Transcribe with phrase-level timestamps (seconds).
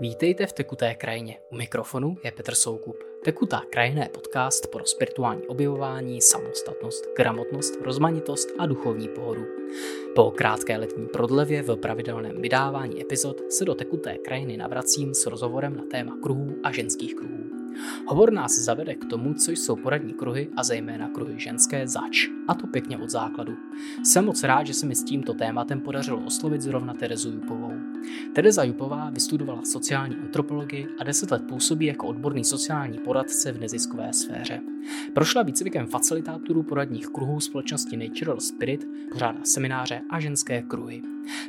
[0.00, 1.36] Vítejte v Tekuté krajině.
[1.52, 2.96] U mikrofonu je Petr Soukup.
[3.24, 9.46] Tekutá krajina je podcast pro spirituální objevování, samostatnost, gramotnost, rozmanitost a duchovní pohodu.
[10.14, 15.76] Po krátké letní prodlevě v pravidelném vydávání epizod se do Tekuté krajiny navracím s rozhovorem
[15.76, 17.44] na téma kruhů a ženských kruhů.
[18.06, 22.54] Hovor nás zavede k tomu, co jsou poradní kruhy a zejména kruhy ženské zač, a
[22.54, 23.52] to pěkně od základu.
[24.04, 27.87] Jsem moc rád, že se mi s tímto tématem podařilo oslovit zrovna Terezu Jupovou.
[28.32, 34.12] Tereza Jupová vystudovala sociální antropologii a deset let působí jako odborný sociální poradce v neziskové
[34.12, 34.60] sféře.
[35.12, 41.02] Prošla výcvikem facilitátorů poradních kruhů společnosti Natural Spirit, pořádá semináře a ženské kruhy.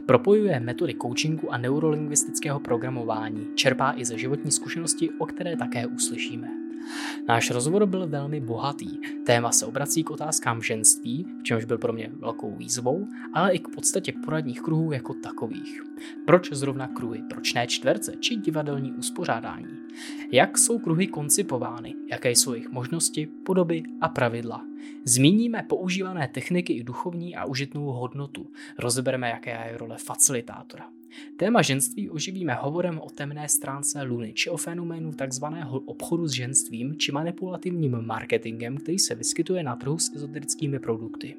[0.06, 6.59] Propojuje metody coachingu a neurolingvistického programování, čerpá i ze životní zkušenosti, o které také uslyšíme.
[7.28, 8.90] Náš rozhovor byl velmi bohatý.
[9.26, 13.60] Téma se obrací k otázkám ženství, v čemž byl pro mě velkou výzvou, ale i
[13.60, 15.82] k podstatě poradních kruhů jako takových.
[16.26, 19.78] Proč zrovna kruhy, proč ne čtverce či divadelní uspořádání?
[20.32, 24.66] Jak jsou kruhy koncipovány, jaké jsou jejich možnosti, podoby a pravidla?
[25.06, 28.48] Zmíníme používané techniky i duchovní a užitnou hodnotu.
[28.78, 30.99] Rozebereme, jaké je role facilitátora.
[31.38, 35.46] Téma ženství oživíme hovorem o temné stránce Luny, či o fenoménu tzv.
[35.86, 41.36] obchodu s ženstvím, či manipulativním marketingem, který se vyskytuje na trhu s ezoterickými produkty.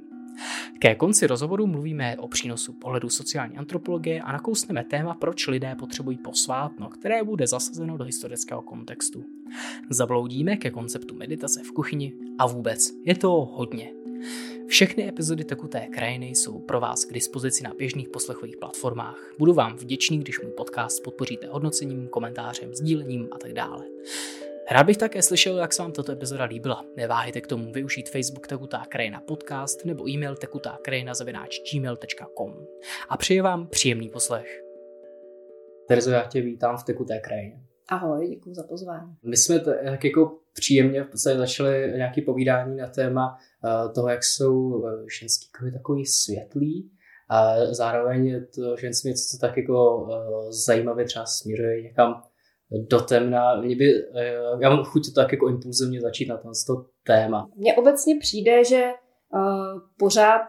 [0.79, 6.19] Ke konci rozhovoru mluvíme o přínosu pohledu sociální antropologie a nakousneme téma, proč lidé potřebují
[6.19, 9.25] posvátno, které bude zasazeno do historického kontextu.
[9.91, 13.93] Zabloudíme ke konceptu meditace v kuchyni a vůbec je to hodně.
[14.71, 19.19] Všechny epizody Tekuté krajiny jsou pro vás k dispozici na běžných poslechových platformách.
[19.39, 23.87] Budu vám vděčný, když můj podcast podpoříte hodnocením, komentářem, sdílením a tak dále.
[24.71, 26.85] Rád bych také slyšel, jak se vám tato epizoda líbila.
[26.97, 31.13] Neváhejte k tomu využít Facebook Tekutá krajina podcast nebo e-mail tekutá krajina
[31.73, 32.67] gmail.com.
[33.09, 34.63] A přeji vám příjemný poslech.
[35.89, 37.70] Terezo, já tě vítám v Tekuté krajině.
[37.91, 39.17] Ahoj, děkuji za pozvání.
[39.23, 44.25] My jsme tak jako příjemně v podstatě začali nějaké povídání na téma uh, toho, jak
[44.25, 44.91] jsou uh,
[45.21, 46.91] ženský kruhy takový světlý
[47.31, 52.23] a zároveň to ženství něco, co tak jako uh, zajímavě třeba směřuje někam
[52.91, 53.61] do temna.
[53.61, 53.93] Mě by,
[54.61, 57.49] já mám chuť to tak jako impulzivně začít na to téma.
[57.57, 58.91] Mně obecně přijde, že
[59.99, 60.43] pořád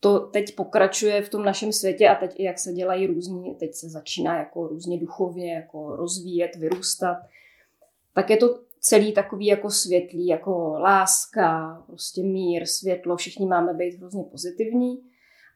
[0.00, 3.74] to teď pokračuje v tom našem světě a teď i jak se dělají různí, teď
[3.74, 7.16] se začíná jako různě duchovně jako rozvíjet, vyrůstat,
[8.14, 13.98] tak je to celý takový jako světlý, jako láska, prostě mír, světlo, všichni máme být
[13.98, 15.02] hrozně pozitivní.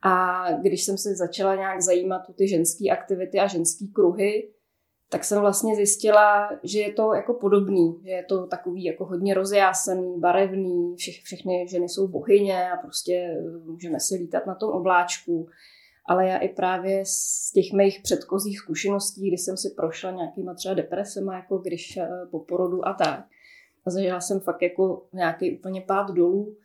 [0.05, 4.53] A když jsem se začala nějak zajímat o ty ženské aktivity a ženské kruhy,
[5.12, 9.34] tak jsem vlastně zjistila, že je to jako podobný, že je to takový jako hodně
[9.34, 14.71] rozjásaný, barevný, vše, všechny ženy jsou bohyně a prostě eh, můžeme si lítat na tom
[14.71, 15.49] obláčku.
[16.06, 20.75] Ale já i právě z těch mých předchozích zkušeností, kdy jsem si prošla nějakýma třeba
[20.75, 23.25] depresema, jako když eh, po porodu a tak,
[23.87, 26.56] a zažila jsem fakt jako nějaký úplně pád dolů,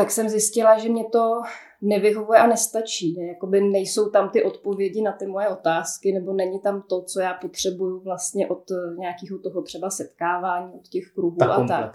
[0.00, 1.42] tak jsem zjistila, že mě to
[1.80, 3.14] nevyhovuje a nestačí.
[3.18, 3.26] Ne?
[3.26, 7.34] Jakoby nejsou tam ty odpovědi na ty moje otázky, nebo není tam to, co já
[7.34, 11.92] potřebuju vlastně od eh, nějakého toho třeba setkávání, od těch kruhů ta a tak.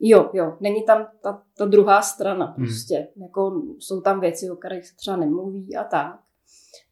[0.00, 2.66] Jo, jo, není tam ta, ta druhá strana hmm.
[2.66, 3.08] prostě.
[3.16, 3.22] Hmm.
[3.22, 6.20] Jako jsou tam věci, o kterých se třeba nemluví a tak.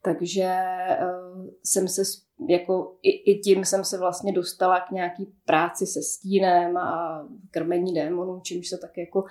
[0.02, 0.54] Takže
[1.00, 2.02] uh, jsem se
[2.48, 7.94] jako i, i tím jsem se vlastně dostala k nějaký práci se stínem a krmení
[7.94, 9.24] démonů, čímž se tak jako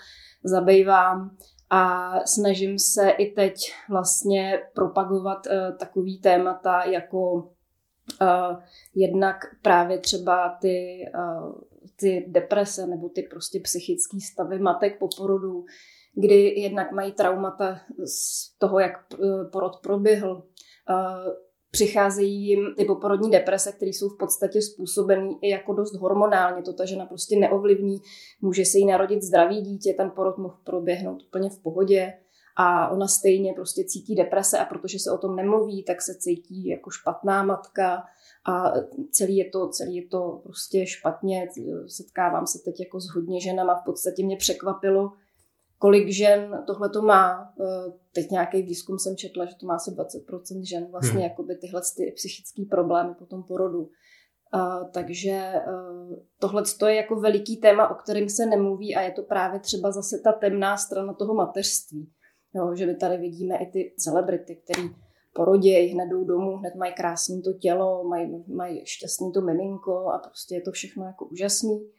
[0.44, 1.38] zabývám.
[1.70, 3.56] A snažím se i teď
[3.90, 8.60] vlastně propagovat uh, takový témata jako uh,
[8.96, 11.62] jednak právě třeba ty, uh,
[11.96, 15.66] ty deprese nebo ty prostě psychické stavy matek po porodu,
[16.14, 18.92] kdy jednak mají traumata z toho, jak
[19.52, 20.44] porod proběhl,
[21.72, 26.62] přicházejí jim ty poporodní deprese, které jsou v podstatě způsobené i jako dost hormonálně.
[26.62, 27.98] To ta žena prostě neovlivní,
[28.42, 32.14] může se jí narodit zdravý dítě, ten porod mohl proběhnout úplně v pohodě
[32.60, 36.68] a ona stejně prostě cítí deprese a protože se o tom nemluví, tak se cítí
[36.68, 38.04] jako špatná matka
[38.48, 38.74] a
[39.12, 41.48] celý je to, celý je to prostě špatně.
[41.88, 45.12] Setkávám se teď jako s hodně ženama, v podstatě mě překvapilo,
[45.78, 47.54] kolik žen tohle to má.
[47.62, 51.22] Eh, teď nějaký výzkum jsem četla, že to má asi 20% žen vlastně hmm.
[51.22, 53.90] jakoby tyhle ty psychické problémy po tom porodu.
[54.54, 59.24] Uh, takže uh, tohle je jako veliký téma, o kterém se nemluví a je to
[59.24, 62.12] právě třeba zase ta temná strana toho mateřství.
[62.56, 64.90] Jo, že my tady vidíme i ty celebrity, který
[65.36, 70.20] porodějí, hned jdou domů, hned mají krásné to tělo, mají, mají šťastný to miminko a
[70.20, 71.90] prostě je to všechno jako úžasný.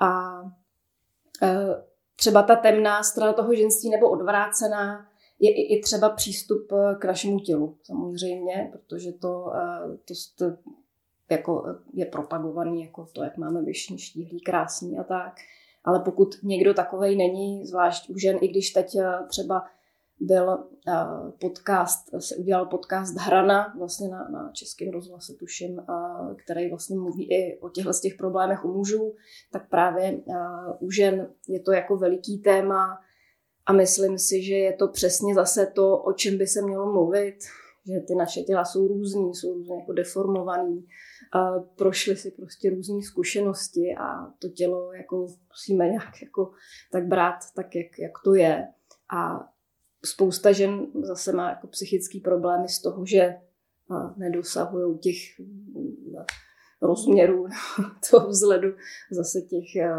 [0.00, 1.89] A uh,
[2.20, 5.06] třeba ta temná strana toho ženství nebo odvrácená
[5.38, 10.56] je i, i třeba přístup eh, k našemu tělu samozřejmě, protože to, eh, to, to
[11.30, 15.34] jako je propagovaný jako to, jak máme vyšší štíhlý, krásný a tak.
[15.84, 19.64] Ale pokud někdo takovej není, zvlášť u žen, i když teď eh, třeba
[20.20, 20.50] byl
[20.88, 20.92] eh,
[21.40, 25.82] podcast, se udělal podcast Hrana vlastně na, na českém rozhlase, tuším,
[26.44, 29.14] který vlastně mluví i o těchto těch problémech u mužů,
[29.52, 30.20] tak právě
[30.80, 33.00] u žen je to jako veliký téma
[33.66, 37.38] a myslím si, že je to přesně zase to, o čem by se mělo mluvit,
[37.86, 40.86] že ty naše těla jsou různý, jsou různě jako deformovaný,
[41.76, 46.50] prošly si prostě různé zkušenosti a to tělo jako musíme nějak jako
[46.92, 48.68] tak brát tak, jak, jak to je.
[49.16, 49.50] A
[50.04, 53.34] spousta žen zase má jako psychické problémy z toho, že
[54.16, 55.16] nedosahují těch
[56.82, 57.46] rozměrů
[58.10, 58.68] toho vzhledu
[59.10, 59.92] zase těch eh,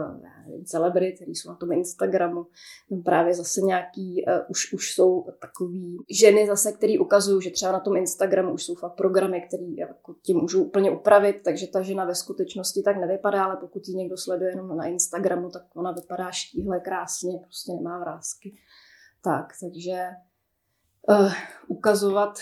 [0.66, 2.48] celebrit, který jsou na tom Instagramu.
[2.90, 7.80] Tam právě zase nějaký, už, už jsou takový ženy zase, který ukazují, že třeba na
[7.80, 12.06] tom Instagramu už jsou fakt programy, které jako tím můžou úplně upravit, takže ta žena
[12.06, 16.32] ve skutečnosti tak nevypadá, ale pokud ji někdo sleduje jenom na Instagramu, tak ona vypadá
[16.32, 18.56] štíhle, krásně, prostě nemá vrázky.
[19.22, 20.08] Tak, takže
[21.10, 21.34] uh,
[21.68, 22.40] ukazovat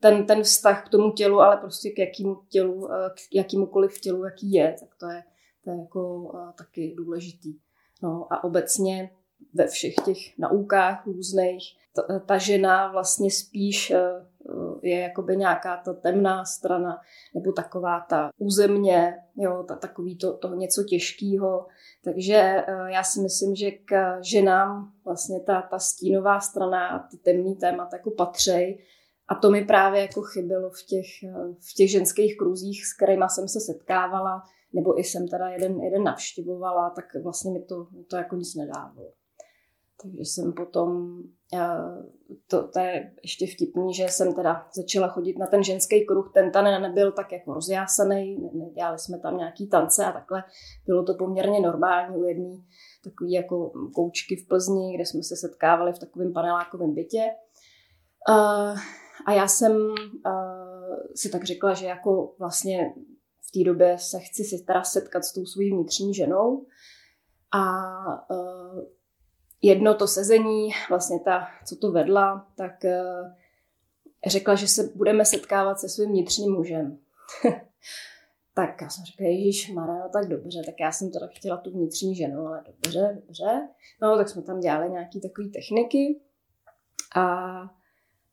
[0.00, 4.24] ten, ten vztah k tomu tělu, ale prostě k jakému tělu, eh, k jakýmukoliv tělu,
[4.24, 5.22] jaký je, tak to je,
[5.64, 7.58] to je jako eh, taky důležitý.
[8.02, 9.10] No a obecně
[9.54, 13.92] ve všech těch naukách různých, ta, ta žena vlastně spíš
[14.84, 17.00] je jakoby nějaká ta temná strana,
[17.34, 21.66] nebo taková ta územně, jo, ta, takový to, to něco těžkého.
[22.04, 27.56] Takže já si myslím, že k ženám vlastně ta, ta stínová strana a ty temný
[27.56, 28.84] témata jako patřej,
[29.28, 31.06] a to mi právě jako chybělo v těch,
[31.70, 34.42] v těch ženských kruzích, s kterými jsem se setkávala,
[34.72, 38.54] nebo i jsem teda jeden, jeden navštěvovala, tak vlastně mi to, mi to jako nic
[38.54, 39.12] nedávalo.
[40.02, 41.22] Takže jsem potom,
[42.46, 46.52] to, to je ještě vtipný, že jsem teda začala chodit na ten ženský kruh, ten
[46.52, 50.44] tan nebyl tak jako rozjásaný, nedělali jsme tam nějaký tance a takhle,
[50.86, 52.56] bylo to poměrně normální u jedné
[53.04, 57.22] takový jako koučky v Plzni, kde jsme se setkávali v takovém panelákovém bytě.
[58.28, 58.78] Uh,
[59.26, 62.94] a já jsem uh, si tak řekla, že jako vlastně
[63.48, 66.66] v té době se chci si teda setkat s tou svojí vnitřní ženou.
[67.52, 67.62] A
[69.66, 73.30] jedno to sezení, vlastně ta, co to vedla, tak uh,
[74.26, 76.98] řekla, že se budeme setkávat se svým vnitřním mužem.
[78.54, 81.70] tak já jsem řekla, Ježíš Mara, no tak dobře, tak já jsem teda chtěla tu
[81.70, 83.68] vnitřní ženu, ale dobře, dobře.
[84.02, 86.20] No, tak jsme tam dělali nějaké takové techniky
[87.16, 87.46] a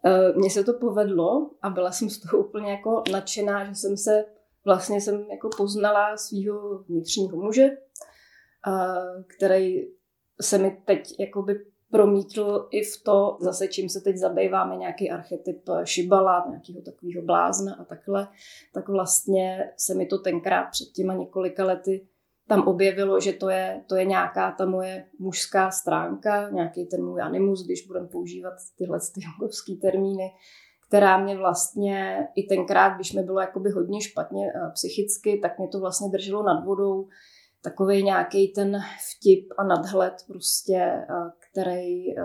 [0.05, 3.97] Eh, mně se to povedlo a byla jsem z toho úplně jako nadšená, že jsem
[3.97, 4.25] se
[4.65, 7.63] vlastně jsem jako poznala svého vnitřního muže,
[8.67, 9.87] eh, který
[10.41, 15.69] se mi teď jakoby promítl i v to, zase čím se teď zabýváme, nějaký archetyp
[15.83, 18.27] šibala, nějakého takového blázna a takhle,
[18.73, 22.07] tak vlastně se mi to tenkrát před těma několika lety
[22.47, 27.21] tam objevilo, že to je, to je nějaká ta moje mužská stránka, nějaký ten můj
[27.21, 28.99] animus, když budeme používat tyhle
[29.65, 30.31] ty termíny,
[30.87, 35.67] která mě vlastně i tenkrát, když mi bylo jakoby hodně špatně eh, psychicky, tak mě
[35.67, 37.07] to vlastně drželo nad vodou,
[37.61, 38.79] takový nějaký ten
[39.11, 42.23] vtip a nadhled prostě, eh, který eh,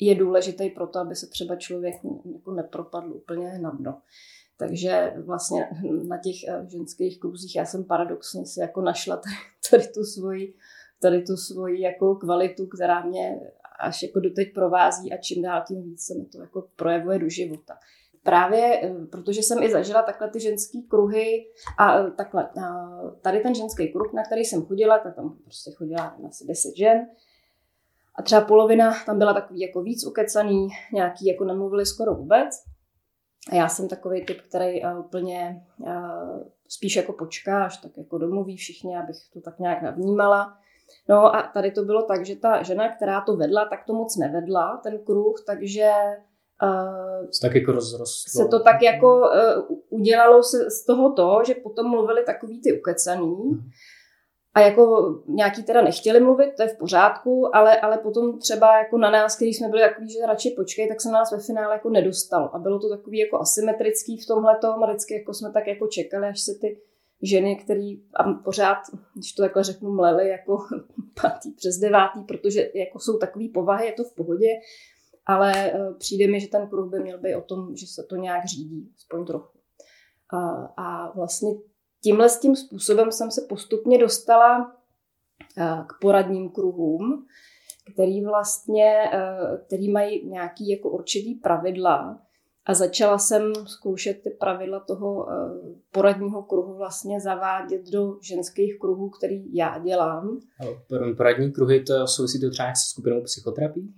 [0.00, 1.94] je důležitý pro to, aby se třeba člověk
[2.34, 4.00] jako nepropadl úplně na dno.
[4.56, 5.68] Takže vlastně
[6.08, 9.16] na těch eh, ženských kruzích já jsem paradoxně si jako našla
[9.70, 10.54] tady, tu svoji
[11.00, 13.40] tady tu svoji jako kvalitu, která mě
[13.80, 17.28] až jako doteď provází a čím dál tím víc se mi to jako projevuje do
[17.28, 17.78] života.
[18.28, 21.44] Právě eh, protože jsem i zažila takhle ty ženské kruhy
[21.78, 22.48] a eh, takhle,
[23.22, 27.06] tady ten ženský kruh, na který jsem chodila, tak tam prostě chodila asi 10 žen
[28.14, 32.48] a třeba polovina tam byla takový jako víc ukecaný, nějaký jako nemluvili skoro vůbec
[33.50, 35.66] a já jsem takový typ, který uh, úplně
[36.68, 40.58] spíš jako počká, až tak jako domluví všichni, abych to tak nějak navnímala.
[41.08, 44.16] No a tady to bylo tak, že ta žena, která to vedla, tak to moc
[44.16, 45.92] nevedla, ten kruh, takže
[46.62, 48.42] Uh, tak jako rozrostlo.
[48.42, 52.80] Se to tak jako uh, udělalo se z toho to, že potom mluvili takový ty
[52.80, 53.26] ukecený.
[53.26, 53.70] Hmm.
[54.54, 58.98] A jako nějaký teda nechtěli mluvit, to je v pořádku, ale, ale potom třeba jako
[58.98, 61.74] na nás, když jsme byli takový, že radši počkej, tak se na nás ve finále
[61.74, 62.54] jako nedostalo.
[62.54, 66.26] A bylo to takový jako asymetrický v tomhle a vždycky jako jsme tak jako čekali,
[66.26, 66.80] až se ty
[67.22, 68.78] ženy, který a pořád,
[69.14, 70.58] když to takhle řeknu, mleli jako
[71.22, 74.48] pátý přes devátý, protože jako jsou takový povahy, je to v pohodě,
[75.28, 78.16] ale eh, přijde mi, že ten kruh by měl být o tom, že se to
[78.16, 79.58] nějak řídí, aspoň trochu.
[80.76, 81.48] A, vlastně
[82.02, 84.76] tímhle s tím způsobem jsem se postupně dostala
[85.58, 87.26] eh, k poradním kruhům,
[87.92, 92.22] který vlastně, eh, který mají nějaký jako určitý pravidla
[92.66, 95.28] A začala jsem zkoušet ty pravidla toho
[95.92, 100.40] poradního kruhu vlastně zavádět do ženských kruhů, který já dělám.
[101.16, 103.88] Poradní kruhy, to souvisí to třeba se skupinou psychoterapii?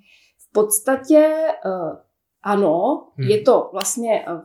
[0.50, 1.35] V podstatě
[1.66, 1.97] uh,
[2.42, 3.28] ano, hmm.
[3.28, 4.40] je to vlastně, uh,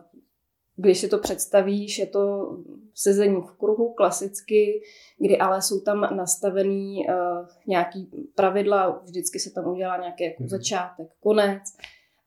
[0.76, 2.56] když si to představíš, je to
[2.94, 4.82] sezení v kruhu klasicky,
[5.20, 10.50] kdy ale jsou tam nastavený uh, nějaký pravidla, vždycky se tam udělá nějaký jako hmm.
[10.50, 11.62] začátek, konec.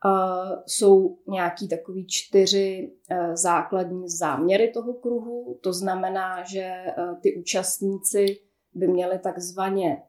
[0.04, 5.58] Uh, jsou nějaký takový čtyři uh, základní záměry toho kruhu.
[5.62, 8.26] To znamená, že uh, ty účastníci
[8.74, 10.02] by měli takzvaně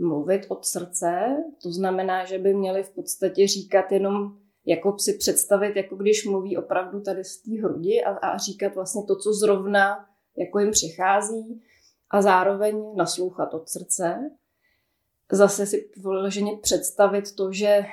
[0.00, 1.36] mluvit od srdce.
[1.62, 6.56] To znamená, že by měli v podstatě říkat jenom jako si představit, jako když mluví
[6.56, 11.62] opravdu tady z té hrudi a, a říkat vlastně to, co zrovna jako jim přichází
[12.10, 14.30] a zároveň naslouchat od srdce.
[15.32, 17.84] Zase si vyloženě představit to, že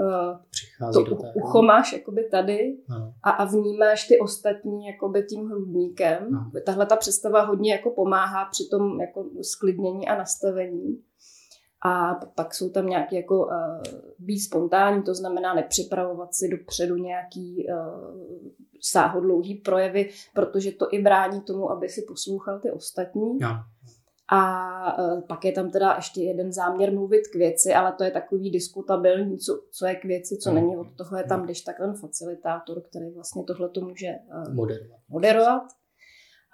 [0.00, 2.76] uh, Přichází to ucho máš jakoby tady
[3.22, 6.26] a, a vnímáš ty ostatní jakoby tím hrudníkem.
[6.30, 6.60] No.
[6.66, 11.02] Tahle ta představa hodně jako pomáhá při tom jako sklidnění a nastavení.
[11.86, 13.52] A pak jsou tam nějaké jako uh,
[14.18, 18.34] být spontánní, to znamená nepřipravovat si dopředu nějaký uh,
[18.80, 23.38] sáhodlouhý projevy, protože to i brání tomu, aby si poslouchal ty ostatní.
[23.38, 23.48] No.
[24.32, 28.10] A uh, pak je tam teda ještě jeden záměr mluvit k věci, ale to je
[28.10, 30.54] takový diskutabilní, co, co je k věci, co no.
[30.54, 30.76] není.
[30.76, 34.08] Od toho je tam, když tak ten facilitátor, který vlastně tohle to může
[34.46, 35.00] uh, moderovat.
[35.08, 35.62] moderovat.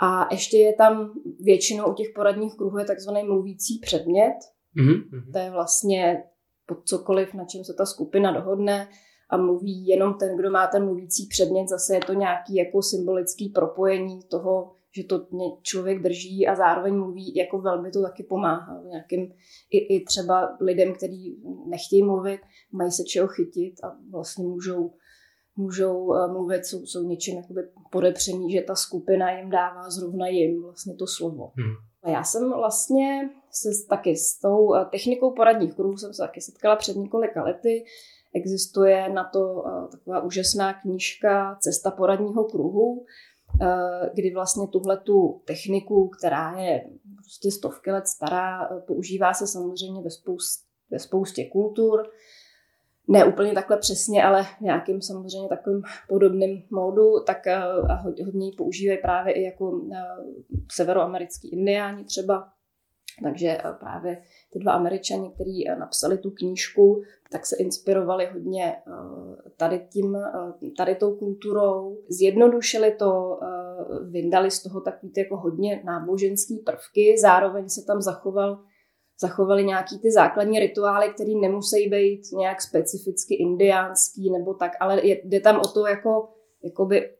[0.02, 4.34] A ještě je tam většinou u těch poradních kruhů je takzvaný mluvící předmět,
[4.76, 5.32] Mm-hmm.
[5.32, 6.22] To je vlastně
[6.66, 8.88] pod cokoliv, na čem se ta skupina dohodne
[9.30, 11.68] a mluví jenom ten, kdo má ten mluvící předmět.
[11.68, 15.26] Zase je to nějaký jako symbolický propojení toho, že to
[15.62, 18.82] člověk drží a zároveň mluví, jako velmi to taky pomáhá.
[18.82, 19.32] Nějakým,
[19.70, 22.40] i, i třeba lidem, kteří nechtějí mluvit,
[22.72, 24.92] mají se čeho chytit a vlastně můžou
[25.56, 27.60] můžou eh, mluvit, jsou, jsou něčím jakoby
[27.92, 31.52] podepřený, že ta skupina jim dává zrovna jim vlastně to slovo.
[31.56, 31.74] Hmm.
[32.02, 36.40] A já jsem vlastně se taky s tou eh, technikou poradních kruhů jsem se taky
[36.40, 37.84] setkala před několika lety.
[38.34, 43.04] Existuje na to eh, taková úžasná knížka Cesta poradního kruhu,
[43.62, 46.84] eh, kdy vlastně tuhle tu techniku, která je
[47.16, 52.10] prostě stovky let stará, používá se samozřejmě ve, spoust, ve spoustě kultur.
[53.08, 57.36] Ne úplně takhle přesně, ale nějakým samozřejmě takovým podobným módu, tak
[58.24, 59.80] hodně ji používají právě i jako
[60.72, 62.48] severoamerický indiáni třeba,
[63.22, 64.22] takže eh, právě
[64.52, 68.92] ty dva američani, kteří eh, napsali tu knížku, tak se inspirovali hodně eh,
[69.56, 70.18] tady, tím,
[70.76, 73.40] tady tou kulturou, zjednodušili to,
[74.10, 78.60] vyndali z toho takový jako hodně náboženský prvky, zároveň se tam zachoval
[79.20, 85.40] zachovali nějaký ty základní rituály, které nemusí být nějak specificky indiánský nebo tak, ale jde
[85.40, 86.28] tam o to jako
[86.64, 87.10] jakoby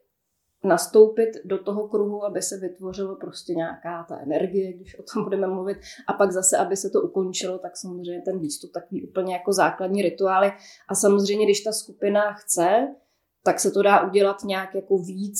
[0.63, 5.47] nastoupit do toho kruhu, aby se vytvořilo prostě nějaká ta energie, když o tom budeme
[5.47, 5.77] mluvit,
[6.07, 10.01] a pak zase, aby se to ukončilo, tak samozřejmě ten výstup takový úplně jako základní
[10.01, 10.51] rituály.
[10.89, 12.95] A samozřejmě, když ta skupina chce,
[13.43, 15.39] tak se to dá udělat nějak jako víc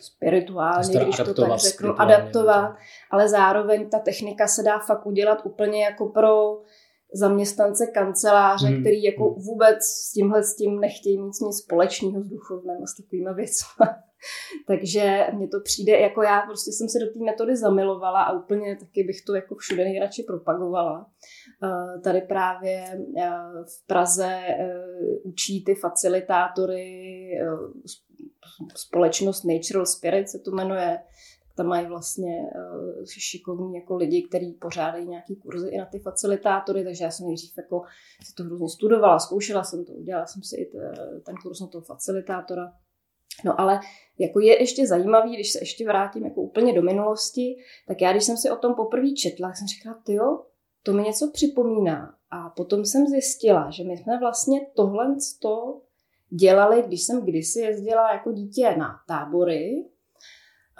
[0.00, 2.76] spirituálně, když to tak řeknu, adaptovat,
[3.10, 6.62] ale zároveň ta technika se dá fakt udělat úplně jako pro
[7.14, 8.80] zaměstnance kanceláře, hmm.
[8.80, 9.42] který jako hmm.
[9.42, 13.86] vůbec s tímhle s tím nechtějí mít nic společného s duchovnem a s takovými věcmi.
[14.66, 18.76] Takže mně to přijde, jako já prostě jsem se do té metody zamilovala a úplně
[18.76, 21.06] taky bych to jako všude nejradši propagovala.
[21.64, 22.84] Eh, tady právě
[23.18, 23.30] eh,
[23.64, 24.84] v Praze eh,
[25.24, 27.30] učí ty facilitátory
[28.76, 30.98] společnost Natural Spirit se to jmenuje,
[31.56, 36.84] tam mají vlastně uh, šikovní jako lidi, kteří pořádají nějaký kurzy i na ty facilitátory,
[36.84, 37.82] takže já jsem nejdřív jako
[38.24, 40.70] si to hrozně studovala, zkoušela jsem to, udělala jsem si i
[41.26, 42.72] ten kurz na toho facilitátora.
[43.44, 43.80] No ale
[44.18, 47.56] jako je ještě zajímavý, když se ještě vrátím jako úplně do minulosti,
[47.88, 50.44] tak já, když jsem si o tom poprvé četla, tak jsem říkala, ty jo,
[50.82, 52.14] to mi něco připomíná.
[52.30, 55.80] A potom jsem zjistila, že my jsme vlastně tohle to
[56.28, 59.84] dělali, když jsem kdysi jezdila jako dítě na tábory,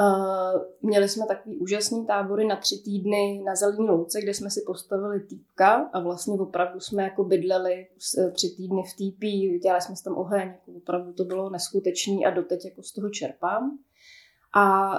[0.00, 4.62] Uh, měli jsme takový úžasný tábory na tři týdny na Zelený louce, kde jsme si
[4.66, 7.86] postavili týpka a vlastně opravdu jsme jako bydleli
[8.32, 12.64] tři týdny v týpí, dělali jsme tam oheň, jako opravdu to bylo neskutečný a doteď
[12.64, 13.78] jako z toho čerpám.
[14.56, 14.94] A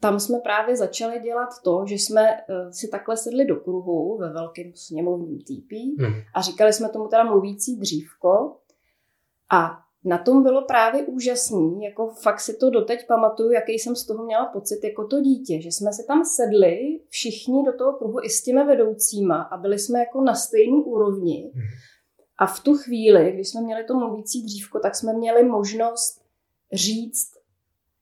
[0.00, 4.32] tam jsme právě začali dělat to, že jsme uh, si takhle sedli do kruhu ve
[4.32, 6.14] velkém sněmovním týpí hmm.
[6.34, 8.56] a říkali jsme tomu teda mluvící dřívko
[9.50, 14.06] a na tom bylo právě úžasný, jako fakt si to doteď pamatuju, jaký jsem z
[14.06, 18.18] toho měla pocit jako to dítě, že jsme se tam sedli všichni do toho kruhu
[18.22, 21.50] i s těmi vedoucíma a byli jsme jako na stejné úrovni.
[21.54, 21.64] Mhm.
[22.38, 26.20] A v tu chvíli, když jsme měli to mluvící dřívko, tak jsme měli možnost
[26.72, 27.32] říct,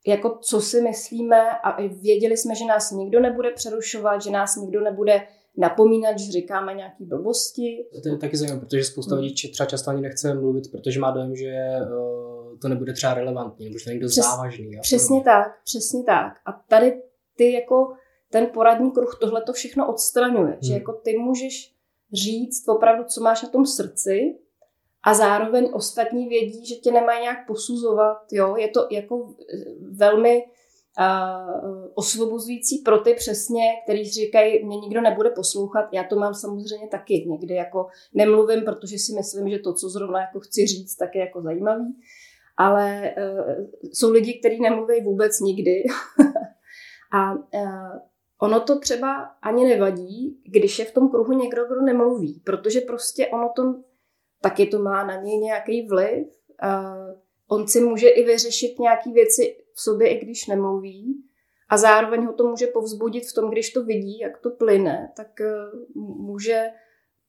[0.06, 4.80] jako co si myslíme a věděli jsme, že nás nikdo nebude přerušovat, že nás nikdo
[4.80, 7.87] nebude napomínat, že říkáme nějaké blbosti.
[8.02, 9.25] To je taky zajímavé, protože spousta hmm.
[9.25, 13.66] lidí třeba často ani nechce mluvit, protože má dojem, že uh, to nebude třeba relevantní,
[13.66, 14.70] nebo že to dost Přes, závažný.
[14.82, 16.32] Přesně tak, přesně tak.
[16.46, 17.02] A tady
[17.37, 17.92] ty jako
[18.30, 20.62] ten poradní kruh tohle to všechno odstraňuje, hmm.
[20.62, 21.75] že jako ty můžeš
[22.12, 24.38] říct opravdu, co máš na tom srdci
[25.02, 29.34] a zároveň ostatní vědí, že tě nemají nějak posuzovat, jo, je to jako
[29.90, 30.50] velmi uh,
[31.94, 37.26] osvobozující pro ty přesně, který říkají, mě nikdo nebude poslouchat, já to mám samozřejmě taky
[37.28, 41.20] někdy, jako nemluvím, protože si myslím, že to, co zrovna jako chci říct, tak je
[41.20, 41.96] jako zajímavý,
[42.56, 45.82] ale uh, jsou lidi, kteří nemluví vůbec nikdy.
[47.12, 47.98] A uh,
[48.42, 53.26] ono to třeba ani nevadí, když je v tom kruhu někdo, kdo nemluví, protože prostě
[53.26, 53.74] ono to
[54.42, 56.26] taky to má na něj nějaký vliv.
[57.48, 61.25] On si může i vyřešit nějaké věci v sobě, i když nemluví.
[61.69, 65.28] A zároveň ho to může povzbudit v tom, když to vidí, jak to plyne, tak
[65.40, 66.71] uh, může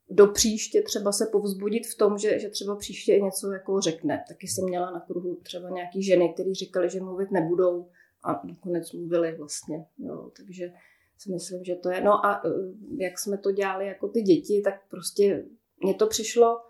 [0.09, 4.23] do příště třeba se povzbudit v tom, že, že třeba příště něco jako řekne.
[4.27, 7.89] Taky jsem měla na kruhu třeba nějaký ženy, které říkali, že mluvit nebudou
[8.23, 9.85] a nakonec mluvili vlastně.
[9.97, 10.73] Jo, takže
[11.17, 12.01] si myslím, že to je.
[12.01, 12.51] No a uh,
[12.99, 15.45] jak jsme to dělali jako ty děti, tak prostě
[15.83, 16.61] mně to přišlo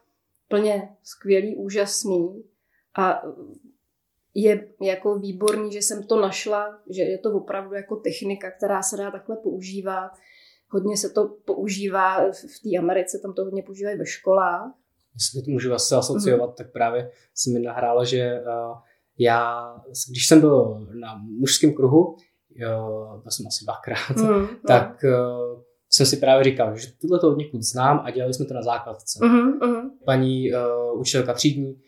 [0.48, 2.44] plně skvělý, úžasný
[2.98, 3.22] a
[4.36, 8.98] je jako výborný, že jsem to našla, že je to opravdu jako technika, která se
[8.98, 10.12] dá takhle používat.
[10.70, 14.72] Hodně se to používá v té Americe, tam to hodně používají ve školách.
[15.13, 16.56] Jestli to můžu asi asociovat, mm.
[16.56, 18.77] tak právě se mi nahrálo, že uh,
[19.18, 19.72] já,
[20.10, 22.18] když jsem byl na mužském kruhu,
[22.56, 27.32] jo, byl jsem asi dvakrát, mm, tak uh, jsem si právě říkal, že tohle to
[27.32, 29.20] od někud znám a dělali jsme to na základce.
[29.20, 29.89] Uh-huh, uh-huh.
[30.06, 31.82] Paní uh, učitelka třídní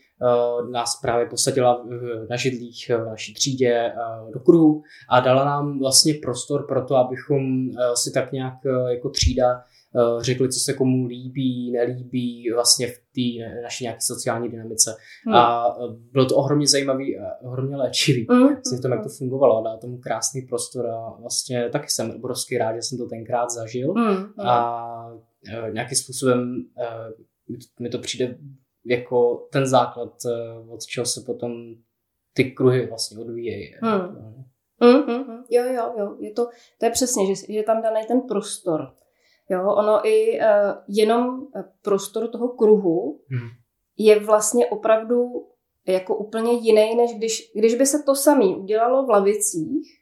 [0.71, 1.85] nás právě posadila
[2.29, 6.95] na židlích v naší třídě uh, do kruhu a dala nám vlastně prostor pro to,
[6.95, 8.53] abychom si tak nějak
[8.89, 9.63] jako třída
[9.95, 14.95] Eh, řekli, co se komu líbí, nelíbí vlastně v té naší nějaké sociální dynamice.
[15.25, 15.35] Hmm.
[15.35, 18.27] A eh, bylo to ohromně zajímavý, ohromně léčivý.
[18.29, 18.47] Hmm.
[18.47, 22.57] Vlastně v tom, jak to fungovalo, dá tomu krásný prostor a vlastně taky jsem obrovský
[22.57, 24.47] rád, že jsem to tenkrát zažil hmm.
[24.47, 25.11] a
[25.47, 26.65] eh, nějakým způsobem
[27.79, 28.37] mi to přijde
[28.89, 30.13] jako ten základ,
[30.69, 31.75] od čeho se potom
[32.33, 33.73] ty kruhy vlastně odvíjejí.
[33.81, 34.37] Hmm.
[34.81, 35.43] Mm, mm, mm.
[35.49, 36.15] Jo, jo, jo.
[36.19, 36.45] Je to,
[36.79, 38.93] to je přesně, že, že je tam daný ten prostor.
[39.49, 40.45] Jo, ono i uh,
[40.87, 41.47] jenom
[41.81, 43.49] prostor toho kruhu hmm.
[43.97, 45.47] je vlastně opravdu
[45.87, 49.99] jako úplně jiný, než když, když by se to samý udělalo v lavicích,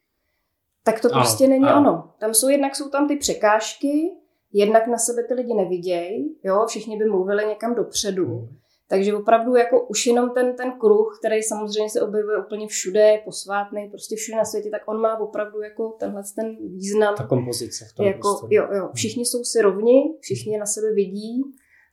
[0.83, 1.79] tak to ano, prostě není ano.
[1.79, 2.13] ono.
[2.19, 4.11] Tam jsou jednak jsou tam ty překážky,
[4.53, 8.25] jednak na sebe ty lidi nevidějí, jo, všichni by mluvili někam dopředu.
[8.25, 8.57] Hmm.
[8.87, 13.21] Takže opravdu jako už jenom ten, ten kruh, který samozřejmě se objevuje úplně všude, je
[13.25, 17.15] posvátný, prostě všude na světě, tak on má opravdu jako tenhle ten význam.
[17.15, 18.55] Ta kompozice v tom jako, prostě.
[18.55, 18.93] Jo, jo, hmm.
[18.93, 21.41] všichni jsou si rovni, všichni na sebe vidí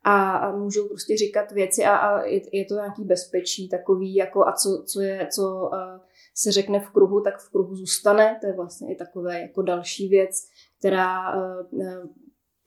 [0.05, 4.47] a, a můžou prostě říkat věci a, a je, je to nějaký bezpečí takový, jako
[4.47, 6.01] a co, co je, co uh,
[6.35, 8.39] se řekne v kruhu, tak v kruhu zůstane.
[8.41, 10.31] To je vlastně i takové jako další věc,
[10.79, 12.07] která uh,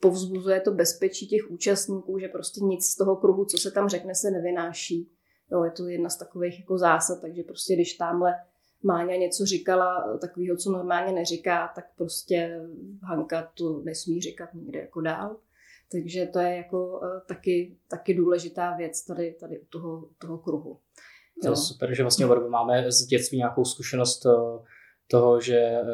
[0.00, 4.14] povzbuzuje to bezpečí těch účastníků, že prostě nic z toho kruhu, co se tam řekne,
[4.14, 5.10] se nevynáší.
[5.52, 8.34] Jo, je to jedna z takových jako zásad, takže prostě když tamhle
[8.82, 12.60] Máňa něco říkala takového, co normálně neříká, tak prostě
[13.02, 15.36] Hanka to nesmí říkat nikde jako dál.
[15.92, 20.78] Takže to je jako uh, taky, taky důležitá věc tady, tady u toho, toho kruhu.
[21.42, 24.64] To je super, že vlastně oba máme z dětství nějakou zkušenost uh,
[25.10, 25.88] toho, že uh,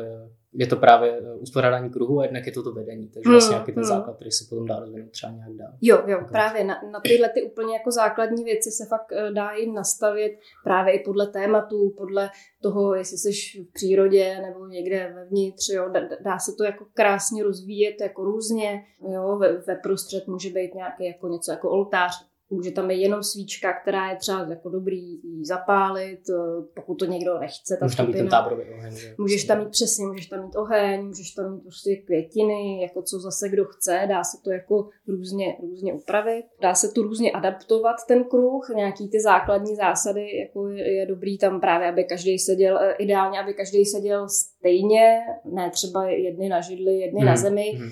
[0.54, 3.08] je to právě eh, uspořádání kruhu a jednak je to to vedení.
[3.08, 3.88] Takže hmm, vlastně nějaký ten hmm.
[3.88, 5.72] základ, který se potom dá rozvinout třeba nějak dál.
[5.80, 9.50] Jo, jo, právě na, na tyhle ty úplně jako základní věci se fakt eh, dá
[9.50, 10.32] i nastavit
[10.64, 12.30] právě i podle tématu, podle
[12.62, 17.42] toho, jestli jsi v přírodě nebo někde vevnitř, jo, dá, dá se to jako krásně
[17.42, 22.70] rozvíjet jako různě, jo, ve, ve prostřed může být nějaký jako něco jako oltář, Může
[22.70, 27.38] tam být jenom svíčka, která je třeba jako dobrý jí zapálit, eh, pokud to někdo
[27.38, 27.76] nechce.
[27.76, 28.96] Ta můžeš tam mít ten táborový oheň.
[28.96, 29.14] Že?
[29.18, 33.18] Můžeš tam mít přesně, můžeš tam mít oheň, můžeš tam mít prostě květiny, jako co
[33.18, 36.44] zase kdo chce, dá se to jako různě, různě upravit.
[36.62, 41.38] Dá se to různě adaptovat ten kruh, nějaký ty základní zásady, jako je, je dobrý
[41.38, 46.60] tam právě, aby každý seděl, eh, ideálně, aby každý seděl stejně, ne třeba jedny na
[46.60, 47.28] židli, jedny hmm.
[47.28, 47.72] na zemi.
[47.76, 47.90] Hmm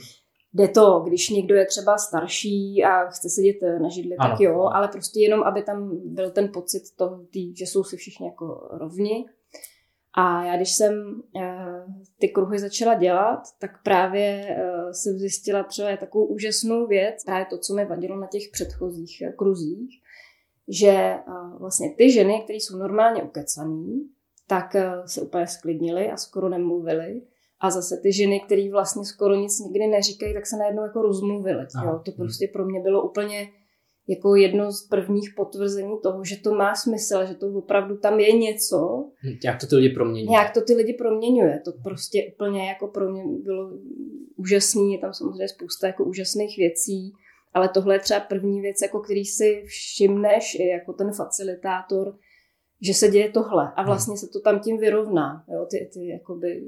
[0.54, 4.30] Jde to, když někdo je třeba starší a chce sedět na židli, ano.
[4.30, 7.96] tak jo, ale prostě jenom, aby tam byl ten pocit toho, tý, že jsou si
[7.96, 9.24] všichni jako rovni.
[10.14, 11.84] A já, když jsem eh,
[12.18, 17.58] ty kruhy začala dělat, tak právě eh, jsem zjistila třeba takovou úžasnou věc, právě to,
[17.58, 20.02] co mi vadilo na těch předchozích eh, kruzích,
[20.68, 21.14] že
[21.58, 23.86] vlastně ty ženy, které jsou normálně ukecané,
[24.50, 27.22] tak eh, se úplně sklidnili a skoro nemluvili.
[27.60, 31.66] A zase ty ženy, které vlastně skoro nic nikdy neříkají, tak se najednou jako rozmluvily.
[31.84, 32.00] Jo?
[32.04, 33.48] To prostě pro mě bylo úplně
[34.08, 38.32] jako jedno z prvních potvrzení toho, že to má smysl, že to opravdu tam je
[38.32, 39.04] něco.
[39.24, 40.38] Hm, jak to ty lidi proměňuje.
[40.38, 41.60] Jak to ty lidi proměňuje.
[41.64, 43.70] To prostě úplně jako pro mě bylo
[44.36, 44.92] úžasný.
[44.92, 47.12] Je tam samozřejmě spousta jako úžasných věcí,
[47.54, 52.14] ale tohle je třeba první věc, jako který si všimneš i jako ten facilitátor,
[52.82, 55.44] že se děje tohle a vlastně se to tam tím vyrovná.
[55.48, 55.66] Jo?
[55.70, 56.64] Ty, ty jakoby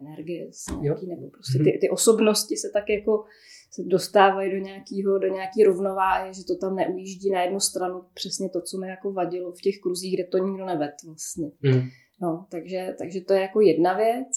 [0.00, 3.24] energie nějaký, nebo prostě ty, ty osobnosti se tak jako
[3.70, 8.48] se dostávají do nějakého, do nějaký rovnováhy, že to tam neujíždí na jednu stranu přesně
[8.48, 11.50] to, co mi jako vadilo v těch kruzích, kde to nikdo neved vlastně.
[11.62, 11.82] Mm.
[12.22, 14.28] No, takže, takže to je jako jedna věc.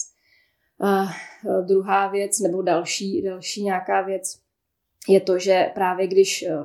[0.82, 1.06] A
[1.68, 4.40] druhá věc, nebo další, další nějaká věc,
[5.10, 6.58] je to, že právě když eh,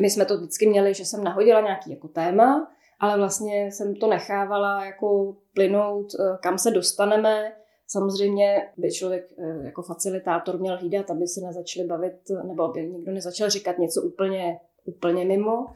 [0.00, 4.06] my jsme to vždycky měli, že jsem nahodila nějaký jako téma, ale vlastně jsem to
[4.06, 7.52] nechávala jako plynout, eh, kam se dostaneme.
[7.86, 13.12] Samozřejmě by člověk eh, jako facilitátor měl hlídat, aby se nezačali bavit, nebo aby někdo
[13.12, 15.66] nezačal říkat něco úplně, úplně mimo.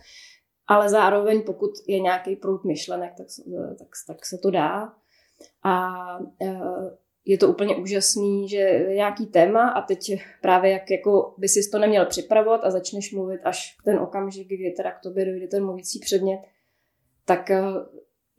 [0.66, 3.26] Ale zároveň, pokud je nějaký proud myšlenek, tak,
[3.78, 4.92] tak, tak se to dá.
[5.64, 5.92] A
[7.24, 11.78] je to úplně úžasný, že nějaký téma a teď právě jak jako by si to
[11.78, 15.98] neměl připravovat a začneš mluvit až ten okamžik, kdy teda k tobě dojde ten mluvící
[15.98, 16.40] předmět,
[17.24, 17.62] tak eh,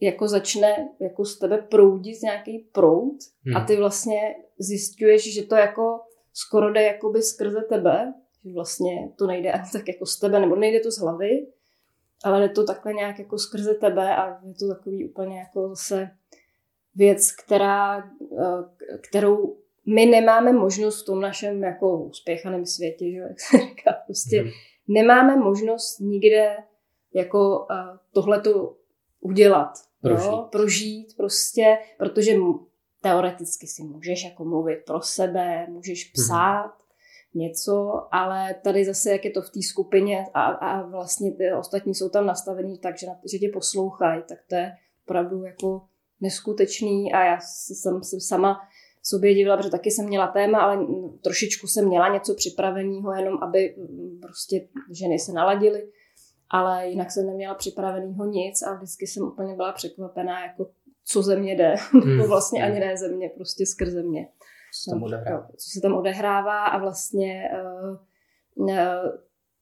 [0.02, 3.58] jako začne jako z tebe proudit nějaký proud hmm.
[3.58, 6.00] a ty vlastně zjistuješ, že to jako
[6.34, 8.14] skoro jde jakoby skrze tebe,
[8.46, 11.48] že vlastně to nejde ani tak jako z tebe, nebo nejde to z hlavy,
[12.24, 16.10] ale jde to takhle nějak jako skrze tebe a je to takový úplně jako zase
[16.96, 19.58] věc, která, eh, kterou
[19.96, 24.50] my nemáme možnost v tom našem jako uspěchaném světě, že, jak se říká, prostě mm.
[24.88, 26.58] nemáme možnost nikde
[27.14, 28.76] jako uh, tohleto
[29.20, 29.74] udělat.
[30.02, 30.32] Prožít.
[30.32, 30.48] Jo?
[30.52, 32.36] Prožít prostě, protože
[33.02, 36.12] teoreticky si můžeš jako mluvit pro sebe, můžeš mhm.
[36.14, 37.42] psát mm.
[37.42, 41.96] něco, ale tady zase, jak je to v té skupině a, a vlastně ty ostatní
[41.96, 44.72] jsou tam nastavení tak, že, že tě poslouchají, tak to je
[45.06, 45.82] opravdu jako
[46.22, 48.60] neskutečný a já jsem se sama
[49.04, 50.88] sobě divila, protože taky jsem měla téma, ale
[51.24, 53.76] trošičku jsem měla něco připraveného, jenom aby
[54.22, 55.88] prostě ženy se naladily
[56.54, 60.70] ale jinak jsem neměla připraveného nic a vždycky jsem úplně byla překvapená, jako
[61.06, 61.76] co ze mě jde.
[61.92, 62.22] Hmm.
[62.22, 64.28] to vlastně ani ne ze mě, prostě skrze mě.
[64.84, 65.48] Co, tam odehrává.
[65.48, 67.98] co se tam odehrává a vlastně uh,
[68.56, 68.78] uh,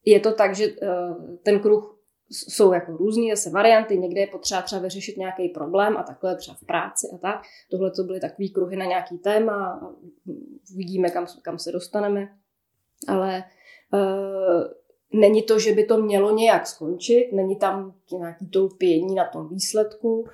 [0.06, 1.98] je to tak, že uh, ten kruh
[2.30, 6.58] jsou jako různé zase varianty, někde je potřeba třeba vyřešit nějaký problém a takhle třeba
[6.58, 7.42] v práci a tak.
[7.72, 9.90] Tohle to byly takový kruhy na nějaký téma
[10.74, 12.28] uvidíme, kam, kam se dostaneme.
[13.08, 13.44] Ale
[15.14, 19.50] Není to, že by to mělo nějak skončit, není tam nějaký to lpění na tom
[19.50, 20.26] výsledku,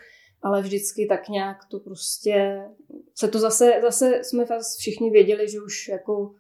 [0.42, 2.62] ale vždycky tak nějak to prostě
[3.16, 4.46] se to zase, zase jsme
[4.80, 6.34] všichni věděli, že už jako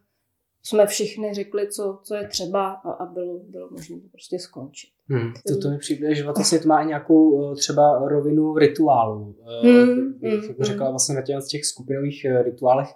[0.63, 4.89] jsme všichni řekli, co, co je třeba a, a bylo, bylo možné to prostě skončit.
[5.10, 9.36] Hmm, to, to mi přijde, že vlastně to má nějakou eh, třeba rovinu rituálu.
[9.63, 10.93] Eh, hmm, jak hmm, řekla hmm.
[10.93, 12.88] vlastně na těch, těch skupinových eh, rituálech,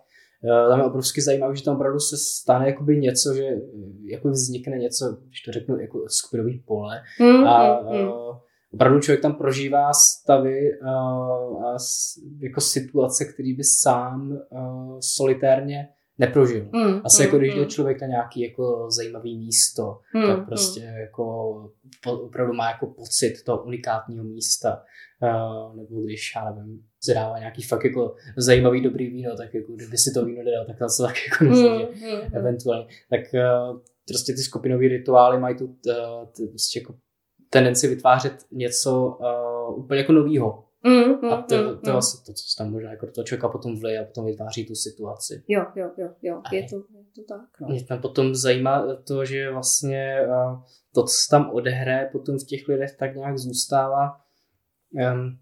[0.70, 3.60] tam je obrovsky zajímavé, že tam opravdu se stane jakoby něco, že eh,
[4.12, 8.10] jako vznikne něco, když to řeknu, jako skupinový pole mm, a mm, mm.
[8.74, 10.92] opravdu člověk tam prožívá stavy a,
[11.66, 11.78] a
[12.40, 15.90] jako situace, který by sám uh, solitérně
[16.22, 16.70] neprožil.
[16.74, 17.68] Mm, Asi mm, jako když jde mm.
[17.68, 20.98] člověk na nějaký jako zajímavý místo, mm, tak prostě mm.
[20.98, 21.26] jako
[22.06, 24.84] opravdu má jako pocit toho unikátního místa.
[25.24, 29.98] Uh, nebo když, já nevím, zadává nějaký fakt jako zajímavý dobrý víno, tak jako kdyby
[29.98, 32.86] si to víno nedal, tak tam se tak jako nezažije, mm, mm, eventuálně.
[33.10, 36.96] Tak uh, prostě ty skupinové rituály mají tu uh, prostě jako
[37.50, 40.64] tendenci vytvářet něco uh, úplně jako novýho.
[40.84, 43.12] Mm, mm, a to, mm, to je vlastně to, co se tam možná jako do
[43.12, 45.44] toho člověka potom vleje a potom vytváří tu situaci.
[45.48, 46.42] Jo, jo, jo, jo.
[46.52, 47.62] Je, to, je to tak.
[47.62, 47.68] No.
[47.68, 50.62] Mě tam potom zajímá to, že vlastně uh,
[50.94, 54.22] to, co se tam odehraje potom v těch lidech, tak nějak zůstává.
[55.14, 55.38] Um,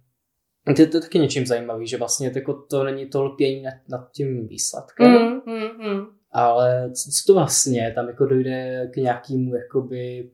[0.76, 4.12] to je to taky něčím zajímavý, že vlastně jako to není to lpění nad, nad
[4.12, 6.06] tím výsledkem, mm, mm, mm.
[6.32, 10.32] ale co, co to vlastně, tam jako dojde k nějakému jakoby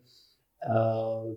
[0.70, 1.34] uh,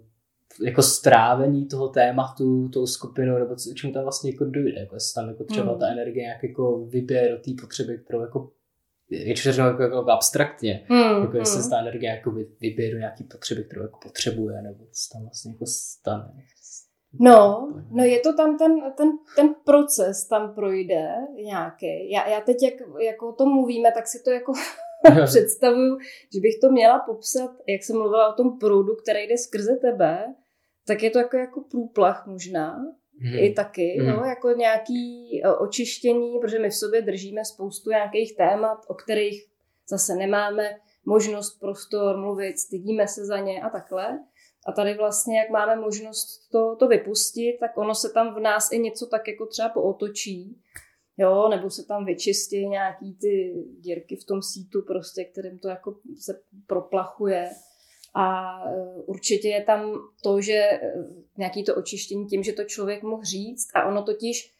[0.65, 5.15] jako strávení toho tématu, tou skupinou, nebo co, čemu tam vlastně jako dojde, jako jestli
[5.15, 5.79] tam jako třeba mm.
[5.79, 8.51] ta energie nějak jako vybije do té potřeby, kterou jako
[9.11, 11.71] je řečeno jako, jako abstraktně, mm, jako jestli mm.
[11.71, 15.67] ta energie jako vybije do nějaké potřeby, kterou jako potřebuje, nebo co tam vlastně jako
[15.67, 16.33] stane.
[17.21, 21.09] No, no je to tam ten, ten, ten proces tam projde
[21.45, 22.11] nějaký.
[22.11, 24.53] Já, já teď, jak, jak o tom mluvíme, tak si to jako
[25.25, 25.99] představuju,
[26.35, 30.35] že bych to měla popsat, jak jsem mluvila o tom proudu, který jde skrze tebe,
[30.89, 32.77] tak je to jako, jako průplach možná,
[33.21, 33.39] hmm.
[33.39, 34.09] i taky, hmm.
[34.09, 39.47] no, jako nějaký očištění, protože my v sobě držíme spoustu nějakých témat, o kterých
[39.89, 40.71] zase nemáme
[41.05, 44.19] možnost, prostor mluvit, stydíme se za ně a takhle.
[44.67, 48.73] A tady vlastně, jak máme možnost to, to vypustit, tak ono se tam v nás
[48.73, 50.61] i něco tak jako třeba pootočí,
[51.17, 55.95] jo, nebo se tam vyčistí nějaký ty dírky v tom sítu prostě, kterým to jako
[56.21, 57.51] se proplachuje.
[58.15, 59.93] A e, určitě je tam
[60.23, 60.81] to, že e,
[61.39, 64.55] nějaký to očištění tím, že to člověk mohl říct a ono totiž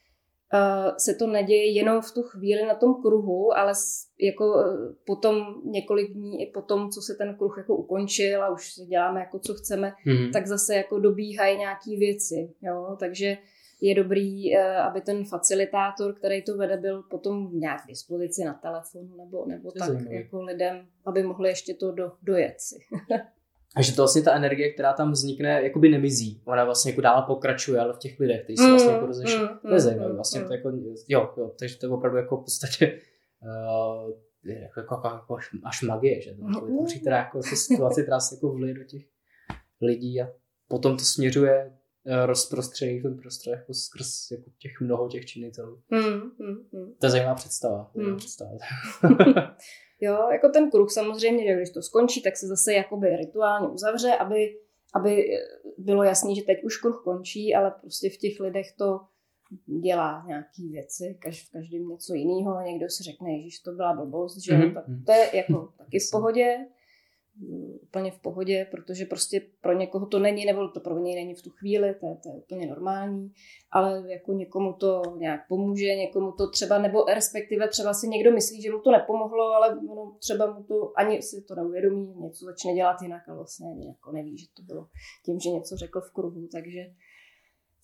[0.53, 3.73] uh, se to neděje jenom v tu chvíli na tom kruhu, ale
[4.21, 4.63] jako
[5.05, 9.39] potom několik dní i potom, co se ten kruh jako ukončil a už děláme jako
[9.39, 10.31] co chceme, mm-hmm.
[10.33, 13.37] tak zase jako dobíhají nějaký věci, jo, takže
[13.81, 19.15] je dobrý, aby ten facilitátor, který to vede, byl potom nějak k dispozici na telefonu
[19.17, 22.75] nebo, nebo tak jako lidem, aby mohli ještě to do, dojet si.
[23.75, 26.41] A že to vlastně ta energie, která tam vznikne, jakoby nemizí.
[26.45, 29.41] Ona vlastně jako dál pokračuje, ale v těch lidech, kteří se vlastně jako rozešli.
[29.41, 30.09] Mm, to je mm, zajímavé.
[30.09, 30.71] Mm, vlastně to jako,
[31.07, 32.99] jo, jo, takže to je opravdu jako v podstatě
[33.41, 34.11] uh,
[34.43, 38.35] jako, jako, jako, až magie, že to, to vytvoří teda jako, jako situaci, která se
[38.35, 39.01] jako vlije do těch
[39.81, 40.27] lidí a
[40.67, 45.81] potom to směřuje uh, rozprostřený v tom prostoru jako skrz jako těch mnoho těch činitelů.
[45.89, 46.93] Mm, mm, mm.
[46.99, 47.91] To je zajímavá představa.
[47.93, 48.17] Mm.
[48.17, 48.51] představa.
[50.01, 54.15] Jo, jako ten kruh samozřejmě, že když to skončí, tak se zase jakoby rituálně uzavře,
[54.15, 54.57] aby,
[54.93, 55.25] aby
[55.77, 58.99] bylo jasný, že teď už kruh končí, ale prostě v těch lidech to
[59.81, 64.37] dělá nějaký věci, každý, v každém něco jiného, někdo si řekne, že to byla blbost,
[64.37, 64.73] že mm-hmm.
[64.73, 66.57] tak to je jako taky v pohodě,
[67.81, 71.41] úplně v pohodě, protože prostě pro někoho to není, nebo to pro něj není v
[71.41, 73.31] tu chvíli, to je, to je úplně normální,
[73.71, 78.61] ale jako někomu to nějak pomůže, někomu to třeba, nebo respektive třeba si někdo myslí,
[78.61, 82.73] že mu to nepomohlo, ale ono třeba mu to ani si to neuvědomí, něco začne
[82.73, 84.87] dělat jinak a vlastně ani jako neví, že to bylo
[85.25, 86.79] tím, že něco řekl v kruhu, takže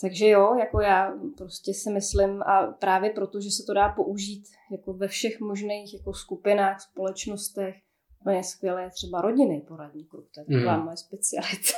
[0.01, 4.43] takže jo, jako já prostě si myslím a právě proto, že se to dá použít
[4.71, 7.75] jako ve všech možných jako skupinách, společnostech,
[8.25, 10.83] úplně skvělé třeba rodinný poradní klub, to je taková mm.
[10.83, 11.73] moje specialita.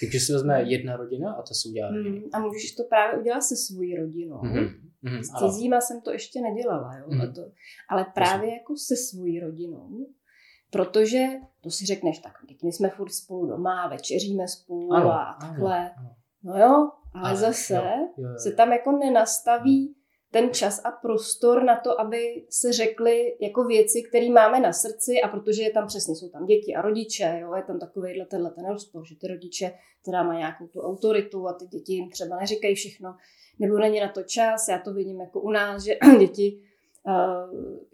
[0.00, 3.40] Takže si vezme jedna rodina a to se udělá mm, A můžeš to právě udělat
[3.40, 4.40] se svojí rodinou.
[4.42, 4.88] Mm.
[5.02, 7.32] Mm, s cizíma jsem to ještě nedělala, jo, mm.
[7.32, 7.42] to,
[7.88, 10.06] ale právě jako se svojí rodinou,
[10.70, 11.26] protože
[11.60, 12.32] to si řekneš, tak
[12.64, 15.78] my jsme furt spolu doma, večeříme spolu ano, a takhle.
[15.78, 16.14] Ano, ano.
[16.42, 17.82] No jo, ale, ale zase jo,
[18.16, 18.38] jo, jo.
[18.38, 19.94] se tam jako nenastaví
[20.30, 25.20] ten čas a prostor na to, aby se řekly jako věci, které máme na srdci
[25.24, 28.50] a protože je tam přesně, jsou tam děti a rodiče, jo, je tam takovýhle tenhle
[28.50, 29.72] ten rozpor, že ty rodiče
[30.04, 33.14] teda mají nějakou tu autoritu a ty děti jim třeba neříkají všechno,
[33.58, 36.62] nebo není na to čas, já to vidím jako u nás, že děti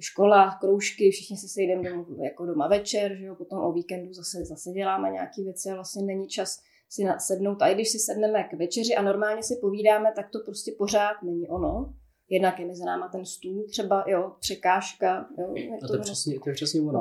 [0.01, 4.45] škola, kroužky, všichni se sejdeme domů, jako doma večer, že jo, potom o víkendu zase,
[4.45, 7.63] zase děláme nějaké věci a vlastně není čas si sednout.
[7.63, 11.23] A i když si sedneme k večeři a normálně si povídáme, tak to prostě pořád
[11.23, 11.95] není ono.
[12.29, 15.29] Jednak je mezi náma ten stůl, třeba jo, překážka.
[15.39, 16.93] Jo, je to, to, je přesně, to je přesně ono.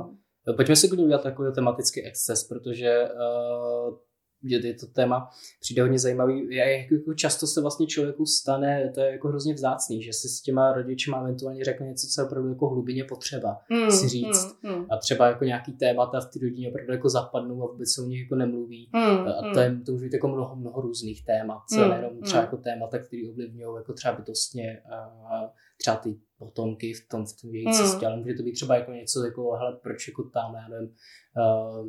[0.47, 0.53] No.
[0.55, 3.97] Pojďme si klidně udělat takový tematický exces, protože uh,
[4.43, 5.29] je, je to téma
[5.61, 6.55] přijde hodně zajímavý.
[6.55, 10.41] Jak jako často se vlastně člověku stane, to je jako hrozně vzácný, že si s
[10.41, 14.57] těma rodičima eventuálně řekne něco, co je opravdu jako hlubině potřeba mm, si říct.
[14.63, 14.85] Mm, mm.
[14.89, 18.05] A třeba jako nějaký témata v té rodině opravdu jako zapadnou a vůbec se o
[18.05, 18.89] nich jako nemluví.
[18.93, 22.41] Mm, a to, je, to může být jako mnoho, mnoho různých témat, mm, jenom třeba
[22.41, 22.45] mm.
[22.45, 27.53] jako témata, které ovlivňují jako třeba bytostně a třeba ty potomky v tom, v tom
[27.53, 27.73] jejich mm.
[27.73, 30.89] cestě, ale může to být třeba jako něco jako, hele, proč jako tam, já nevím,
[30.89, 31.87] uh,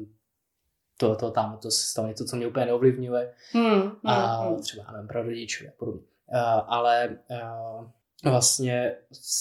[0.97, 3.35] to, to tam, to se stalo něco, co mě úplně neovlivňuje.
[3.53, 4.61] Hmm, a hmm.
[4.63, 6.03] třeba, nevím, pro rodičů a podobně.
[6.33, 8.97] Uh, ale uh, vlastně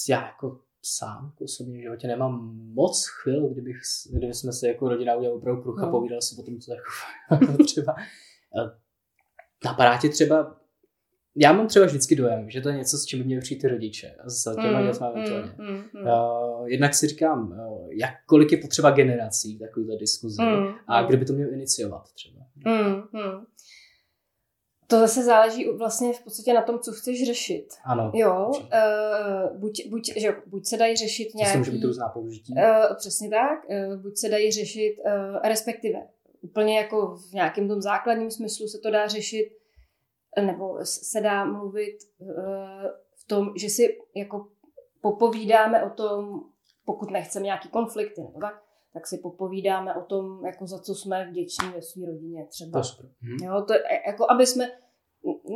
[0.08, 5.14] já jako sám osobně v životě nemám moc chvil, kdybych, kdyby jsme se jako rodina
[5.14, 7.94] udělali opravdu průch a povídali si o tom, co jako třeba
[9.64, 10.56] napadá ti třeba
[11.36, 13.68] já mám třeba vždycky dojem, že to je něco, s čím by měli přijít ty
[13.68, 14.14] rodiče.
[14.26, 15.22] S těma mm, dětma mm,
[15.66, 16.06] mm, mm.
[16.06, 21.08] Uh, jednak si říkám, uh, jak, kolik je potřeba generací takovýhle diskuzi mm, a mm.
[21.08, 22.40] kde by to měl iniciovat třeba.
[22.66, 23.44] Mm, mm.
[24.86, 27.66] To zase záleží vlastně v podstatě na tom, co chceš řešit.
[27.84, 28.12] Ano.
[28.14, 31.52] Jo, uh, buď, buď, že, buď se dají řešit nějaký...
[31.52, 32.52] To může být různá použití.
[32.52, 33.58] Uh, přesně tak.
[33.88, 35.98] Uh, buď se dají řešit, uh, respektive
[36.40, 39.50] úplně jako v nějakém tom základním smyslu se to dá řešit
[40.42, 44.46] nebo se dá mluvit eh, v tom, že si jako
[45.00, 46.40] popovídáme o tom,
[46.84, 51.26] pokud nechceme nějaký konflikty nebo tak, tak si popovídáme o tom, jako za co jsme
[51.30, 52.80] vděční ve své rodině třeba.
[52.80, 53.36] To mhm.
[53.42, 53.74] Jo, to,
[54.06, 54.70] jako aby jsme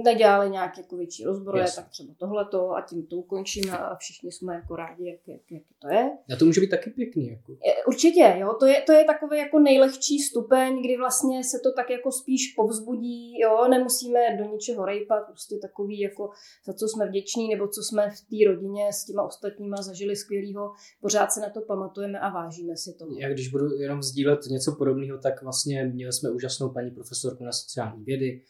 [0.04, 1.74] nedělali nějak jako větší rozbroje, yes.
[1.74, 5.62] tak třeba tohleto a tím to ukončíme a všichni jsme jako rádi, jak, jak, jak
[5.78, 6.10] to je.
[6.34, 7.28] A to může být taky pěkný.
[7.28, 7.52] Jako.
[7.86, 11.90] Určitě, jo, to je, to je takový jako nejlehčí stupeň, kdy vlastně se to tak
[11.90, 16.30] jako spíš povzbudí, jo, nemusíme do ničeho rejpat, prostě takový jako
[16.66, 20.72] za co jsme vděční, nebo co jsme v té rodině s těma ostatníma zažili skvělýho,
[21.00, 23.06] pořád se na to pamatujeme a vážíme si to.
[23.18, 27.52] Já když budu jenom sdílet něco podobného, tak vlastně měli jsme úžasnou paní profesorku na
[27.52, 28.42] sociální vědy,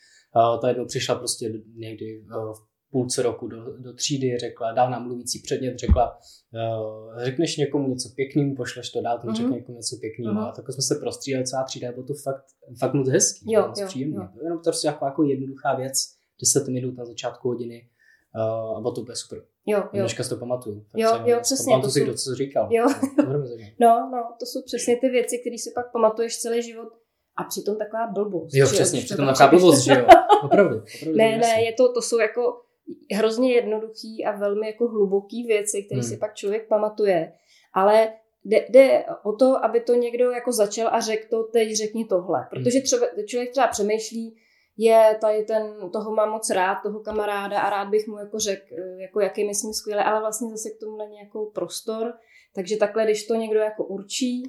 [0.60, 5.42] ta jednou přišla prostě někdy v půlce roku do, do třídy, řekla, dál nám mluvící
[5.42, 6.18] předmět, řekla,
[6.54, 9.36] uh, řekneš někomu něco pěkným, pošleš to dál, ten mm-hmm.
[9.36, 10.30] řekne někomu něco pěkným.
[10.30, 10.48] Mm-hmm.
[10.48, 12.44] A takhle jsme se prostřídali celá třída, bylo to fakt,
[12.78, 14.16] fakt moc hezký, jo, moc jo, příjemný.
[14.16, 14.28] Jo.
[14.42, 15.94] Jenom to prostě jako, jako jednoduchá věc,
[16.40, 17.88] 10 minut na začátku hodiny,
[18.36, 19.42] uh, a bylo to úplně super.
[19.66, 19.88] Jo, jo.
[19.92, 20.80] Dneška si to pamatuju.
[20.80, 21.80] Tak jo, jo, přesně.
[21.82, 22.68] To si, kdo co říkal.
[22.70, 22.86] Jo.
[23.80, 26.88] no, no, to jsou přesně ty věci, které si pak pamatuješ celý život
[27.38, 28.54] a přitom taková blbost.
[28.54, 30.06] Jo, přesně, přitom taková blbost, že jo.
[30.44, 30.76] Opravdu.
[30.76, 32.60] opravdu ne, ne, je to, to jsou jako
[33.14, 36.10] hrozně jednoduchý a velmi jako hluboký věci, které hmm.
[36.10, 37.32] si pak člověk pamatuje.
[37.74, 38.12] Ale
[38.44, 42.46] jde, jde o to, aby to někdo jako začal a řekl to, teď řekni tohle.
[42.50, 42.84] Protože hmm.
[42.84, 44.36] třeba, člověk třeba přemýšlí,
[44.76, 48.64] je tady ten, toho mám moc rád, toho kamaráda a rád bych mu jako řekl,
[49.00, 52.12] jako jaký myslím skvěle, ale vlastně zase k tomu není jako prostor.
[52.54, 54.42] Takže takhle, když to někdo jako určí,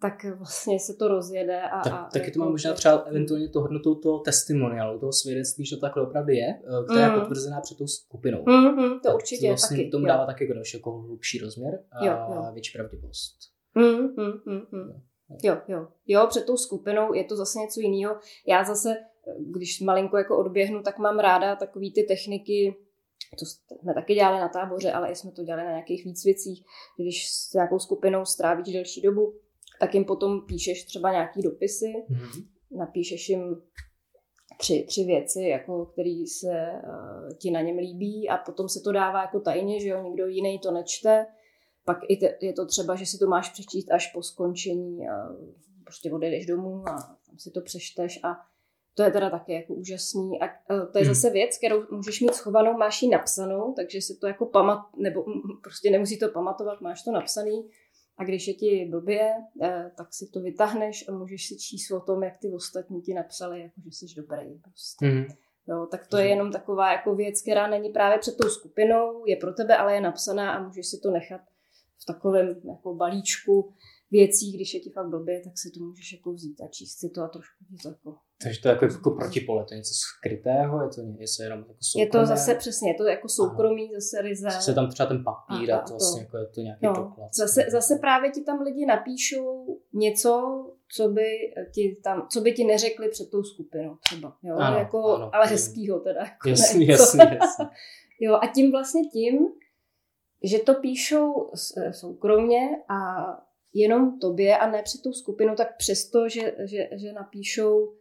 [0.00, 1.62] tak vlastně se to rozjede.
[1.62, 5.66] A, tak, a taky to má možná třeba eventuálně to hodnotou toho testimoniálu, toho svědectví,
[5.66, 7.14] že to takhle opravdu je, eh, která mm.
[7.14, 8.44] je potvrzená před tou skupinou.
[8.46, 9.90] Mm, to určitě to vlastně taky.
[9.90, 12.52] tomu dává taky jako další jako hlubší rozměr a jo, jo.
[12.52, 13.36] větší pravděpodobnost.
[13.74, 15.02] Mm, mm, mm, mm.
[15.42, 15.88] Jo, jo.
[16.06, 18.16] Jo, před tou skupinou je to zase něco jiného.
[18.46, 18.96] Já zase,
[19.38, 22.76] když malinko jako odběhnu, tak mám ráda takový ty techniky,
[23.38, 26.64] to jsme taky dělali na táboře, ale i jsme to dělali na nějakých výcvicích,
[26.98, 29.34] když s nějakou skupinou strávíš delší dobu,
[29.80, 32.46] tak jim potom píšeš třeba nějaký dopisy, mm-hmm.
[32.70, 33.62] napíšeš jim
[34.58, 38.92] tři, tři věci, jako, které se uh, ti na něm líbí a potom se to
[38.92, 41.26] dává jako tajně, že jo, nikdo jiný to nečte.
[41.84, 45.12] Pak i te, je to třeba, že si to máš přečíst až po skončení a
[45.84, 48.36] prostě odejdeš domů a tam si to přečteš a
[48.94, 50.40] to je teda taky jako úžasný.
[50.40, 51.14] A uh, to je hmm.
[51.14, 55.24] zase věc, kterou můžeš mít schovanou, máš ji napsanou, takže si to jako pamat, nebo
[55.62, 57.68] prostě nemusí to pamatovat, máš to napsaný
[58.18, 62.00] a když je ti blbě, eh, tak si to vytáhneš a můžeš si číst o
[62.00, 64.58] tom, jak ty ostatní ti napsali, jako že jsi dobrý.
[64.62, 65.06] Prostě.
[65.06, 65.24] Mm.
[65.68, 69.36] Jo, tak to je jenom taková jako věc, která není právě před tou skupinou, je
[69.36, 71.40] pro tebe, ale je napsaná a můžeš si to nechat
[71.98, 73.72] v takovém jako balíčku
[74.10, 77.10] věcí, když je ti fakt blbě, tak si to můžeš jako vzít a číst si
[77.10, 80.82] to a trošku to jako takže to je jako, jako protipole, to je něco skrytého,
[80.82, 82.04] je to něco jenom jako soukromé.
[82.04, 84.00] Je to zase přesně, je to jako soukromí, Aha.
[84.00, 84.50] zase ryze.
[84.50, 87.34] Zase tam třeba ten papír a, a to, vlastně jako je to nějaký no, doklad.
[87.34, 90.64] Zase, zase právě ti tam lidi napíšou něco,
[90.96, 91.26] co by
[91.74, 95.46] ti tam, co by ti neřekli před tou skupinou třeba, jo, ano, jako, ano, ale
[95.46, 96.20] hezkýho teda.
[96.20, 97.66] Jako jasný, jasný, jasný.
[98.20, 99.38] jo, a tím vlastně tím,
[100.42, 101.50] že to píšou
[101.90, 103.26] soukromně a
[103.76, 107.92] jenom tobě a ne před tou skupinou, tak přesto, že, že, že napíšou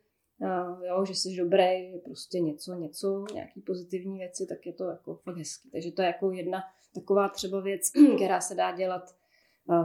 [0.87, 5.37] jo, že jsi dobrý, prostě něco, něco, nějaký pozitivní věci, tak je to jako fakt
[5.37, 5.69] hezký.
[5.69, 9.15] Takže to je jako jedna taková třeba věc, která se dá dělat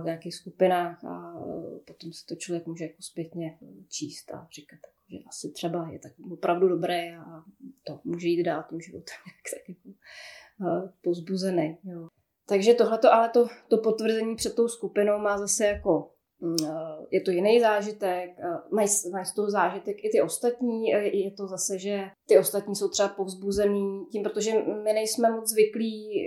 [0.00, 1.44] v nějakých skupinách a
[1.84, 6.12] potom se to člověk může jako zpětně číst a říkat, že asi třeba je tak
[6.32, 7.44] opravdu dobré a
[7.84, 11.78] to může jít dál tím životem nějak tak jako pozbuzený.
[11.84, 12.08] Jo.
[12.50, 16.10] Takže tohleto, ale to, to potvrzení před tou skupinou má zase jako
[16.42, 20.94] Mm, eh, je to jiný zážitek, eh, mají, mají z toho zážitek i ty ostatní,
[20.94, 24.52] eh, je to zase, že ty ostatní jsou třeba povzbuzený tím, protože
[24.84, 26.26] my nejsme moc zvyklí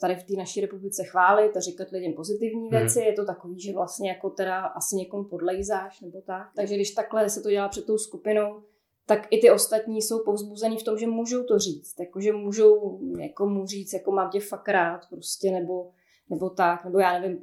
[0.00, 2.70] tady v té naší republice chválit a říkat lidem pozitivní mhm.
[2.70, 3.08] věci, hmm.
[3.08, 6.48] je to takový, že vlastně jako teda asi někomu podlejzáš nebo tak.
[6.56, 8.62] Takže když takhle se to dělá před tou skupinou,
[9.06, 12.98] tak i ty ostatní jsou povzbuzený v tom, že můžou to říct, jako že můžou
[13.00, 15.90] někomu říct, jako mám tě fakt rád prostě, nebo,
[16.30, 17.40] nebo tak, nebo já nevím,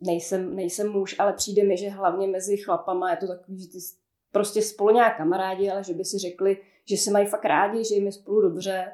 [0.00, 3.78] nejsem, nejsem muž, ale přijde mi, že hlavně mezi chlapama je to takový, že ty
[4.32, 7.94] prostě spolu nějak kamarádi, ale že by si řekli, že se mají fakt rádi, že
[7.94, 8.92] jim je spolu dobře,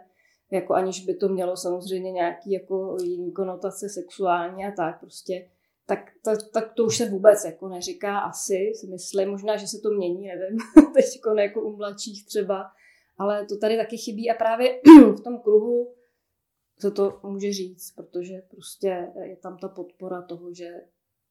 [0.51, 5.49] jako aniž by to mělo samozřejmě nějaký jako jiný konotace sexuální a tak prostě,
[5.87, 9.77] tak, tak, tak to už se vůbec jako neříká asi, si myslím, možná, že se
[9.83, 10.59] to mění, nevím,
[10.95, 12.65] teď jako, jako u mladších třeba,
[13.19, 14.31] ale to tady taky chybí.
[14.31, 14.81] A právě
[15.19, 15.95] v tom kruhu
[16.79, 20.71] se to může říct, protože prostě je tam ta podpora toho, že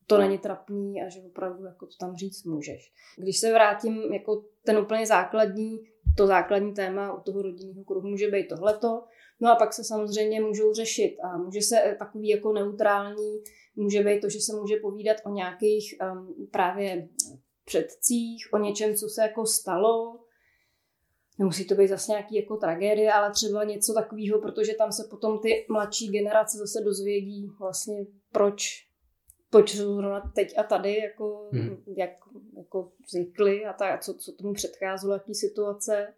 [0.08, 2.94] to není trapný a že opravdu jako to tam říct můžeš.
[3.18, 5.80] Když se vrátím jako ten úplně základní,
[6.18, 9.04] to základní téma u toho rodinného kruhu může být tohleto,
[9.40, 13.44] no a pak se samozřejmě můžou řešit a může se takový jako neutrální,
[13.76, 17.08] může být to, že se může povídat o nějakých um, právě
[17.66, 20.20] předcích, o něčem, co se jako stalo,
[21.40, 25.40] Nemusí to být zase nějaký jako tragédie, ale třeba něco takového, protože tam se potom
[25.40, 28.86] ty mladší generace zase dozvědí vlastně, proč
[29.56, 31.84] proč zrovna teď a tady, jako, hmm.
[31.98, 32.10] jak
[32.58, 36.14] jako vznikly a tak, co, co tomu předcházelo, jaký situace.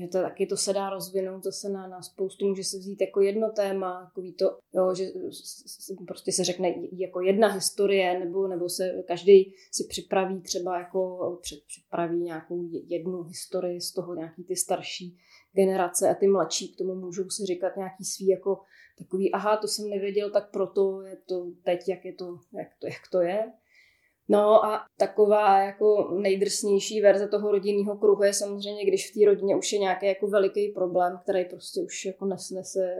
[0.00, 3.20] Že to taky to se dá rozvinout zase na, na spoustu, může se vzít jako
[3.20, 5.04] jedno téma, takový to, jo, že
[6.06, 12.22] prostě se řekne jako jedna historie, nebo, nebo se každý si připraví třeba jako připraví
[12.22, 15.18] nějakou jednu historii z toho nějaký ty starší
[15.52, 18.60] generace a ty mladší k tomu můžou si říkat nějaký svý jako
[18.98, 22.86] takový, aha, to jsem nevěděl, tak proto je to teď, jak, je to, jak, to,
[22.86, 23.52] jak to je.
[24.28, 29.56] No a taková jako nejdrsnější verze toho rodinného kruhu je samozřejmě, když v té rodině
[29.56, 32.96] už je nějaký jako veliký problém, který prostě už jako nesnese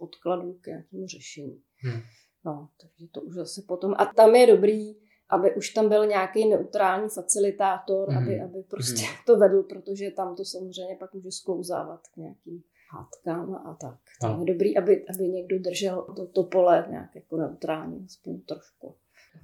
[0.00, 1.62] odkladu k nějakému řešení.
[1.76, 2.00] Hmm.
[2.44, 3.94] No, takže to už zase potom.
[3.98, 4.96] A tam je dobrý,
[5.30, 8.18] aby už tam byl nějaký neutrální facilitátor, hmm.
[8.18, 9.16] aby, aby prostě hmm.
[9.26, 13.98] to vedl, protože tam to samozřejmě pak může sklouzávat k nějakým hádkám a tak.
[14.20, 18.96] Tam je dobrý, aby, aby někdo držel to, to pole nějak jako neutrální, aspoň trošku.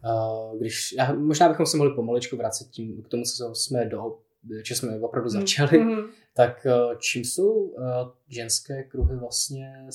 [0.04, 4.18] Uh, když, já, možná bychom se mohli pomaličku vracet tím, k tomu, co jsme do,
[4.64, 5.40] že jsme opravdu hmm.
[5.40, 6.08] začali, mm-hmm.
[6.34, 7.84] tak uh, čím jsou uh,
[8.28, 9.86] ženské kruhy vlastně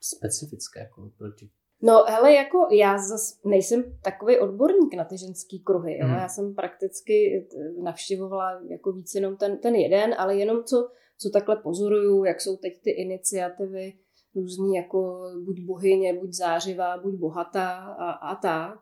[0.00, 1.50] specifické jako proti
[1.82, 5.98] No, hele, jako já zas nejsem takový odborník na ty ženský kruhy.
[5.98, 6.06] Jo?
[6.06, 6.16] Hmm.
[6.16, 7.46] Já jsem prakticky
[7.82, 12.56] navštěvovala jako víc jenom ten, ten jeden, ale jenom co, co takhle pozoruju, jak jsou
[12.56, 13.92] teď ty iniciativy
[14.34, 18.78] různý jako buď bohyně, buď zářivá, buď bohatá a, a tak,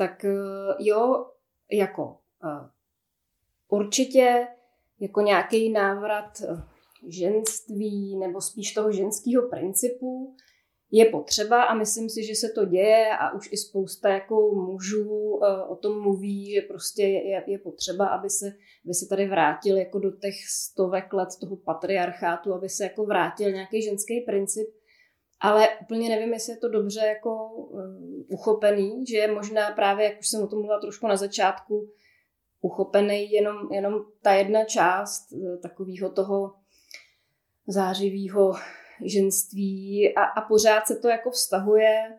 [0.00, 0.32] tak eh,
[0.78, 1.26] jo,
[1.72, 2.68] jako eh,
[3.68, 4.46] určitě
[5.00, 6.62] jako nějaký návrat eh,
[7.08, 10.34] ženství nebo spíš toho ženského principu
[10.90, 15.40] je potřeba a myslím si, že se to děje a už i spousta jako mužů
[15.68, 18.46] o tom mluví, že prostě je, je potřeba, aby se,
[18.84, 23.52] aby se tady vrátil jako do těch stovek let toho patriarchátu, aby se jako vrátil
[23.52, 24.68] nějaký ženský princip,
[25.40, 30.18] ale úplně nevím, jestli je to dobře jako um, uchopený, že je možná právě, jak
[30.18, 31.88] už jsem o tom mluvila trošku na začátku,
[32.60, 36.54] uchopený jenom, jenom ta jedna část eh, takového toho
[37.66, 38.52] zářivého
[39.04, 42.16] ženství a, a pořád se to jako vztahuje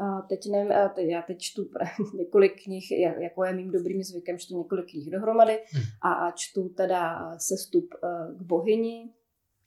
[0.00, 1.68] a teď nevím, a teď, já teď čtu
[2.14, 2.90] několik knih,
[3.20, 5.82] jako je mým dobrým zvykem, čtu několik knih dohromady hmm.
[6.02, 9.12] a, a čtu teda sestup eh, k bohyni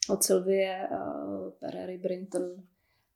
[0.10, 0.89] od Sylvie
[1.60, 2.43] Perery Brinton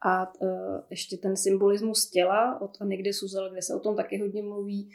[0.05, 0.49] a uh,
[0.89, 4.89] ještě ten symbolismus těla od Anny Suzel, kde se o tom taky hodně mluví.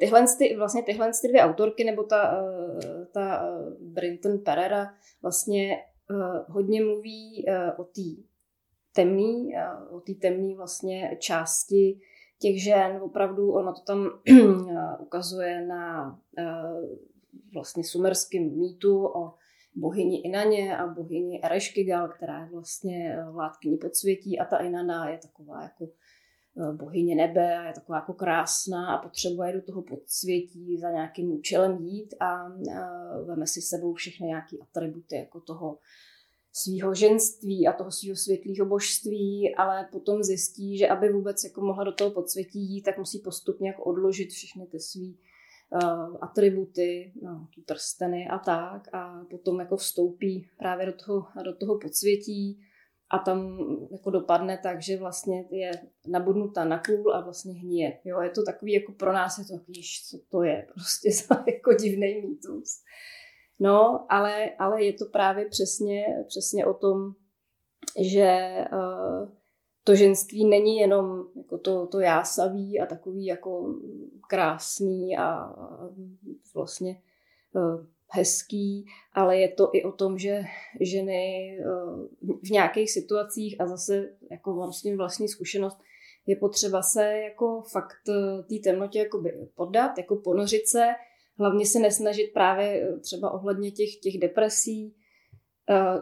[0.00, 3.48] Tyhle, ty, vlastně tyhle ty dvě autorky, nebo ta, uh, ta
[3.80, 5.78] Brinton Perera vlastně
[6.48, 7.46] hodně mluví
[7.76, 8.22] o té
[8.92, 9.52] temný,
[9.90, 12.00] o té temné vlastně části
[12.38, 13.00] těch žen.
[13.02, 14.10] Opravdu ono to tam
[14.98, 16.18] ukazuje na
[17.54, 19.34] vlastně sumerským mýtu o
[19.76, 25.62] bohyni Inaně a bohyni Ereškigal, která je vlastně vládkyní podsvětí a ta Inana je taková
[25.62, 25.88] jako
[26.58, 31.32] eh, bohyně nebe a je taková jako krásná a potřebuje do toho podsvětí za nějakým
[31.32, 32.50] účelem jít a, a
[33.26, 35.78] veme si sebou všechny nějaké atributy jako toho
[36.52, 41.84] svého ženství a toho svého světlého božství, ale potom zjistí, že aby vůbec jako mohla
[41.84, 45.18] do toho podsvětí jít, tak musí postupně jako odložit všechny ty svý
[45.74, 51.78] uh, atributy, no, trsteny a tak a potom jako vstoupí právě do toho, do toho
[51.78, 52.60] podsvětí
[53.10, 53.58] a tam
[53.92, 55.70] jako dopadne tak, že vlastně je
[56.06, 58.00] nabudnutá na kůl a vlastně hníje.
[58.04, 61.44] Jo, je to takový, jako pro nás je to víš, co to je, prostě za
[61.54, 62.82] jako divný mýtus.
[63.58, 67.12] No, ale, ale je to právě přesně, přesně o tom,
[68.00, 69.28] že uh,
[69.84, 73.74] to ženství není jenom jako to, to jásavý a takový jako
[74.28, 75.54] krásný a
[76.54, 77.02] vlastně
[77.52, 80.42] uh, hezký, ale je to i o tom, že
[80.80, 82.06] ženy uh,
[82.42, 85.78] v nějakých situacích a zase jako vlastně vlastní zkušenost
[86.26, 87.96] je potřeba se jako fakt
[88.48, 90.86] té temnotě jakoby poddat, jako ponořit se,
[91.38, 94.94] hlavně se nesnažit právě třeba ohledně těch, těch depresí,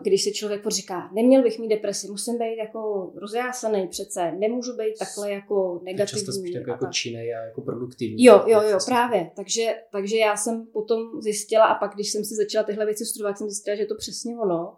[0.03, 4.99] když si člověk říká, neměl bych mít depresi, musím být jako rozjásaný přece, nemůžu být
[4.99, 6.21] takhle jako negativní.
[6.21, 8.25] Často spíš tak jako činej a jako produktivní.
[8.25, 9.31] Jo, jo, jo, právě.
[9.37, 13.39] Takže, takže já jsem potom zjistila a pak, když jsem si začala tyhle věci studovat,
[13.39, 14.77] jsem zjistila, že je to přesně ono,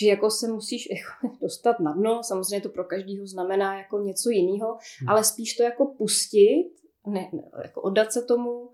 [0.00, 4.30] že jako se musíš jako dostat na dno, samozřejmě to pro každého znamená jako něco
[4.30, 5.08] jiného, hmm.
[5.08, 6.70] ale spíš to jako pustit,
[7.06, 7.30] ne,
[7.62, 8.70] jako oddat se tomu,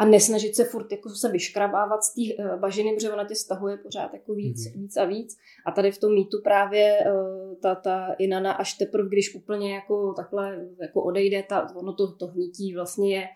[0.00, 3.76] a nesnažit se furt jako se vyškrabávat z té uh, bažiny, protože ona tě stahuje
[3.76, 4.80] pořád jako víc, mm-hmm.
[4.80, 5.36] víc a víc.
[5.66, 10.12] A tady v tom mýtu právě uh, ta, ta Inana až teprve, když úplně jako
[10.12, 13.28] takhle jako odejde, ta, ono to, to hnítí vlastně je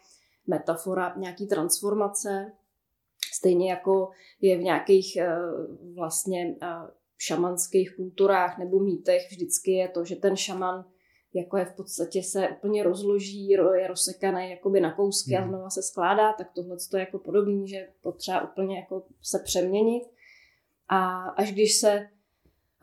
[0.46, 2.52] metafora nějaký transformace
[3.34, 4.10] Stejně jako
[4.40, 5.18] je v nějakých
[5.94, 6.56] vlastně
[7.18, 10.84] šamanských kulturách nebo mýtech vždycky je to, že ten šaman
[11.34, 15.48] jako je v podstatě se úplně rozloží, je rozsekaný jakoby na kousky a hmm.
[15.48, 20.02] znova se skládá, tak tohle je jako podobný, že potřeba úplně jako se přeměnit.
[20.88, 22.08] A až když se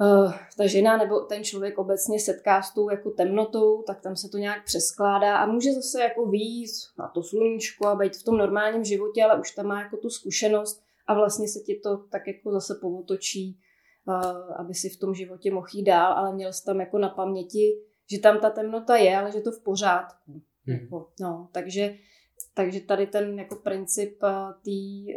[0.02, 4.30] uh, ta žena nebo ten člověk obecně setká s tou jako temnotou, tak tam se
[4.30, 8.38] to nějak přeskládá a může zase jako výjít na to sluníčko a být v tom
[8.38, 12.28] normálním životě, ale už tam má jako tu zkušenost a vlastně se ti to tak
[12.28, 13.60] jako zase povotočí,
[14.08, 17.10] uh, aby si v tom životě mohl jít dál, ale měl jsi tam jako na
[17.10, 20.42] paměti, že tam ta temnota je, ale že to v pořádku.
[20.66, 20.80] Hmm.
[20.80, 21.96] Jako, no, takže,
[22.54, 24.20] takže tady ten jako princip
[24.64, 24.72] té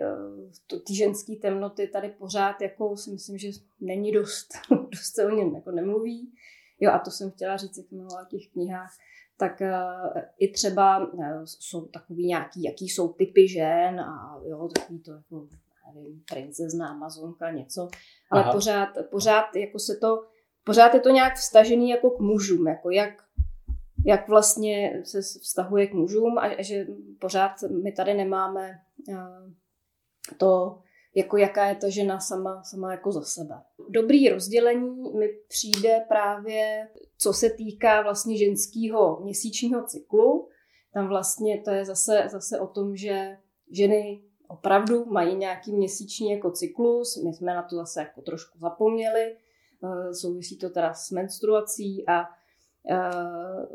[0.07, 3.49] uh, ženské temnoty tady pořád jako si myslím, že
[3.81, 6.33] není dost, dost se o něm jako nemluví.
[6.81, 8.93] Jo, a to jsem chtěla říct, jak mluvila o těch knihách,
[9.37, 14.99] tak uh, i třeba uh, jsou takový nějaký, jaký jsou typy žen a jo, takový
[14.99, 15.49] to jako
[15.95, 17.89] nevím, princezna, amazonka, něco,
[18.31, 18.53] ale Aha.
[18.53, 20.27] pořád, pořád jako se to
[20.65, 23.23] pořád je to nějak vstažený jako k mužům, jako jak,
[24.07, 26.87] jak vlastně se vztahuje k mužům a že
[27.21, 27.53] pořád
[27.83, 28.71] my tady nemáme
[29.11, 29.17] eh,
[30.39, 30.79] to,
[31.15, 33.55] jako jaká je ta žena sama, sama jako za sebe.
[33.89, 36.89] Dobrý rozdělení mi přijde právě,
[37.19, 40.49] co se týká vlastně ženského měsíčního cyklu.
[40.95, 43.37] Tam vlastně to je zase, zase o tom, že
[43.71, 49.37] ženy opravdu mají nějaký měsíční jako cyklus, my jsme na to zase jako trošku zapomněli,
[50.13, 52.25] souvisí to teda s menstruací a
[52.91, 53.67] eh,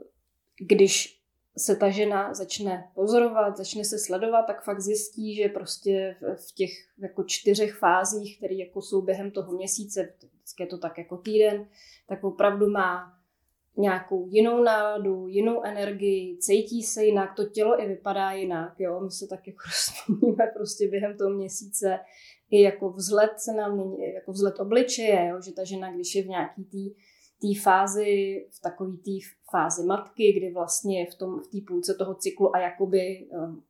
[0.60, 1.20] když
[1.57, 6.70] se ta žena začne pozorovat, začne se sledovat, tak fakt zjistí, že prostě v těch
[6.97, 11.68] jako čtyřech fázích, které jako jsou během toho měsíce, vždycky je to tak jako týden,
[12.07, 13.20] tak opravdu má
[13.78, 19.12] nějakou jinou náladu, jinou energii, cítí se jinak, to tělo i vypadá jinak, jo, my
[19.12, 19.64] se tak jako
[20.53, 21.99] prostě během toho měsíce,
[22.50, 26.24] i jako vzhled se nám mění, jako vzhled obličeje, jo, že ta žena, když je
[26.24, 26.95] v nějaký tý,
[27.41, 29.12] tý fázi, v takový té
[29.52, 33.64] fázi matky, kdy vlastně je v tom v té půlce toho cyklu a jakoby um,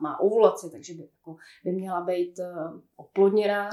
[0.00, 3.70] má ovulaci, takže by, jako, by měla být uh, oplodněná,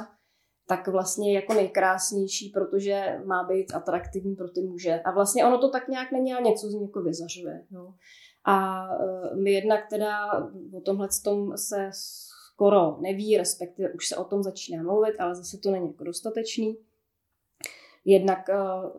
[0.67, 5.01] tak vlastně je jako nejkrásnější, protože má být atraktivní pro ty muže.
[5.05, 7.65] A vlastně ono to tak nějak není, ale něco z něj jako vyzařuje.
[7.71, 7.93] Jo.
[8.45, 10.17] A uh, my jednak teda
[10.73, 11.89] o tomhle tom se
[12.53, 16.77] skoro neví, respektive už se o tom začíná mluvit, ale zase to není jako dostatečný.
[18.05, 18.55] Jednak eh,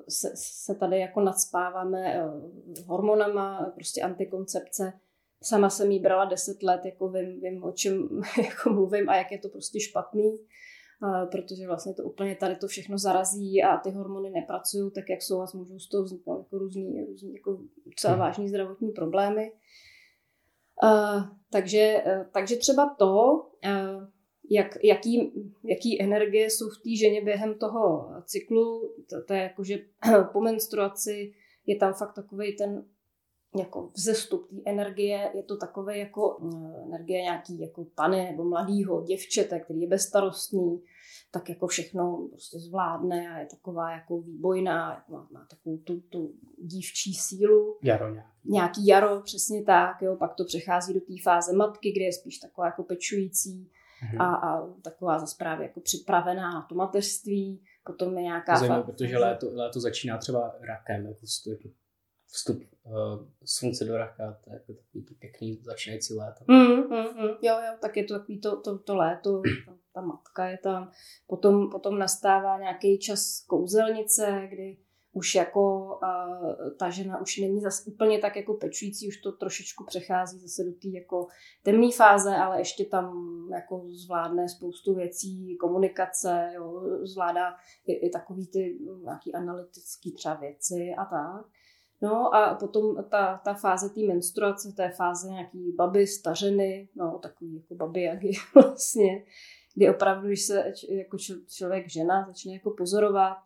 [0.08, 2.22] se, se tady jako nadspáváme eh,
[2.86, 4.92] hormonama, prostě antikoncepce.
[5.42, 8.08] Sama jsem jí brala 10 let, jako vím, vím o čem
[8.44, 12.68] jako mluvím a jak je to prostě špatný, eh, protože vlastně to úplně tady to
[12.68, 16.58] všechno zarazí a ty hormony nepracují tak, jak jsou a můžou z toho vzniknout jako
[16.58, 17.58] různý, různý jako
[17.96, 18.20] celá hmm.
[18.20, 19.52] vážný zdravotní problémy.
[20.82, 23.14] Uh, takže, uh, takže třeba to,
[23.66, 24.08] uh,
[24.50, 25.32] jak, jaký,
[25.64, 29.78] jaký energie jsou v té ženě během toho cyklu, to, to je jako, že
[30.32, 31.32] po menstruaci
[31.66, 32.84] je tam fakt takový ten
[33.58, 36.38] jako vzestup té energie, je to takové jako
[36.86, 40.82] energie nějaký jako pane nebo mladýho děvčete, který je bezstarostný,
[41.30, 46.34] tak jako všechno prostě zvládne a je taková jako výbojná, má, má takovou tu, tu
[46.58, 47.78] dívčí sílu.
[47.82, 48.30] Jaro nějaký.
[48.44, 52.38] Nějaký jaro, přesně tak, jo, pak to přechází do té fáze matky, kde je spíš
[52.38, 53.70] taková jako pečující
[54.02, 54.20] mhm.
[54.20, 58.56] a, a taková zase právě jako připravená na to mateřství, potom je nějaká...
[58.56, 61.58] Zajímavé, protože léto, léto začíná třeba rakem, jako vstup,
[62.26, 62.92] vstup uh,
[63.44, 66.44] slunce do raka, to je jako takový pěkný začínající léto.
[66.48, 69.42] Mm, mm, mm, jo, jo, tak je to takový to, to, to léto,
[69.94, 70.90] ta matka je tam.
[71.26, 74.76] Potom, potom nastává nějaký čas kouzelnice, kdy
[75.12, 79.84] už jako uh, ta žena už není zase úplně tak jako pečující, už to trošičku
[79.84, 81.26] přechází zase do té jako
[81.62, 83.14] temné fáze, ale ještě tam
[83.52, 87.54] jako zvládne spoustu věcí, komunikace, jo, zvládá
[87.86, 91.46] i, i takový ty nějaký analytický třeba věci a tak.
[92.02, 97.54] No a potom ta, ta fáze té menstruace, je fáze nějaký baby, stařeny, no takový
[97.54, 99.24] jako baby, jak je vlastně,
[99.74, 101.16] kdy opravdu, když se jako
[101.48, 103.36] člověk, žena začne jako pozorovat,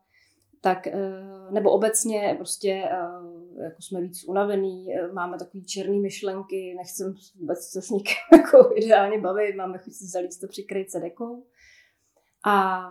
[0.60, 6.74] tak, eh, nebo obecně prostě eh, jako jsme víc unavený, eh, máme takový černý myšlenky,
[6.76, 11.46] nechcem vůbec se s nikým jako ideálně bavit, máme chuť se zalíst to přikryt sedekou.
[12.46, 12.84] A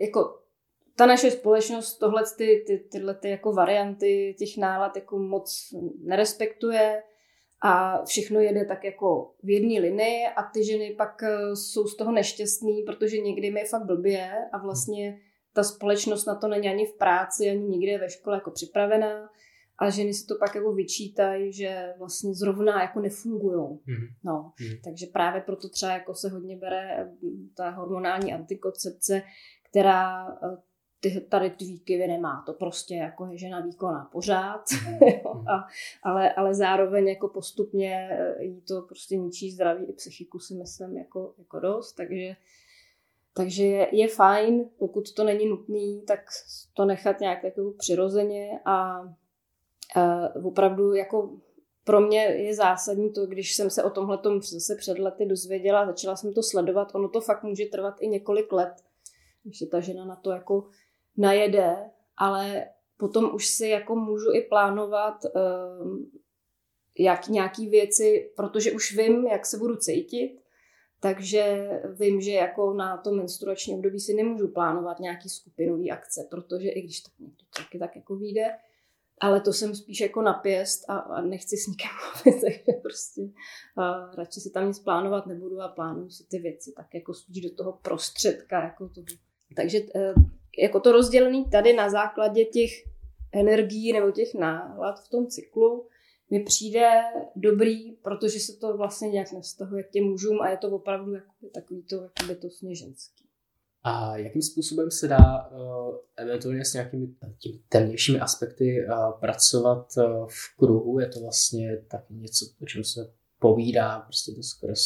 [0.00, 0.40] jako
[0.98, 7.02] ta naše společnost tohle ty, ty, tyhle ty jako varianty těch nálad jako moc nerespektuje
[7.62, 11.96] a všechno jede tak jako v jedné linii a ty ženy pak eh, jsou z
[11.96, 15.18] toho nešťastný, protože někdy mi je fakt blbě a vlastně
[15.52, 19.30] ta společnost na to není ani v práci, ani nikde ve škole jako připravená
[19.78, 23.76] a ženy si to pak jako vyčítají, že vlastně zrovna jako nefungujou.
[23.76, 24.08] Mm-hmm.
[24.24, 24.80] No, mm-hmm.
[24.84, 27.12] takže právě proto třeba jako se hodně bere
[27.56, 29.22] ta hormonální antikoncepce,
[29.70, 30.67] která eh,
[31.00, 32.42] ty, tady ty výkyvy nemá.
[32.46, 35.44] To prostě jako je žena výkona pořád, mm-hmm.
[35.50, 35.66] a,
[36.02, 40.96] ale, ale zároveň jako postupně eh, jí to prostě ničí zdraví i psychiku si myslím
[40.96, 42.36] jako, jako dost, takže
[43.34, 46.20] takže je, je fajn, pokud to není nutný, tak
[46.74, 49.02] to nechat nějak jako přirozeně a
[49.96, 51.38] Uh, opravdu jako
[51.84, 56.16] pro mě je zásadní to, když jsem se o tomhle zase před lety dozvěděla, začala
[56.16, 58.72] jsem to sledovat, ono to fakt může trvat i několik let,
[59.42, 60.68] když se ta žena na to jako
[61.18, 61.76] najede,
[62.16, 62.66] ale
[62.96, 65.98] potom už si jako můžu i plánovat uh,
[66.98, 70.40] jak nějaký věci, protože už vím, jak se budu cítit,
[71.00, 76.68] takže vím, že jako na to menstruační období si nemůžu plánovat nějaký skupinový akce, protože
[76.68, 78.46] i když tak někdy taky tak jako vyjde,
[79.20, 81.90] ale to jsem spíš jako napěst a, a nechci s nikým
[82.24, 83.22] mluvit, takže prostě
[83.76, 87.40] a radši si tam nic plánovat nebudu a plánuju si ty věci tak jako spíš
[87.40, 88.64] do toho prostředka.
[88.64, 89.00] Jako to.
[89.56, 90.14] Takže e,
[90.62, 92.70] jako to rozdělený tady na základě těch
[93.32, 95.86] energií nebo těch nálad v tom cyklu
[96.30, 96.90] mi přijde
[97.36, 101.12] dobrý, protože se to vlastně nějak nevztahuje k těm mužům a je to opravdu
[101.54, 103.24] takový to, jakoby to sněženský.
[103.82, 107.06] A jakým způsobem se dá uh, eventuálně s nějakými
[107.38, 111.00] těmi temnějšími aspekty uh, pracovat uh, v kruhu?
[111.00, 114.80] Je to vlastně taky něco, o čem se povídá, prostě to skrz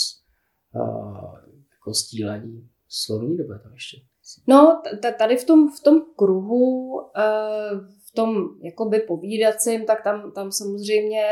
[0.74, 1.34] uh,
[1.72, 3.96] jako stílení slovní, nebo je tam ještě?
[4.48, 4.82] No,
[5.18, 11.22] tady v tom, v tom kruhu, uh, v tom jakoby povídacím, tak tam, tam samozřejmě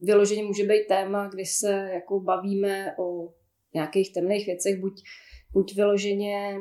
[0.00, 3.28] vyloženě může být téma, kdy se jako bavíme o
[3.74, 4.92] nějakých temných věcech, buď,
[5.52, 6.56] buď vyloženě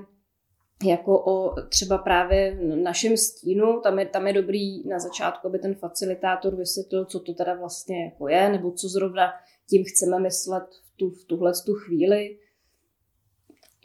[0.86, 5.76] jako o třeba právě našem stínu, tam je, tam je dobrý na začátku, aby ten
[5.76, 9.32] facilitátor vysvětlil, co to teda vlastně jako je, nebo co zrovna
[9.69, 12.38] tím chceme myslet v, tu, v tuhle tu chvíli.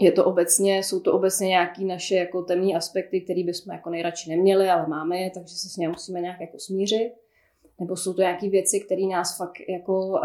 [0.00, 4.30] Je to obecně, jsou to obecně nějaké naše jako temní aspekty, které bychom jako nejradši
[4.30, 7.12] neměli, ale máme je, takže se s ně musíme nějak jako smířit.
[7.80, 10.18] Nebo jsou to nějaké věci, které nás fakt jako uh,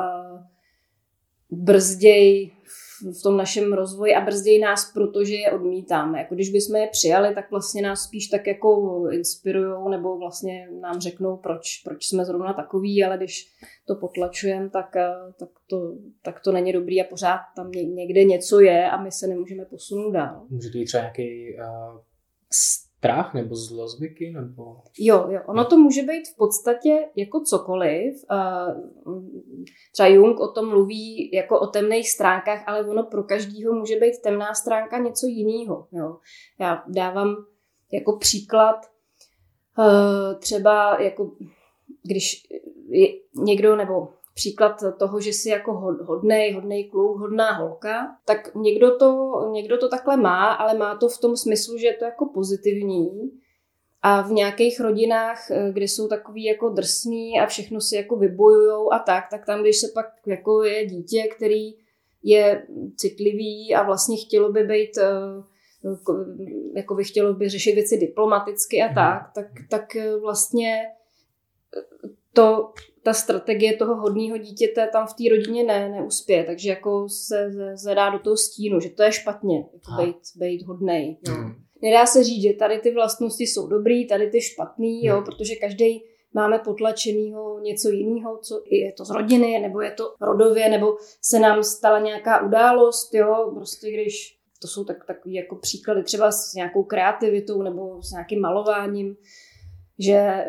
[1.51, 2.92] brzdějí v
[3.23, 6.19] tom našem rozvoji a brzdějí nás, protože je odmítáme.
[6.19, 11.01] Jako když bychom je přijali, tak vlastně nás spíš tak jako inspirují nebo vlastně nám
[11.01, 13.53] řeknou, proč, proč jsme zrovna takový, ale když
[13.87, 18.59] to potlačujeme, tak, eh, tak, to, tak to není dobrý a pořád tam někde něco
[18.59, 20.45] je a my se nemůžeme posunout dál.
[20.49, 21.99] Může to třeba nějaký uh,
[23.03, 24.31] strach nebo zlozvyky?
[24.31, 24.77] Nebo...
[24.99, 28.25] Jo, jo, ono to může být v podstatě jako cokoliv.
[29.91, 34.21] Třeba Jung o tom mluví jako o temných stránkách, ale ono pro každýho může být
[34.23, 35.87] temná stránka něco jiného.
[35.91, 36.17] Jo.
[36.59, 37.35] Já dávám
[37.91, 38.75] jako příklad
[40.39, 41.31] třeba jako
[42.03, 42.47] když
[43.35, 45.73] někdo nebo příklad toho, že si jako
[46.05, 51.09] hodnej, hodnej kluk, hodná holka, tak někdo to, někdo to takhle má, ale má to
[51.09, 53.31] v tom smyslu, že je to jako pozitivní.
[54.01, 58.93] A v nějakých rodinách, eh, kde jsou takový jako drsný a všechno si jako vybojujou
[58.93, 61.75] a tak, tak tam, když se pak jako je dítě, který
[62.23, 62.67] je
[62.97, 65.43] citlivý a vlastně chtělo by být eh,
[66.75, 68.95] jako by chtělo by řešit věci diplomaticky a mhm.
[68.95, 70.81] tak, tak, tak eh, vlastně
[72.33, 72.73] to
[73.03, 78.09] ta strategie toho hodného dítěte tam v té rodině ne, neuspěje, takže jako se zadá
[78.09, 81.17] do toho stínu, že to je špatně, jako být, být hodnej.
[81.27, 81.33] Jo.
[81.33, 81.55] Mm.
[81.81, 85.23] Nedá se říct, že tady ty vlastnosti jsou dobrý, tady ty špatný, jo, mm.
[85.23, 90.69] protože každý máme potlačenýho něco jiného, co je to z rodiny, nebo je to rodově,
[90.69, 96.03] nebo se nám stala nějaká událost, jo, prostě když to jsou tak, takový jako příklady
[96.03, 99.15] třeba s nějakou kreativitou nebo s nějakým malováním,
[99.99, 100.45] že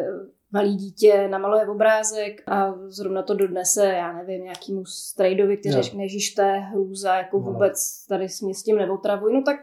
[0.54, 6.34] malý dítě namaluje obrázek a zrovna to dodnese, já nevím, nějakýmu strejdovi, který řekne, že
[6.36, 7.52] to je hrůza, jako no.
[7.52, 9.56] vůbec tady s tím neotravuj, no tak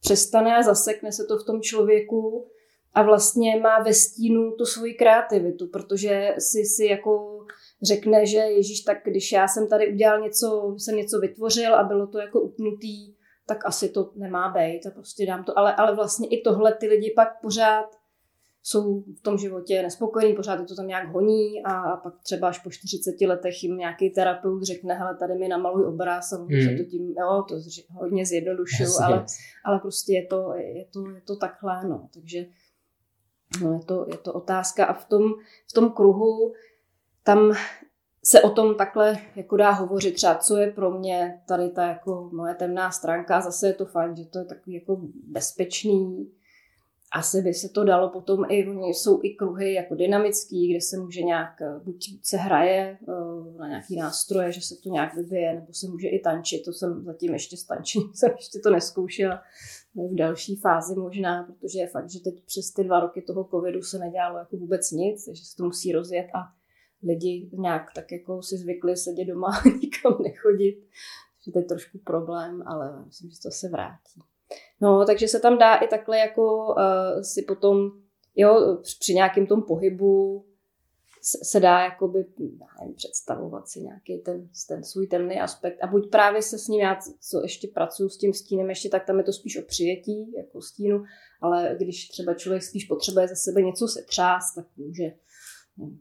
[0.00, 2.48] přestane a zasekne se to v tom člověku
[2.94, 7.38] a vlastně má ve stínu tu svoji kreativitu, protože si si jako
[7.82, 12.06] řekne, že Ježíš, tak když já jsem tady udělal něco, jsem něco vytvořil a bylo
[12.06, 13.14] to jako utnutý,
[13.46, 15.58] tak asi to nemá být a prostě dám to.
[15.58, 17.97] Ale, ale vlastně i tohle ty lidi pak pořád
[18.68, 22.58] jsou v tom životě nespokojení, pořád je to tam nějak honí a pak třeba až
[22.58, 26.48] po 40 letech jim nějaký terapeut řekne, hele, tady mi namaluj obraz a mm.
[26.48, 27.54] se to tím, jo, to
[27.90, 29.24] hodně zjednodušuju, ale,
[29.64, 32.46] ale prostě je to, je to, je to takhle, no, takže
[33.62, 34.84] no, je, to, je to otázka.
[34.84, 35.22] A v tom,
[35.70, 36.52] v tom kruhu
[37.22, 37.52] tam
[38.24, 40.14] se o tom takhle jako dá hovořit.
[40.14, 44.16] Třeba, co je pro mě tady ta jako moje temná stránka, zase je to fajn,
[44.16, 46.30] že to je takový jako bezpečný,
[47.14, 48.58] asi by se to dalo potom i,
[48.92, 53.68] jsou i kruhy jako dynamický, kde se může nějak, eh, buď se hraje eh, na
[53.68, 57.32] nějaký nástroje, že se to nějak vybije, nebo se může i tančit, to jsem zatím
[57.32, 59.42] ještě s tančením jsem ještě to neskoušela
[59.94, 63.82] v další fázi možná, protože je fakt, že teď přes ty dva roky toho covidu
[63.82, 66.58] se nedělalo jako vůbec nic, takže se to musí rozjet a
[67.02, 70.78] lidi nějak tak jako si zvykli sedět doma a nikam nechodit.
[71.44, 74.20] že to je trošku problém, ale myslím, že to se vrátí.
[74.80, 77.90] No, takže se tam dá i takhle jako uh, si potom,
[78.36, 80.44] jo, při nějakém tom pohybu
[81.22, 85.78] se, se dá jakoby, nevím, představovat si nějaký ten, ten svůj temný aspekt.
[85.82, 89.06] A buď právě se s ním, já co ještě pracuji s tím stínem, ještě tak
[89.06, 91.04] tam je to spíš o přijetí, jako stínu,
[91.40, 95.12] ale když třeba člověk spíš potřebuje ze sebe něco setřást, tak může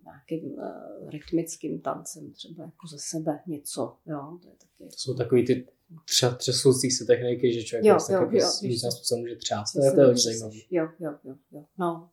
[0.05, 4.89] nějakým uh, rytmickým tancem třeba jako ze sebe něco, jo, to je taky.
[4.89, 5.67] To jsou takový ty
[6.05, 9.73] třeba třesoucí se techniky, že člověk jo, jo, jo, různým způsobem může třást.
[9.73, 10.55] To je to hodně zajímavé.
[10.71, 11.63] Jo, jo, jo, jo.
[11.79, 12.09] No.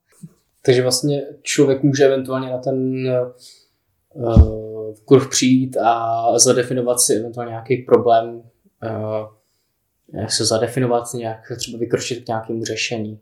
[0.63, 3.09] Takže vlastně člověk může eventuálně na ten
[4.15, 9.35] uh, kruh přijít a zadefinovat si eventuálně nějaký problém, uh,
[10.13, 13.21] jak se zadefinovat, nějak třeba vykročit k nějakému řešení.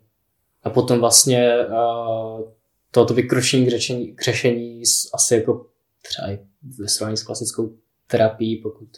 [0.63, 2.51] A potom vlastně uh,
[2.91, 4.83] toto vykročení k řešení, k řešení
[5.15, 5.67] asi jako
[6.03, 6.39] třeba i
[6.79, 7.77] ve srovnání s klasickou
[8.07, 8.89] terapií, pokud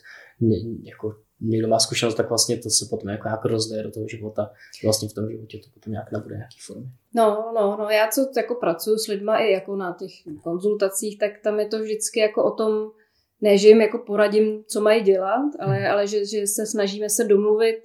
[0.82, 4.50] jako někdo má zkušenost, tak vlastně to se potom jako, jako rozděje do toho života.
[4.84, 6.86] Vlastně v tom životě to potom nějak nabude nějaký formy.
[7.14, 10.12] No, no, no, já co jako pracuji s lidma i jako na těch
[10.42, 12.90] konzultacích, tak tam je to vždycky jako o tom,
[13.40, 15.90] ne, že jim jako poradím, co mají dělat, ale, hmm.
[15.92, 17.82] ale že, že se snažíme se domluvit,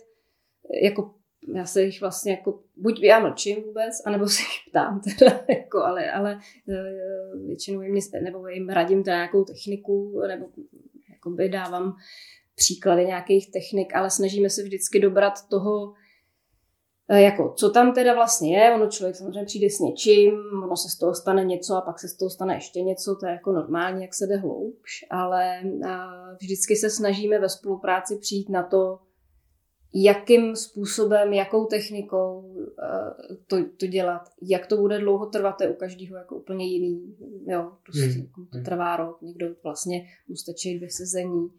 [0.83, 1.11] jako
[1.55, 5.77] já se jich vlastně jako, buď já mlčím vůbec, anebo se jich ptám teda, jako,
[5.77, 6.39] ale, ale
[6.69, 10.45] eh, většinou jim, nebo jim radím teda nějakou techniku, nebo
[11.09, 11.95] jakoby dávám
[12.59, 15.93] příklady nějakých technik, ale snažíme se vždycky dobrat toho,
[17.09, 20.33] eh, jako co tam teda vlastně je, ono člověk samozřejmě přijde s něčím,
[20.63, 23.25] ono se z toho stane něco a pak se z toho stane ještě něco, to
[23.25, 25.61] je jako normální, jak se jde hloubš, ale
[26.41, 28.99] vždycky se snažíme ve spolupráci přijít na to,
[29.93, 35.69] jakým způsobem, jakou technikou eh, to, to dělat, jak to bude dlouho trvat, to je
[35.69, 37.15] u každého jako úplně jiný,
[37.47, 38.25] jo, prostě mm.
[38.25, 41.49] jako to trvá rok, někdo vlastně mu stačí dvě sezení,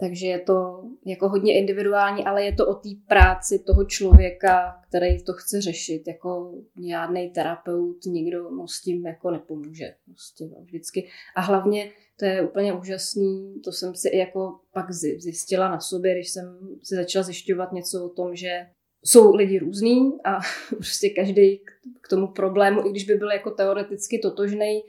[0.00, 5.24] takže je to jako hodně individuální, ale je to o té práci toho člověka, který
[5.24, 6.02] to chce řešit.
[6.06, 6.54] Jako
[6.88, 9.94] žádný terapeut, nikdo mu s tím jako nepomůže.
[10.04, 11.08] Prostě no, vždycky.
[11.36, 16.30] A hlavně to je úplně úžasný, to jsem si jako pak zjistila na sobě, když
[16.30, 18.66] jsem si začala zjišťovat něco o tom, že
[19.04, 20.38] jsou lidi různý a
[20.68, 21.58] prostě každý
[22.00, 24.82] k tomu problému, i když by byl jako teoreticky totožný,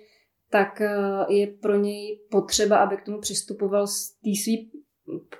[0.49, 0.89] tak eh,
[1.29, 4.79] je pro něj potřeba, aby k tomu přistupoval z té své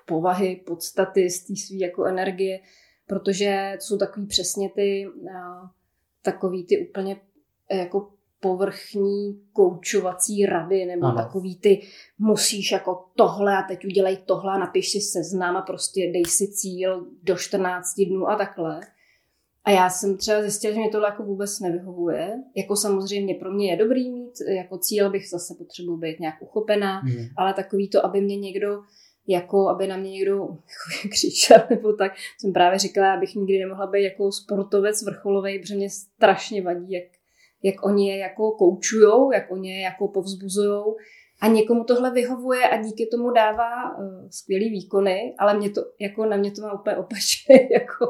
[0.05, 2.59] povahy, podstaty, z té své jako energie,
[3.07, 5.07] protože jsou takový přesně ty
[6.21, 7.21] takový ty úplně
[7.69, 8.09] e, jako
[8.39, 11.17] povrchní koučovací rady, nebo ano.
[11.17, 11.81] takový ty
[12.19, 16.47] musíš jako tohle a teď udělej tohle a napiš si seznam a prostě dej si
[16.47, 18.79] cíl do 14 dnů a takhle.
[19.63, 22.43] A já jsem třeba zjistila, že mě tohle jako vůbec nevyhovuje.
[22.55, 27.01] Jako samozřejmě pro mě je dobrý mít, jako cíl bych zase potřeboval být nějak uchopená,
[27.01, 27.25] mm.
[27.37, 28.83] ale takový to, aby mě někdo
[29.27, 30.47] jako aby na mě někdo
[31.11, 32.11] křičel nebo tak.
[32.39, 37.03] Jsem právě říkala, abych nikdy nemohla být jako sportovec vrcholový, protože mě strašně vadí, jak,
[37.63, 40.95] jak oni je jako koučujou, jak oni je jako povzbuzujou.
[41.41, 46.25] A někomu tohle vyhovuje a díky tomu dává uh, skvělý výkony, ale mě to, jako
[46.25, 48.05] na mě to má úplně opačný jako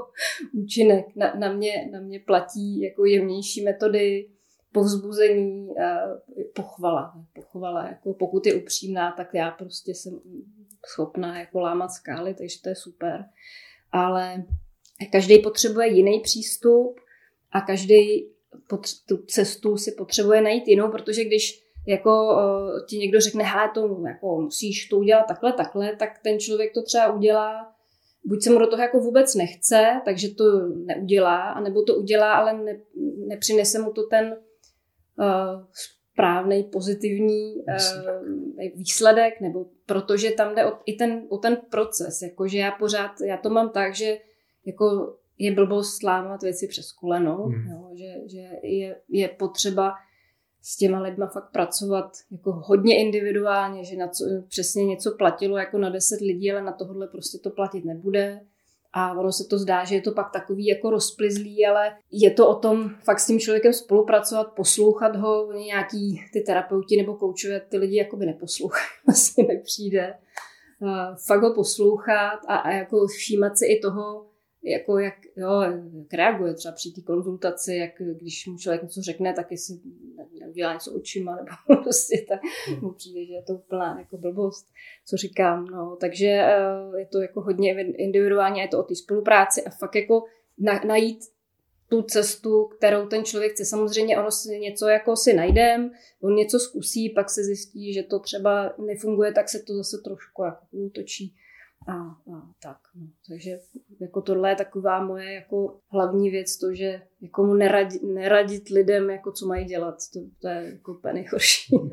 [0.54, 1.06] účinek.
[1.16, 4.30] Na, na, mě, na mě platí jako jemnější metody,
[4.72, 7.14] povzbuzení, uh, pochvala.
[7.34, 10.20] Pochvala, jako pokud je upřímná, tak já prostě jsem
[10.88, 13.26] schopná jako lámat skály, takže to je super.
[13.92, 14.44] Ale
[15.12, 17.00] každý potřebuje jiný přístup
[17.52, 18.30] a každý
[19.08, 24.04] tu cestu si potřebuje najít jinou, protože když jako uh, ti někdo řekne, hele, to
[24.08, 27.76] jako musíš to udělat takhle, takhle, tak ten člověk to třeba udělá,
[28.26, 32.54] buď se mu do toho jako vůbec nechce, takže to neudělá, anebo to udělá, ale
[32.54, 32.80] ne,
[33.28, 34.38] nepřinese mu to ten
[35.20, 35.64] uh,
[36.12, 42.58] správný, pozitivní uh, výsledek, nebo protože tam jde o, i ten, o ten proces, jakože
[42.58, 44.18] já pořád, já to mám tak, že
[44.66, 47.68] jako je blbost slámat věci přes koleno, hmm.
[47.72, 49.94] jo, že, že je, je potřeba
[50.62, 55.78] s těma lidma fakt pracovat jako hodně individuálně, že na co, přesně něco platilo jako
[55.78, 58.42] na 10 lidí, ale na tohle prostě to platit nebude
[58.94, 62.50] a ono se to zdá, že je to pak takový jako rozplizlý, ale je to
[62.50, 67.78] o tom fakt s tím člověkem spolupracovat, poslouchat ho, nějaký ty terapeuti nebo koučové ty
[67.78, 70.14] lidi jakoby neposlouchají, vlastně nepřijde.
[71.28, 74.27] Fakt ho poslouchat a, a jako všímat si i toho,
[74.68, 79.34] jako jak, jo, jak reaguje třeba při té konzultaci, jak když mu člověk něco řekne,
[79.34, 79.80] tak jestli
[80.40, 82.80] neudělá něco očima, nebo prostě tak hmm.
[82.82, 84.68] mu přijde, že je to úplná jako blbost,
[85.06, 85.66] co říkám.
[85.66, 86.26] No, takže
[86.98, 90.24] je to jako hodně individuálně, je to o té spolupráci a fakt jako
[90.58, 91.20] na, najít
[91.90, 93.66] tu cestu, kterou ten člověk chce.
[93.66, 95.92] Samozřejmě ono si něco jako si najdem,
[96.22, 100.44] on něco zkusí, pak se zjistí, že to třeba nefunguje, tak se to zase trošku
[100.44, 101.36] jako útočí.
[101.88, 102.78] A, a tak.
[102.96, 103.08] No.
[103.30, 103.60] Takže
[104.02, 109.10] jako tohle je taková moje jako hlavní věc, to, že jako mu neradit, neradit lidem,
[109.10, 109.96] jako co mají dělat.
[110.14, 111.76] To, to je jako úplně nejhorší.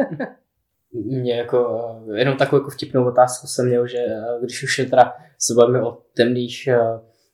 [0.93, 1.81] Mě jako,
[2.15, 3.99] jenom takovou jako vtipnou otázku jsem měl, že
[4.41, 6.69] když už je teda se bavíme o temných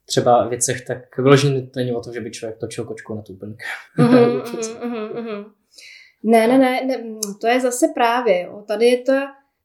[0.07, 3.63] třeba věcech, tak vyloženě to není o tom, že by člověk točil kočku na tůplník.
[3.99, 5.45] Mm-hmm, mm-hmm, mm-hmm.
[6.25, 6.97] Ne, ne, ne, ne,
[7.41, 8.65] to je zase právě, jo.
[8.69, 9.13] Tady je to,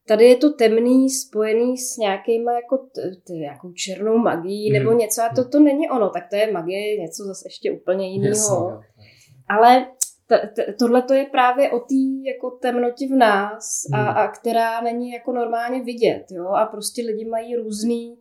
[0.07, 4.73] tady je to temný spojený s nějakýma jako t, t, nějakou černou magií mm.
[4.79, 8.11] nebo něco a to, to není ono, tak to je magie, něco zase ještě úplně
[8.11, 8.79] jiného.
[9.49, 9.87] Ale
[10.27, 14.07] t, t, tohle to je právě o té jako temnotě v nás a, mm.
[14.07, 18.17] a která není jako normálně vidět, jo, a prostě lidi mají různý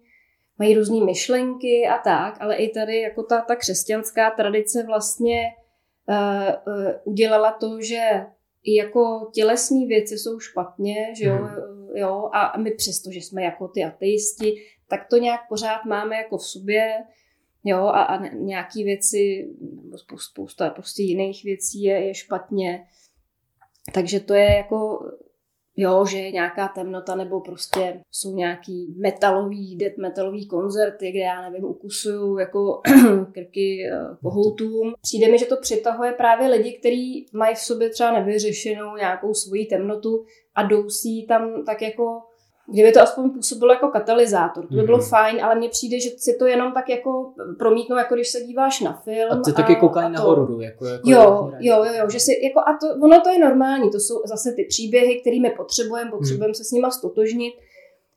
[0.58, 5.42] mají různé myšlenky a tak, ale i tady jako ta, ta křesťanská tradice vlastně
[6.08, 8.00] uh, uh, udělala to, že
[8.64, 11.96] i jako tělesné věci jsou špatně, že jo, hmm.
[11.96, 14.54] jo, a my přesto, že jsme jako ty ateisti,
[14.88, 17.04] tak to nějak pořád máme jako v sobě,
[17.64, 19.48] jo, a, a nějaký věci,
[19.82, 22.86] nebo spousta prostě jiných věcí je, je špatně.
[23.94, 25.10] Takže to je jako
[25.76, 31.50] jo, že je nějaká temnota, nebo prostě jsou nějaký metalový, death metalový koncerty, kde já
[31.50, 32.80] nevím, ukusuju jako
[33.32, 34.94] krky uh, kohoutům.
[35.02, 39.66] Přijde mi, že to přitahuje právě lidi, kteří mají v sobě třeba nevyřešenou nějakou svoji
[39.66, 42.22] temnotu a jdou si tam tak jako
[42.72, 45.04] Kdyby to aspoň působilo jako katalyzátor, to by bylo mm.
[45.04, 48.80] fajn, ale mně přijde, že si to jenom tak jako promítnou, jako když se díváš
[48.80, 49.32] na film.
[49.32, 50.60] A ty a, taky koukají na hororu.
[50.60, 53.90] Jako, jako jo, jo, jo, jo, že si, jako, a to, ono to je normální,
[53.90, 56.54] to jsou zase ty příběhy, kterými potřebujeme, potřebujeme mm.
[56.54, 57.54] se s nima stotožnit.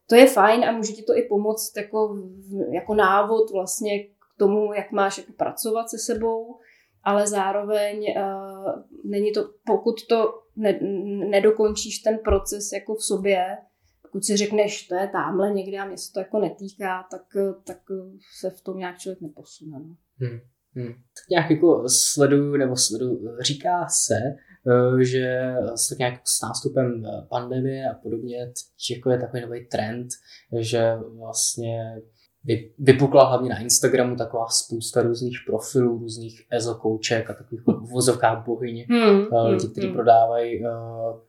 [0.09, 2.17] To je fajn a může ti to i pomoct jako,
[2.73, 6.55] jako návod vlastně k tomu, jak máš jako pracovat se sebou,
[7.03, 8.71] ale zároveň uh,
[9.03, 10.79] není to, pokud to ne,
[11.29, 13.57] nedokončíš ten proces jako v sobě,
[14.17, 17.21] pokud si řekneš, to je tamhle někde a mě se to jako netýká, tak,
[17.63, 17.77] tak
[18.39, 19.79] se v tom nějak člověk neposune.
[19.79, 19.95] No.
[20.17, 20.39] Hmm.
[20.75, 20.93] Hmm.
[20.93, 27.03] Tak nějak jako sleduju, nebo sleduju, říká se, eh, že s tak nějak s nástupem
[27.29, 28.37] pandemie a podobně,
[28.91, 30.07] jako je takový nový trend,
[30.59, 32.01] že vlastně
[32.79, 39.27] vypukla hlavně na Instagramu taková spousta různých profilů, různých ezokouček a takových vozovkách bohyň, hmm,
[39.45, 39.95] lidi, hmm, kteří hmm.
[39.95, 41.26] prodávají uh,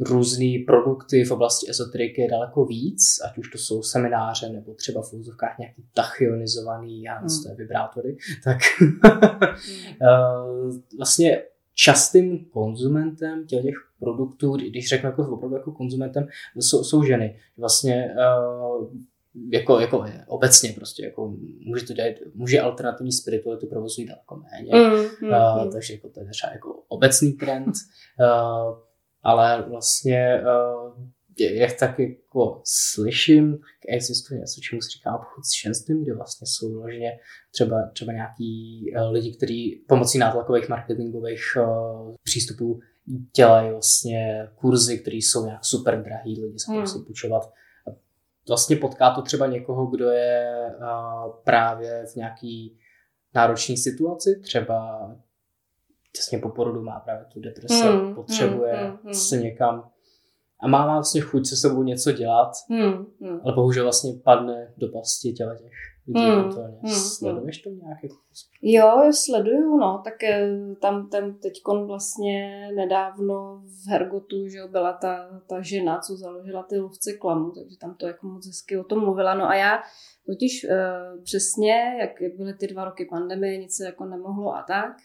[0.00, 5.02] různé produkty v oblasti ezoteriky je daleko víc, ať už to jsou semináře nebo třeba
[5.02, 7.56] v úzovkách nějaký tachionizovaný, já hmm.
[7.56, 9.00] vibrátory, tak hmm.
[10.96, 11.42] vlastně
[11.74, 17.36] častým konzumentem těch produktů, když řeknu jako opravdu jako konzumentem, jsou, jsou ženy.
[17.56, 18.88] Vlastně uh,
[19.52, 21.34] jako, jako obecně prostě, jako
[21.66, 26.20] může to dělat, může alternativní spiritualitu provozují daleko méně, mm, mm, uh, takže jako to
[26.20, 27.74] je třeba jako obecný trend.
[28.20, 28.78] Uh,
[29.22, 31.04] ale vlastně uh,
[31.40, 36.46] jak tak jako slyším, tak existuje něco, čemu se říká obchod s šenstvím, kde vlastně
[36.46, 37.18] jsou vloženě
[37.52, 42.80] třeba, třeba nějaký uh, lidi, kteří pomocí nátlakových marketingových uh, přístupů
[43.36, 46.80] dělají vlastně kurzy, které jsou nějak super drahý, lidi se hmm.
[46.80, 47.42] musí půjčovat.
[47.88, 47.90] A
[48.48, 52.78] vlastně potká to třeba někoho, kdo je uh, právě v nějaký
[53.34, 55.10] náročné situaci, třeba
[56.16, 59.90] těsně po porodu má právě tu depresi, hmm, potřebuje hmm, hmm, se někam.
[60.60, 63.40] A má vlastně chuť se sebou něco dělat, hmm, hmm.
[63.44, 65.72] ale bohužel vlastně padne do pasti těle těch
[66.14, 67.98] lidí hmm, hmm, hmm, Sleduješ to nějak?
[68.02, 68.16] Jako
[68.62, 70.48] jo, sleduju, no, tak eh,
[70.80, 76.78] tam ten teďkon vlastně nedávno v Hergotu, že byla ta, ta žena, co založila ty
[76.78, 79.82] lovce klamu, takže tam to jako moc hezky o tom mluvila, no a já
[80.26, 84.96] totiž uh, přesně, jak byly ty dva roky pandemie, nic se jako nemohlo a tak,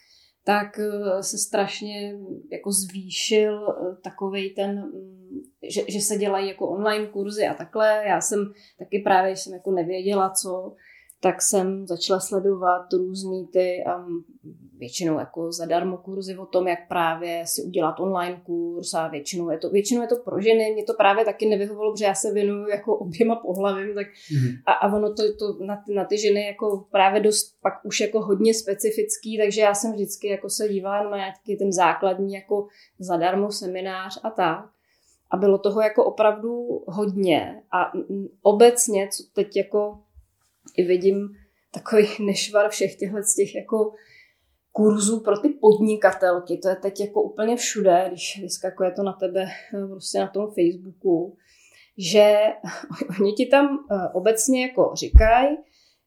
[0.46, 2.14] tak eh, se strašně
[2.52, 8.04] jako zvýšil eh, takový ten, mm, že, že se dělají jako online kurzy a takhle.
[8.06, 10.74] Já jsem taky právě jsem jako nevěděla, co,
[11.20, 14.24] tak jsem začala sledovat různý ty um,
[14.78, 19.58] většinou jako zadarmo kurzy o tom, jak právě si udělat online kurz a většinou je
[19.58, 20.72] to, většinou je to pro ženy.
[20.72, 24.62] Mě to právě taky nevyhovovalo, protože já se věnuju jako oběma pohlavím, tak mm-hmm.
[24.66, 28.00] a, a, ono to, to na, ty, na ty ženy jako právě dost pak už
[28.00, 32.66] jako hodně specifický, takže já jsem vždycky jako se dívala na nějaký ten základní jako
[32.98, 34.70] zadarmo seminář a tak.
[35.30, 37.62] A bylo toho jako opravdu hodně.
[37.72, 37.92] A
[38.42, 39.98] obecně, co teď jako
[40.76, 41.28] i vidím,
[41.74, 43.92] takový nešvar všech těchto těch jako
[44.72, 46.58] kurzů pro ty podnikatelky.
[46.62, 50.46] To je teď jako úplně všude, když vyskakuje to na tebe eh, prostě na tom
[50.46, 51.36] Facebooku,
[51.98, 52.36] že
[53.20, 55.56] oni ti tam eh, obecně jako říkají,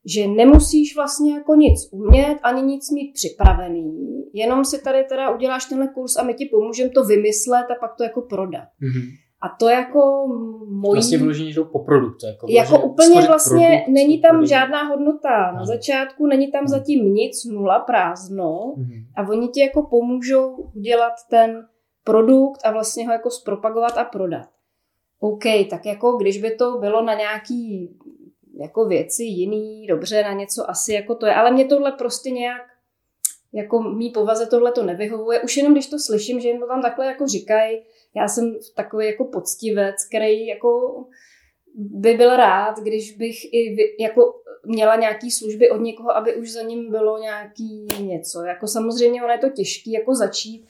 [0.05, 5.65] že nemusíš vlastně jako nic umět, ani nic mít připravený, jenom si tady teda uděláš
[5.65, 8.67] tenhle kurz a my ti pomůžeme to vymyslet a pak to jako prodat.
[8.81, 9.28] Mm-hmm.
[9.41, 10.27] A to jako
[10.67, 10.93] mojí...
[10.93, 12.25] Vlastně vložení jdou po produktu.
[12.25, 14.49] Jako, jako úplně vlastně produkt, není tam produkt.
[14.49, 15.51] žádná hodnota.
[15.51, 18.73] Na začátku není tam zatím nic, nula, prázdno.
[18.77, 19.05] Mm-hmm.
[19.15, 21.67] A oni ti jako pomůžou udělat ten
[22.03, 24.47] produkt a vlastně ho jako zpropagovat a prodat.
[25.19, 27.89] OK, tak jako když by to bylo na nějaký
[28.59, 32.61] jako věci jiný, dobře, na něco asi jako to je, ale mě tohle prostě nějak
[33.53, 35.41] jako mý povaze tohle to nevyhovuje.
[35.41, 37.81] Už jenom když to slyším, že jim to tam takhle jako říkají,
[38.15, 40.69] já jsem takový jako poctivec, který jako
[41.75, 44.33] by byl rád, když bych i jako
[44.65, 48.41] měla nějaký služby od někoho, aby už za ním bylo nějaký něco.
[48.41, 50.67] Jako samozřejmě ono je to těžké jako začít,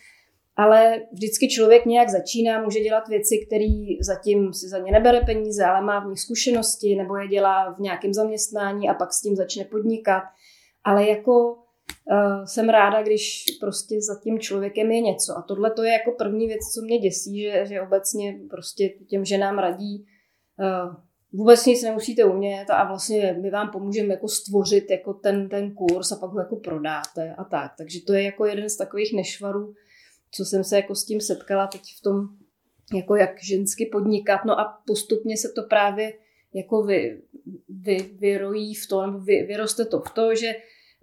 [0.55, 5.65] ale vždycky člověk nějak začíná, může dělat věci, které zatím si za ně nebere peníze,
[5.65, 9.35] ale má v nich zkušenosti, nebo je dělá v nějakém zaměstnání a pak s tím
[9.35, 10.23] začne podnikat.
[10.83, 11.57] Ale jako
[12.11, 15.37] uh, jsem ráda, když prostě za tím člověkem je něco.
[15.37, 19.25] A tohle to je jako první věc, co mě děsí, že, že obecně prostě těm
[19.25, 20.05] ženám radí
[20.59, 20.95] uh,
[21.33, 26.11] vůbec nic nemusíte umět a vlastně my vám pomůžeme jako stvořit jako ten, ten kurz
[26.11, 27.71] a pak ho jako prodáte a tak.
[27.77, 29.73] Takže to je jako jeden z takových nešvarů,
[30.31, 32.27] co jsem se jako s tím setkala teď v tom,
[32.93, 36.13] jako jak žensky podnikat, no a postupně se to právě
[36.53, 37.21] jako vy,
[37.69, 40.53] vy, vyrojí v to, nebo vy, vyroste to v to, že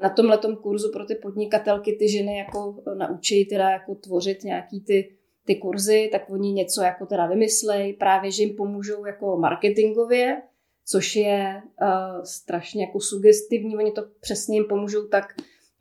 [0.03, 5.17] na tomhle kurzu pro ty podnikatelky ty ženy jako naučí teda jako tvořit nějaký ty,
[5.45, 10.43] ty kurzy, tak oni něco jako teda vymyslejí, právě že jim pomůžou jako marketingově,
[10.87, 15.25] což je uh, strašně jako sugestivní, oni to přesně jim pomůžou tak,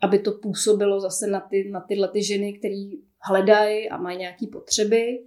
[0.01, 2.89] aby to působilo zase na, ty, na tyhle ty ženy, které
[3.21, 5.19] hledají a mají nějaké potřeby.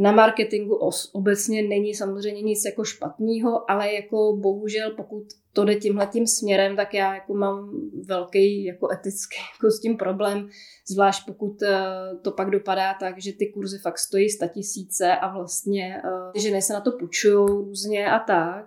[0.00, 0.80] Na marketingu
[1.12, 5.22] obecně není samozřejmě nic jako špatného, ale jako bohužel pokud
[5.52, 9.96] to jde tímhle tím směrem, tak já jako mám velký jako etický jako s tím
[9.96, 10.48] problém,
[10.90, 11.78] zvlášť pokud eh,
[12.22, 16.72] to pak dopadá tak, že ty kurzy fakt stojí tisíce a vlastně eh, ženy se
[16.72, 18.66] na to půjčují různě a tak,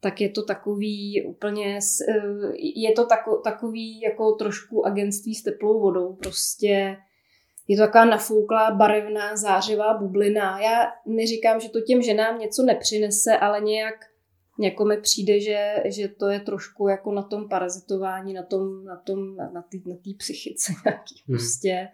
[0.00, 5.80] tak je to takový úplně, eh, je to tako, takový jako trošku agentství s teplou
[5.80, 6.96] vodou, prostě
[7.68, 10.60] je to taková nafouklá, barevná, zářivá bublina.
[10.60, 13.94] Já neříkám, že to těm ženám něco nepřinese, ale nějak
[14.60, 18.96] jako mi přijde, že, že to je trošku jako na tom parazitování, na tom, na
[18.96, 21.38] tom, na té na psychice nějaký hmm.
[21.38, 21.88] prostě.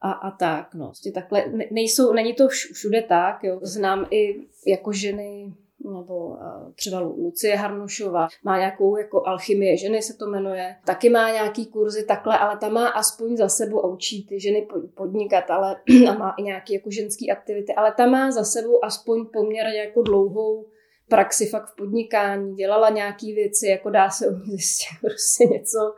[0.00, 0.86] A, a tak, no.
[0.86, 3.60] Prostě takhle, nejsou, není to všude tak, jo.
[3.62, 5.54] Znám i jako ženy,
[5.84, 6.36] nebo
[6.74, 12.04] třeba Lucie Harnušová, má nějakou jako alchymie ženy se to jmenuje, taky má nějaký kurzy
[12.04, 15.76] takhle, ale ta má aspoň za sebou a učí ty ženy podnikat, ale
[16.10, 20.02] a má i nějaké jako ženské aktivity, ale ta má za sebou aspoň poměrně jako
[20.02, 20.66] dlouhou
[21.08, 25.94] praxi fakt v podnikání, dělala nějaké věci, jako dá se o ní zjistit prostě něco,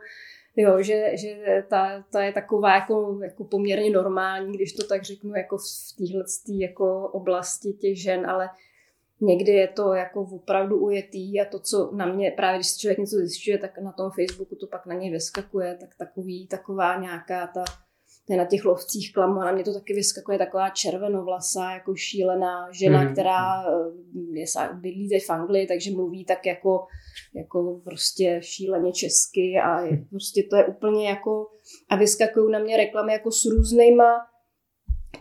[0.55, 5.35] jo, že, že ta, ta, je taková jako, jako poměrně normální, když to tak řeknu,
[5.35, 8.49] jako v téhle jako oblasti těch žen, ale
[9.21, 13.15] Někdy je to jako opravdu ujetý a to, co na mě, právě když člověk něco
[13.15, 17.63] zjišťuje, tak na tom Facebooku to pak na něj vyskakuje, tak takový, taková nějaká ta,
[18.29, 22.71] ne na těch lovcích klamu, a na mě to taky vyskakuje taková červenovlasá, jako šílená
[22.71, 23.13] žena, mm.
[23.13, 26.85] která eh, je, bydlí teď v Anglii, takže mluví tak jako,
[27.35, 31.47] jako prostě šíleně česky a je, prostě to je úplně jako,
[31.89, 34.34] a vyskakují na mě reklamy jako s různýma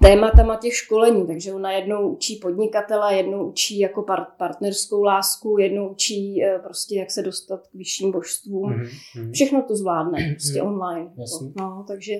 [0.02, 5.88] tématama těch školení, takže ona jednou učí podnikatele, jednou učí jako par- partnerskou lásku, jednou
[5.88, 8.72] učí uh, prostě jak se dostat k vyšším božstvům.
[8.72, 9.32] Mm-hmm.
[9.32, 10.34] Všechno to zvládne mm-hmm.
[10.34, 11.10] prostě online.
[11.18, 12.12] Jako, no, takže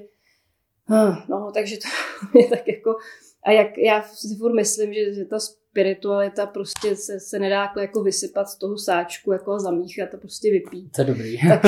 [0.90, 2.96] uh, no, takže to je tak jako
[3.44, 8.02] a jak já si furt myslím, že, že ta spiritualita prostě se, se nedá jako
[8.02, 10.92] vysypat z toho sáčku, jako zamíchat a prostě vypít.
[10.92, 11.38] To je dobrý.
[11.48, 11.62] Tak,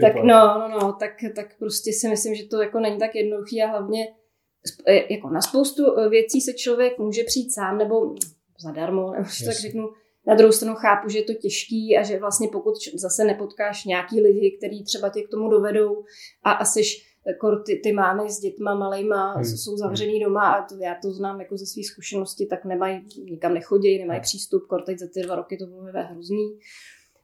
[0.00, 3.62] tak no, no, no, tak, tak prostě si myslím, že to jako není tak jednoduchý
[3.62, 4.06] a hlavně
[5.10, 8.14] jako na spoustu e, věcí se člověk může přijít sám nebo
[8.60, 9.88] zadarmo, nebo tak řeknu.
[10.26, 14.20] Na druhou stranu chápu, že je to těžký a že vlastně pokud zase nepotkáš nějaký
[14.20, 16.04] lidi, kteří třeba tě k tomu dovedou
[16.44, 19.44] a, a seš jako ty, ty mámy s dětma malejma hmm.
[19.44, 23.54] jsou zavřený doma a to, já to znám jako ze svých zkušeností, tak nemají, nikam
[23.54, 26.58] nechodí, nemají přístup, kor teď za ty dva roky to bylo hrozný.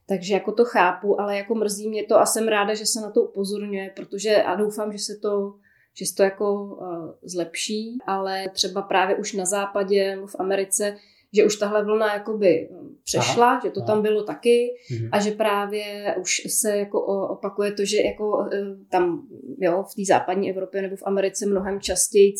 [0.07, 3.11] Takže jako to chápu, ale jako mrzí mě to a jsem ráda, že se na
[3.11, 5.53] to upozorňuje, protože a doufám, že se to
[5.97, 10.97] že se to jako uh, zlepší, ale třeba právě už na západě, v Americe,
[11.35, 12.69] že už tahle vlna jakoby
[13.03, 13.87] přešla, aha, že to aha.
[13.87, 15.09] tam bylo taky mhm.
[15.11, 19.27] a že právě už se jako opakuje to, že jako e, tam
[19.57, 22.33] jo, v té západní Evropě nebo v Americe mnohem častěji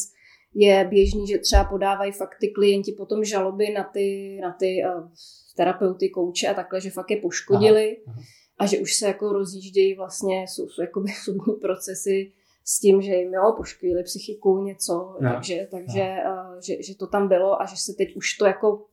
[0.56, 5.10] je běžný, že třeba podávají fakt ty klienti potom žaloby na ty, na ty uh,
[5.58, 8.26] terapeuty, kouče a takhle, že fakt je poškodili aha, aha.
[8.58, 12.32] a že už se jako rozjíždějí vlastně, jsou, jsou jakoby soudní procesy
[12.68, 15.34] s tím, že jim jo, poškodili psychiku něco, no.
[15.34, 16.62] takže, takže no.
[16.62, 18.86] že, že to tam bylo a že se teď už to jako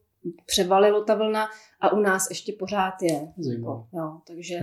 [0.47, 1.49] převalilo ta vlna
[1.81, 3.33] a u nás ještě pořád je.
[3.53, 4.61] Jako, jo, takže,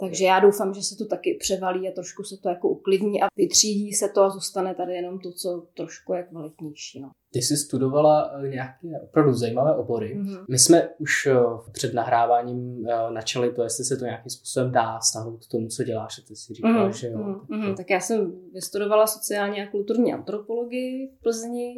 [0.00, 3.26] takže já doufám, že se to taky převalí a trošku se to jako uklidní a
[3.36, 7.00] vytřídí se to a zůstane tady jenom to, co trošku je kvalitnější.
[7.00, 7.10] No.
[7.32, 10.16] Ty jsi studovala eh, nějaké opravdu zajímavé obory.
[10.18, 10.44] Mm-hmm.
[10.50, 11.36] My jsme už eh,
[11.72, 15.84] před nahráváním eh, načali to, jestli se to nějakým způsobem dá stahnout k tomu, co
[15.84, 16.18] děláš.
[16.18, 17.00] A ty si říkala, mm-hmm.
[17.00, 17.18] že jo.
[17.18, 17.76] Mm-hmm.
[17.76, 21.74] Tak já jsem vystudovala sociální a kulturní antropologii v Plzni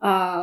[0.00, 0.42] a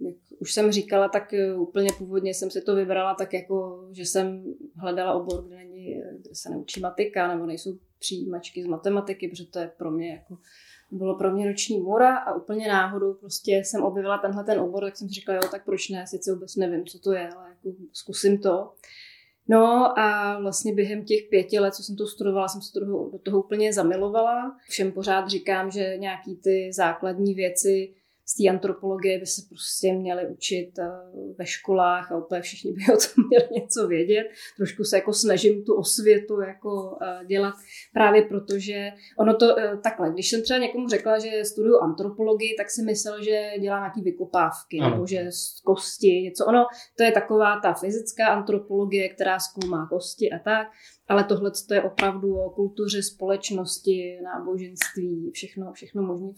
[0.00, 4.44] jak už jsem říkala, tak úplně původně jsem si to vybrala tak jako, že jsem
[4.76, 5.75] hledala obor, kde, není,
[6.32, 10.38] se neučí matika nebo nejsou přijímačky z matematiky, protože to je pro mě jako
[10.90, 14.96] bylo pro mě noční mora a úplně náhodou prostě jsem objevila tenhle ten obor, tak
[14.96, 17.78] jsem si říkala, jo, tak proč ne, sice vůbec nevím, co to je, ale jako
[17.92, 18.72] zkusím to.
[19.48, 23.10] No a vlastně během těch pěti let, co jsem to studovala, jsem se do toho,
[23.10, 24.56] do toho úplně zamilovala.
[24.68, 27.94] Všem pořád říkám, že nějaký ty základní věci
[28.28, 30.90] z té antropologie by se prostě měli učit eh,
[31.38, 34.26] ve školách a úplně všichni by o tom měli něco vědět.
[34.56, 37.54] Trošku se jako snažím tu osvětu jako eh, dělat
[37.92, 42.54] právě proto, že ono to eh, takhle, když jsem třeba někomu řekla, že studuju antropologii,
[42.56, 44.90] tak si myslel, že dělám nějaký vykopávky ano.
[44.90, 46.46] nebo že z kosti něco.
[46.46, 46.66] Ono,
[46.96, 50.66] to je taková ta fyzická antropologie, která zkoumá kosti a tak
[51.08, 56.28] ale tohle je opravdu o kultuře, společnosti, náboženství, všechno, všechno možné,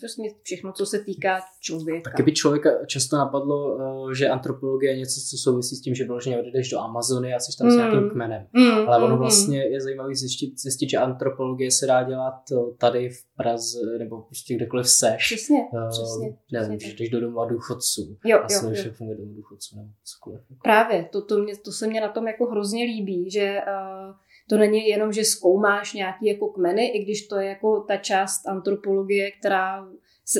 [0.42, 2.10] všechno, co se týká člověka.
[2.10, 3.78] Taky by člověka často napadlo,
[4.10, 7.38] eh, že antropologie je něco, co souvisí s tím, že vyloženě odjdeš do Amazony a
[7.38, 7.72] jsi tam mm.
[7.72, 8.46] s nějakým kmenem.
[8.52, 12.56] Mm, ale ono mm, vlastně je zajímavé zjistit, zjistit, že antropologie se dá dělat eh,
[12.78, 15.26] tady v Praze nebo prostě kdekoliv seš.
[15.26, 16.36] Přesně, uh, přesně.
[16.52, 18.16] Nevím, že jdeš do doma důchodců.
[18.24, 18.92] Jo, Asi jo, jo.
[18.92, 20.40] funguje domů důchodců nebo cokoliv.
[20.62, 24.14] Právě, to, to, mě, to se mě na tom jako hrozně líbí, že uh,
[24.48, 28.48] to není jenom, že zkoumáš nějaký jako kmeny, i když to je jako ta část
[28.48, 29.88] antropologie, která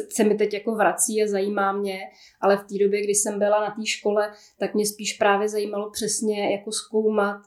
[0.09, 2.01] se, mi teď jako vrací a zajímá mě,
[2.41, 5.91] ale v té době, kdy jsem byla na té škole, tak mě spíš právě zajímalo
[5.91, 7.41] přesně jako zkoumat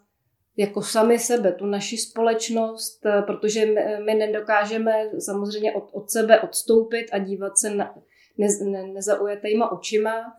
[0.57, 3.65] jako sami sebe, tu naši společnost, protože
[4.05, 7.95] my nedokážeme samozřejmě od, od sebe odstoupit a dívat se na,
[8.37, 10.33] ne, ne, nezaujatýma očima,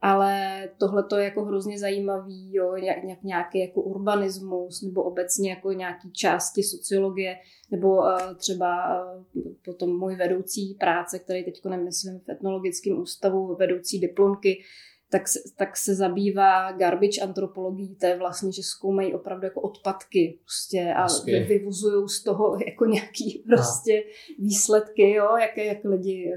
[0.00, 5.72] ale tohle to je jako hrozně zajímavý, jo, nějak, nějaký jako urbanismus nebo obecně jako
[5.72, 7.36] nějaký části sociologie,
[7.70, 14.00] nebo uh, třeba uh, potom můj vedoucí práce, který teď nemyslím v etnologickém ústavu, vedoucí
[14.00, 14.62] diplomky,
[15.10, 20.38] tak se, tak se zabývá garbage antropologií, to je vlastně, že zkoumají opravdu jako odpadky
[20.44, 21.06] prostě a
[21.48, 24.02] vyvozují z toho jako nějaký prostě
[24.38, 26.32] výsledky, jo, jaké jak lidi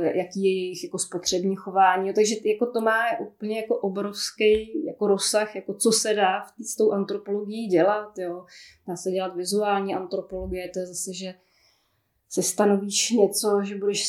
[0.00, 2.14] jaký je jejich jako spotřební chování.
[2.14, 6.64] Takže jako to má úplně jako obrovský jako rozsah, jako co se dá v tý,
[6.64, 8.18] s tou antropologií dělat.
[8.18, 8.44] Jo.
[8.88, 11.34] Dá se dělat vizuální antropologie, to je zase, že
[12.28, 14.04] se stanovíš něco, že budeš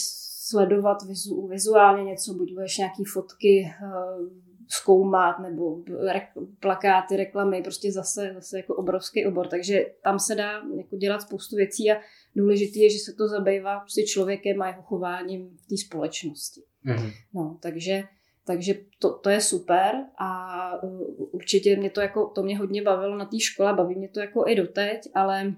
[0.50, 4.28] sledovat vizu, vizuálně něco, buď budeš nějaký fotky uh,
[4.68, 6.28] zkoumat nebo re-
[6.60, 9.48] plakáty, reklamy, prostě zase, zase jako obrovský obor.
[9.48, 11.96] Takže tam se dá jako dělat spoustu věcí a
[12.36, 16.62] důležité je, že se to zabývá prostě člověkem a jeho chováním v té společnosti.
[16.86, 17.12] Mm-hmm.
[17.34, 18.04] No, takže
[18.46, 23.18] takže to, to je super a uh, určitě mě to jako, to mě hodně bavilo
[23.18, 25.54] na té škole, baví mě to jako i doteď, ale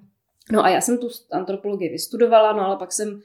[0.52, 3.22] no a já jsem tu antropologii vystudovala, no ale pak jsem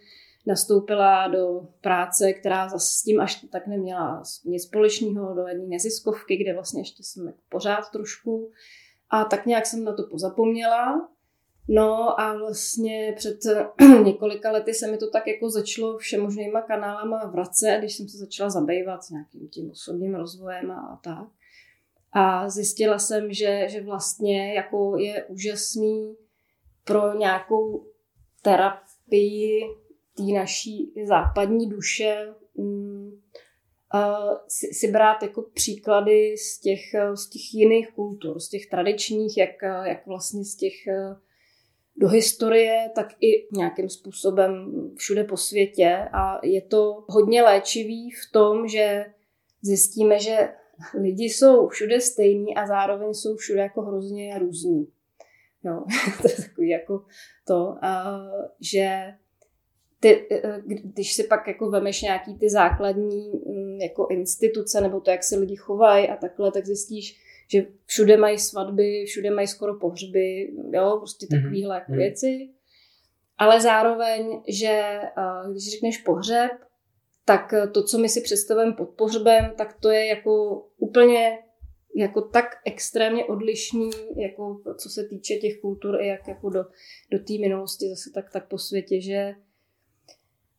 [0.47, 6.37] nastoupila do práce, která zase s tím až tak neměla nic společného, do jedné neziskovky,
[6.37, 8.51] kde vlastně ještě jsem jako pořád trošku
[9.11, 11.09] a tak nějak jsem na to pozapomněla
[11.69, 13.39] No a vlastně před
[14.05, 18.51] několika lety se mi to tak jako začalo všemožnýma kanálama vracet, když jsem se začala
[18.51, 21.29] zabývat nějakým tím osobním rozvojem a tak.
[22.13, 26.17] A zjistila jsem, že, že vlastně jako je úžasný
[26.85, 27.87] pro nějakou
[28.43, 29.61] terapii
[30.17, 33.11] té naší západní duše uh,
[34.49, 36.81] si, si brát jako příklady z těch,
[37.15, 40.75] z těch jiných kultur, z těch tradičních, jak, jak vlastně z těch
[41.99, 46.09] do historie, tak i nějakým způsobem všude po světě.
[46.13, 49.07] A je to hodně léčivý v tom, že
[49.63, 50.49] zjistíme, že
[51.01, 54.89] lidi jsou všude stejní a zároveň jsou všude jako hrozně různí.
[55.65, 55.85] Jo,
[56.23, 57.05] to je takový jako
[57.47, 57.75] to,
[58.61, 59.15] že
[60.01, 65.11] ty, eh, když si pak jako vemeš nějaký ty základní mm, jako instituce nebo to,
[65.11, 69.79] jak se lidi chovají a takhle, tak zjistíš, že všude mají svatby, všude mají skoro
[69.79, 71.43] pohřby, jo, prostě mhm.
[71.43, 71.81] takovýhle mm-hmm.
[71.81, 72.49] jako věci.
[73.39, 76.51] Ale zároveň, že eh, když řekneš pohřeb,
[77.25, 81.39] tak to, co my si představujeme pod pohřbem, tak to je jako úplně
[81.97, 86.65] jako tak extrémně odlišný, jako co se týče těch kultur i jak jako do,
[87.13, 89.35] do té minulosti zase tak, tak po světě, že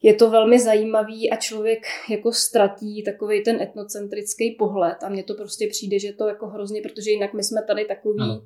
[0.02, 5.36] je to velmi zajímavý a člověk jako ztratí takový ten etnocentrický pohled a mně to
[5.36, 8.42] prostě přijde, že to jako hrozně, protože jinak my jsme tady takový ano.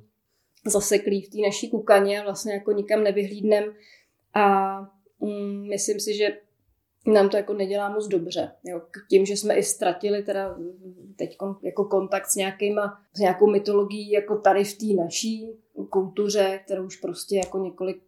[0.66, 3.64] zaseklí v té naší kukaně a vlastně jako nikam nevyhlídnem
[4.34, 4.76] a
[5.20, 6.38] mm, myslím si, že
[7.06, 8.52] nám to jako nedělá moc dobře.
[8.64, 8.82] Jo.
[9.10, 10.58] Tím, že jsme i ztratili teda
[11.16, 15.50] teď jako kontakt s, nějakýma, s nějakou mytologií jako tady v té naší
[15.90, 18.02] kultuře, kterou už prostě jako několik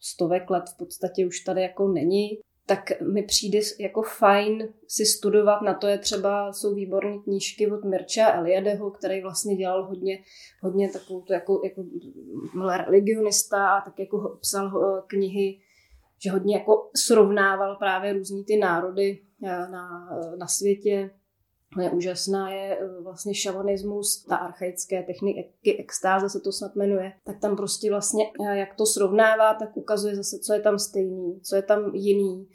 [0.00, 2.28] stovek let v podstatě už tady jako není,
[2.70, 7.84] tak mi přijde jako fajn si studovat, na to je třeba, jsou výborné knížky od
[7.84, 10.18] Mirča Eliadeho, který vlastně dělal hodně,
[10.62, 11.84] hodně takovou to jako, jako
[12.86, 15.58] religionista a tak jako psal eh, knihy,
[16.22, 21.10] že hodně jako srovnával právě různý ty národy eh, na, na světě,
[21.78, 27.40] je úžasná, je eh, vlastně šamanismus, ta archaické techniky extáze se to snad jmenuje, tak
[27.40, 31.62] tam prostě vlastně, jak to srovnává, tak ukazuje zase, co je tam stejný, co je
[31.62, 32.48] tam jiný.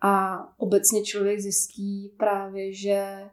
[0.00, 3.30] A obecně člověk zjistí právě, že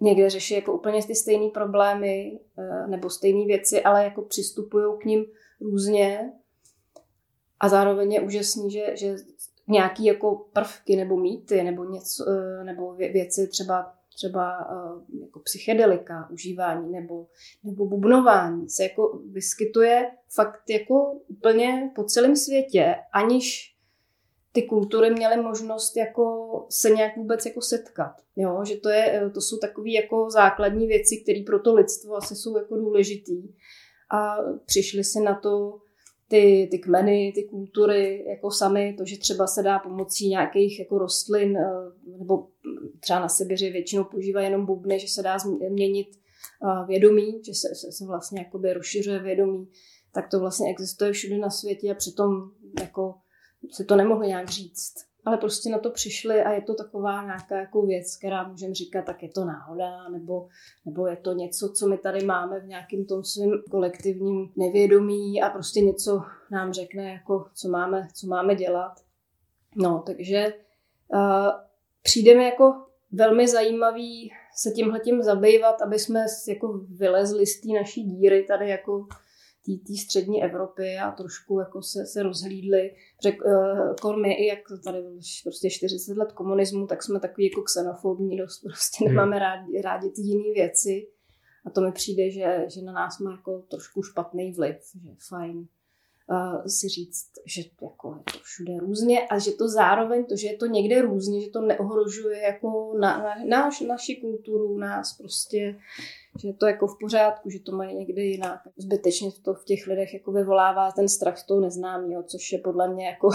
[0.00, 2.40] někde řeší jako úplně ty stejné problémy
[2.86, 5.24] nebo stejné věci, ale jako přistupují k ním
[5.60, 6.32] různě
[7.60, 9.16] a zároveň je úžasný, že, že
[9.68, 16.28] nějaký jako prvky nebo mýty nebo něco, eh, nebo věci třeba třeba eh, jako psychedelika,
[16.32, 17.26] užívání nebo,
[17.64, 23.76] nebo bubnování se jako vyskytuje fakt jako úplně po celém světě, aniž
[24.52, 28.12] ty kultury měly možnost jako se nějak vůbec jako setkat.
[28.36, 28.64] Jo?
[28.64, 32.36] Že to, je, eh, to jsou takové jako základní věci, které pro to lidstvo asi
[32.36, 33.42] jsou jako důležitý.
[34.10, 34.36] A
[34.66, 35.80] přišli si na to
[36.32, 40.98] ty, ty kmeny, ty kultury jako sami, to, že třeba se dá pomocí nějakých jako
[40.98, 41.72] rostlin, eh,
[42.18, 42.48] nebo
[43.00, 47.74] třeba na Sibiři většinou používají jenom bubny, že se dá změnit eh, vědomí, že se,
[47.74, 49.68] se, se vlastně jakoby rozšiřuje vědomí,
[50.12, 52.50] tak to vlastně existuje všude na světě a přitom
[52.80, 53.14] jako
[53.70, 57.56] si to nemohli nějak říct ale prostě na to přišli a je to taková nějaká
[57.56, 60.48] jako věc, která můžeme říkat, tak je to náhoda, nebo,
[60.84, 65.50] nebo je to něco, co my tady máme v nějakém tom svém kolektivním nevědomí a
[65.50, 68.92] prostě něco nám řekne, jako co máme, co máme dělat.
[69.76, 70.54] No, takže
[71.08, 71.50] uh,
[72.02, 72.74] přijde mi jako
[73.12, 79.06] velmi zajímavý se tímhletím zabývat, aby jsme jako vylezli z té naší díry tady jako
[79.86, 82.90] té střední Evropy a trošku jako se, se rozhlídli.
[83.22, 83.34] Řek,
[84.04, 84.98] uh, my, i jak tady
[85.42, 89.14] prostě 40 let komunismu, tak jsme takový jako xenofobní, dost prostě hmm.
[89.14, 91.08] nemáme rádi, rádi ty jiné věci.
[91.66, 95.68] A to mi přijde, že, že na nás má jako trošku špatný vliv, že fajn
[96.32, 100.46] uh, si říct, že jako je to všude různě a že to zároveň, to, že
[100.46, 105.78] je to někde různě, že to neohrožuje jako na, na, naš, naši kulturu, nás prostě,
[106.40, 108.60] že je to jako v pořádku, že to mají někde jinak.
[108.76, 112.94] Zbytečně to v těch lidech jako vyvolává ten strach z toho neznámého, což je podle
[112.94, 113.30] mě jako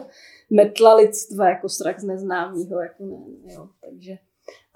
[0.50, 4.18] metla lidstva, jako strach z neznámého, jako ne, jo, takže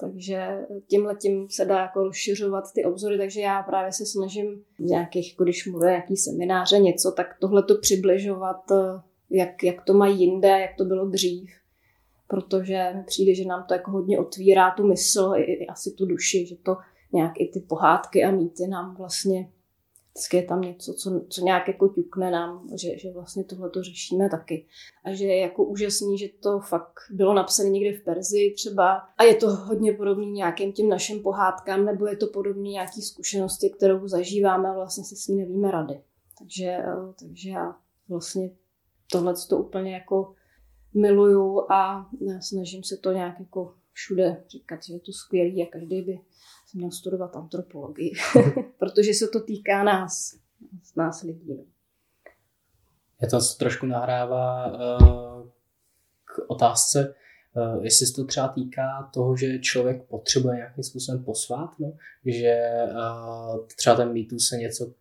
[0.01, 4.81] takže tímhle tím se dá jako rozšiřovat ty obzory, takže já právě se snažím v
[4.81, 9.01] nějakých, jako když mluvím nějaký semináře, něco, tak tohle to přibližovat, eh,
[9.31, 11.51] jak, jak to mají jinde, jak to bylo dřív.
[12.29, 16.47] Protože přijde, že nám to jako hodně otvírá tu mysl, i, i asi tu duši,
[16.47, 16.77] že to
[17.13, 19.51] nějak i ty pohádky a mýty nám vlastně
[20.15, 23.83] Vždycky je tam něco, co, co nějak jako ťukne nám, že, že vlastně tohle to
[23.83, 24.67] řešíme taky.
[25.05, 29.25] A že je jako úžasný, že to fakt bylo napsané někde v Perzi třeba a
[29.25, 34.09] je to hodně podobný nějakým těm našim pohádkám, nebo je to podobný nějaký zkušenosti, kterou
[34.09, 36.01] zažíváme a vlastně se s ní nevíme rady.
[36.39, 37.77] Takže, eh, takže já
[38.09, 38.51] vlastně
[39.13, 40.35] tohle to úplně jako
[40.95, 42.11] miluju a
[42.41, 46.21] snažím se to nějak jako všude říkat, že je to skvělý a každý by
[46.73, 48.13] jsem měl studovat antropologii,
[48.79, 50.37] protože se to týká nás,
[50.97, 51.55] nás lidí.
[51.55, 51.65] No.
[53.23, 55.49] Je to trošku nahrává uh,
[56.25, 57.15] k otázce,
[57.57, 61.93] uh, jestli se to třeba týká toho, že člověk potřebuje nějakým způsobem posvát, no?
[62.25, 62.61] že
[62.93, 64.93] uh, třeba ten mýtus se něco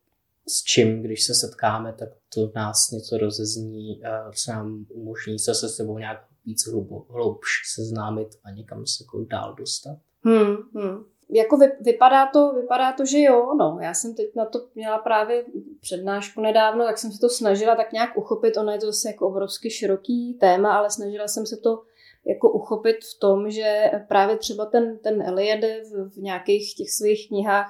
[0.48, 4.02] s čím, když se setkáme, tak to nás něco rozezní,
[4.36, 6.68] co nám umožní se se sebou nějak víc
[7.10, 9.98] hloubš seznámit a někam se jako dál dostat.
[10.24, 13.78] Hmm, hmm jako vy, vypadá, to, vypadá to, že jo, no.
[13.82, 15.46] Já jsem teď na to měla právě
[15.82, 18.58] přednášku nedávno, tak jsem se to snažila tak nějak uchopit.
[18.58, 21.82] Ono je to zase jako obrovsky široký téma, ale snažila jsem se to
[22.26, 27.28] jako uchopit v tom, že právě třeba ten, ten Eliade v, v nějakých těch svých
[27.28, 27.68] knihách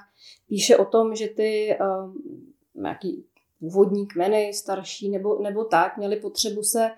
[0.48, 2.16] píše o tom, že ty um,
[2.76, 3.26] nějaký
[3.60, 6.92] původní kmeny, starší nebo, nebo tak, měli potřebu se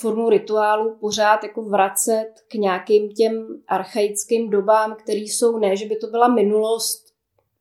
[0.00, 5.96] formou rituálu pořád jako vracet k nějakým těm archaickým dobám, které jsou ne, že by
[5.96, 7.10] to byla minulost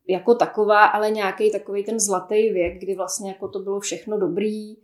[0.07, 4.75] jako taková, ale nějaký takový ten zlatý věk, kdy vlastně jako to bylo všechno dobrý,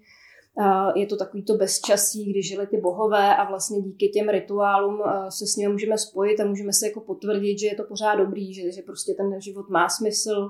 [0.95, 5.47] je to takový to bezčasí, kdy žili ty bohové a vlastně díky těm rituálům se
[5.47, 8.71] s nimi můžeme spojit a můžeme se jako potvrdit, že je to pořád dobrý, že,
[8.71, 10.49] že prostě ten život má smysl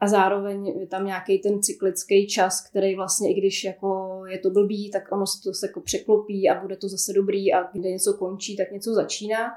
[0.00, 4.50] a zároveň je tam nějaký ten cyklický čas, který vlastně, i když jako je to
[4.50, 7.90] blbý, tak ono se to se jako překlopí a bude to zase dobrý a kde
[7.90, 9.52] něco končí, tak něco začíná.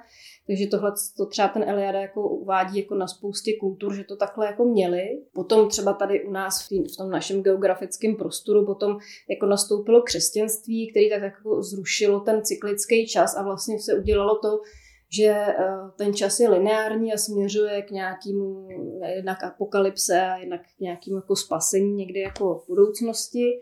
[0.48, 4.46] Takže tohle to třeba ten Eliada jako uvádí jako na spoustě kultur, že to takhle
[4.46, 5.04] jako měli.
[5.34, 8.98] Potom třeba tady u nás v tom našem geografickém prostoru potom
[9.30, 14.62] jako nastoupilo křesťanství, který tak jako zrušilo ten cyklický čas a vlastně se udělalo to,
[15.10, 15.56] že eh,
[15.98, 18.68] ten čas je lineární a směřuje k nějakému
[19.16, 23.62] jednak apokalypse a jednak k nějakému jako spasení někdy jako v budoucnosti.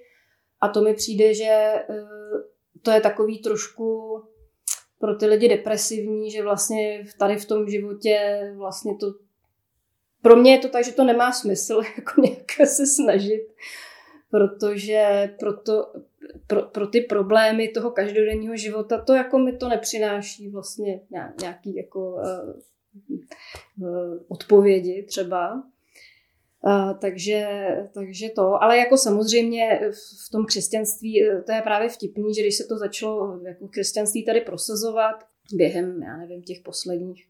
[0.61, 1.85] A to mi přijde, že eh,
[2.81, 4.19] to je takový trošku
[4.99, 9.13] pro ty lidi depresivní, že vlastně tady v tom životě vlastně to
[10.21, 13.47] pro mě je to tak, že to nemá smysl jako nějak se snažit,
[14.31, 15.93] protože proto,
[16.47, 21.01] pro, pro ty problémy toho každodenního života to jako mi to nepřináší vlastně
[21.41, 22.53] nějaký jako uh,
[23.81, 25.63] uh, odpovědi třeba.
[26.65, 29.79] Uh, takže, takže to, ale jako samozřejmě
[30.27, 34.41] v tom křesťanství, to je právě vtipný, že když se to začalo jako křesťanství tady
[34.41, 35.15] prosazovat
[35.53, 37.27] během, já nevím, těch posledních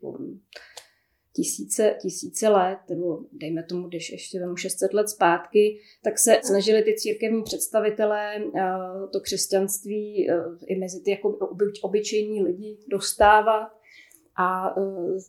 [1.37, 6.83] tisíce, tisíce let, nebo dejme tomu, když ještě vemu 600 let zpátky, tak se snažili
[6.83, 11.37] ty církevní představitelé uh, to křesťanství uh, i mezi ty jako
[11.81, 13.77] obyčejní lidi dostávat.
[14.39, 14.83] A e,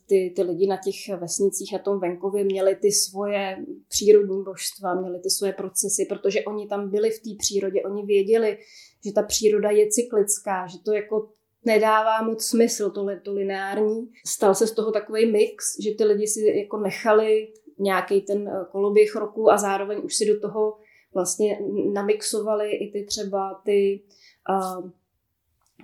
[0.05, 3.57] ty, ty lidi na těch vesnicích, na tom venkově měli ty svoje
[3.87, 8.57] přírodní božstva, měli ty svoje procesy, protože oni tam byli v té přírodě, oni věděli,
[9.05, 11.29] že ta příroda je cyklická, že to jako
[11.65, 14.11] nedává moc smysl, to, to lineární.
[14.25, 18.65] Stal se z toho takový mix, že ty lidi si jako nechali nějaký ten e,
[18.71, 20.77] koloběh roku a zároveň už si do toho
[21.13, 21.59] vlastně
[21.93, 24.03] namixovali i ty třeba ty
[24.49, 24.89] uh,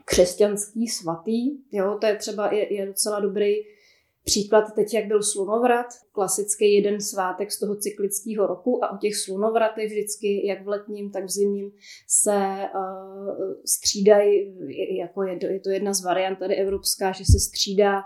[0.06, 1.58] křesťanský svatý.
[1.72, 3.54] Jo, to je třeba je, je docela dobrý
[4.26, 9.16] příklad teď, jak byl slunovrat, klasický jeden svátek z toho cyklického roku a u těch
[9.16, 11.72] slunovraty vždycky, jak v letním, tak v zimním,
[12.08, 13.36] se uh,
[13.66, 14.58] střídají,
[14.98, 18.04] jako je, je to jedna z variant tady evropská, že se střídá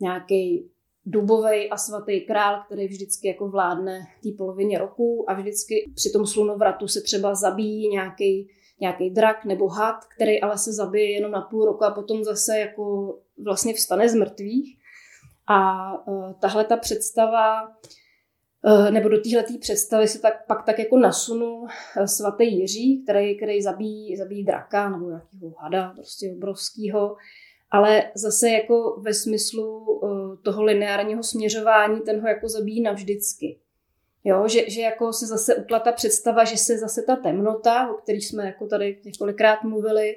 [0.00, 0.70] nějaký
[1.06, 6.26] dubový a svatý král, který vždycky jako vládne té polovině roku a vždycky při tom
[6.26, 8.48] slunovratu se třeba zabíjí nějaký
[8.80, 12.58] nějaký drak nebo had, který ale se zabije jenom na půl roku a potom zase
[12.58, 13.14] jako
[13.44, 14.81] vlastně vstane z mrtvých.
[15.46, 17.68] A uh, tahle ta představa,
[18.64, 21.68] uh, nebo do téhle představy se tak, pak tak jako nasunu uh,
[22.04, 27.16] svatý Jiří, který, který zabíjí, zabíjí draka nebo nějakého hada, prostě obrovského.
[27.70, 30.00] Ale zase jako ve smyslu
[30.42, 33.58] toho lineárního směřování ten ho jako zabíjí navždycky.
[34.24, 37.94] Jo, že, že jako se zase utla ta představa, že se zase ta temnota, o
[37.94, 40.16] které jsme jako tady několikrát mluvili,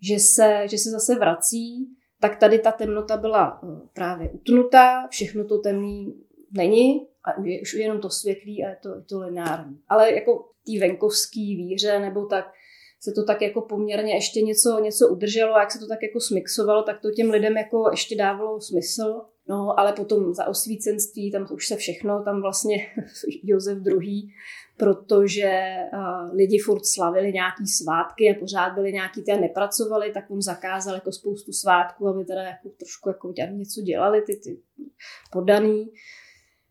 [0.00, 1.88] že se, že se zase vrací,
[2.22, 6.14] tak tady ta temnota byla eh, právě utnutá, všechno to temný
[6.52, 9.78] není a už je, už jenom to světlý a je to, je to lineární.
[9.88, 12.52] Ale jako tý venkovský víře nebo tak
[13.00, 16.20] se to tak jako poměrně ještě něco, něco udrželo a jak se to tak jako
[16.20, 19.20] smixovalo, tak to těm lidem jako ještě dávalo smysl.
[19.48, 22.76] No, ale potom za osvícenství, tam už se všechno, tam vlastně
[23.42, 24.28] Josef II,
[24.76, 30.42] protože uh, lidi furt slavili nějaký svátky a pořád byli nějaký, ty nepracovali, tak on
[30.42, 34.60] zakázal jako spoustu svátků, aby teda jako trošku jako něco dělali, ty, ty
[35.32, 35.92] podaný.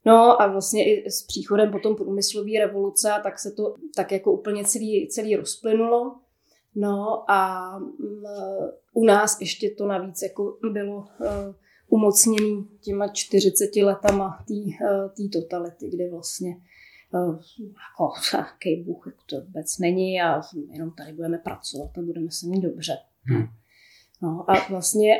[0.06, 4.64] No a vlastně i s příchodem potom průmyslové revoluce, tak se to tak jako úplně
[4.64, 6.16] celý, celý rozplynulo.
[6.76, 8.24] No a m,
[8.94, 11.06] u nás ještě to navíc jako bylo uh,
[11.90, 14.46] umocněný těma 40 letama
[15.18, 16.56] té totality, kde vlastně
[17.20, 22.48] jako jaký bůh jako to vůbec není a jenom tady budeme pracovat a budeme se
[22.48, 22.98] mít dobře.
[23.24, 23.44] Hmm.
[24.22, 25.20] No a vlastně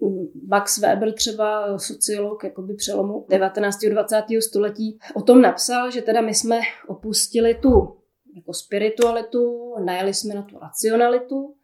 [0.00, 3.84] uh, Max Weber, třeba sociolog jakoby přelomu 19.
[3.84, 4.24] a 20.
[4.40, 7.96] století, o tom napsal, že teda my jsme opustili tu
[8.36, 11.54] jako spiritualitu, najeli jsme na tu racionalitu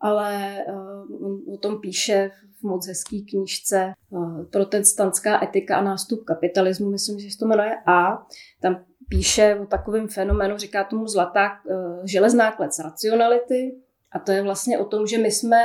[0.00, 2.30] ale uh, on o tom píše
[2.60, 7.76] v moc hezký knížce uh, Protestantská etika a nástup kapitalismu, myslím, že se to jmenuje
[7.86, 8.26] A.
[8.60, 13.76] Tam píše o takovém fenoménu, říká tomu zlatá uh, železná klec racionality
[14.12, 15.58] a to je vlastně o tom, že my jsme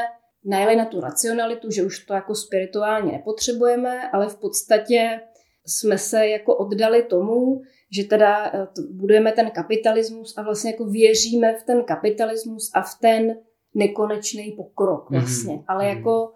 [0.46, 5.22] najeli na tu racionalitu, že už to jako spirituálně nepotřebujeme, ale v podstatě
[5.66, 7.62] jsme se jako oddali tomu,
[7.92, 8.52] že teda
[8.92, 13.36] budujeme ten kapitalismus a vlastně jako věříme v ten kapitalismus a v ten
[13.74, 15.20] nekonečný pokrok mhm.
[15.20, 15.56] vlastně.
[15.56, 15.66] Mm-hmm.
[15.68, 16.32] Ale jako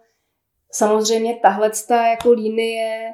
[0.72, 3.14] samozřejmě tahle jako linie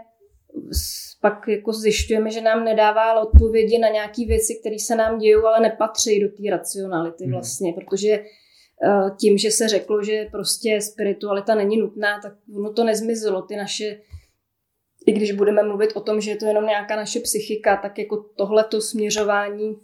[1.22, 5.60] pak jako zjišťujeme, že nám nedává odpovědi na nějaké věci, které se nám dějí, ale
[5.60, 7.32] nepatří do té racionality mm.
[7.32, 12.84] vlastně, protože eh, tím, že se řeklo, že prostě spiritualita není nutná, tak ono to
[12.84, 13.41] nezmizelo.
[13.41, 14.02] Ty naše,
[15.07, 18.18] i když budeme mluvit o tom, že je to jenom nějaká naše psychika, tak jako
[18.18, 19.76] tohleto směřování,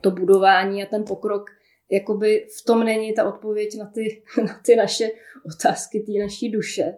[0.00, 1.50] to budování a ten pokrok
[1.90, 5.10] jakoby v tom není ta odpověď na ty, na ty naše
[5.54, 6.94] otázky, ty naší duše.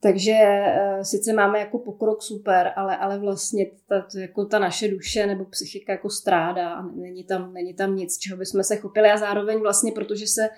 [0.00, 5.26] Takže uh, sice máme jako pokrok super, ale, ale vlastně ta, jako ta naše duše
[5.26, 9.16] nebo psychika jako strádá a není tam, není tam nic, čeho bychom se chopili a
[9.16, 10.48] zároveň vlastně, protože se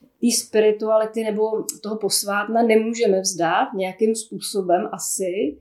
[0.00, 1.42] té spirituality nebo
[1.82, 5.58] toho posvátna nemůžeme vzdát nějakým způsobem asi,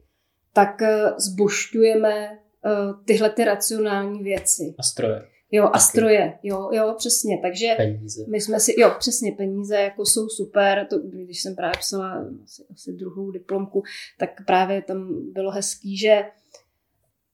[0.53, 4.75] tak uh, zbošťujeme uh, tyhle ty racionální věci.
[4.79, 5.36] A stroje.
[5.51, 8.25] Jo, a stroje, jo, jo, přesně, takže peníze.
[8.27, 12.65] my jsme si, jo, přesně, peníze jako jsou super, to, když jsem právě psala asi,
[12.71, 13.83] asi druhou diplomku,
[14.19, 16.23] tak právě tam bylo hezký, že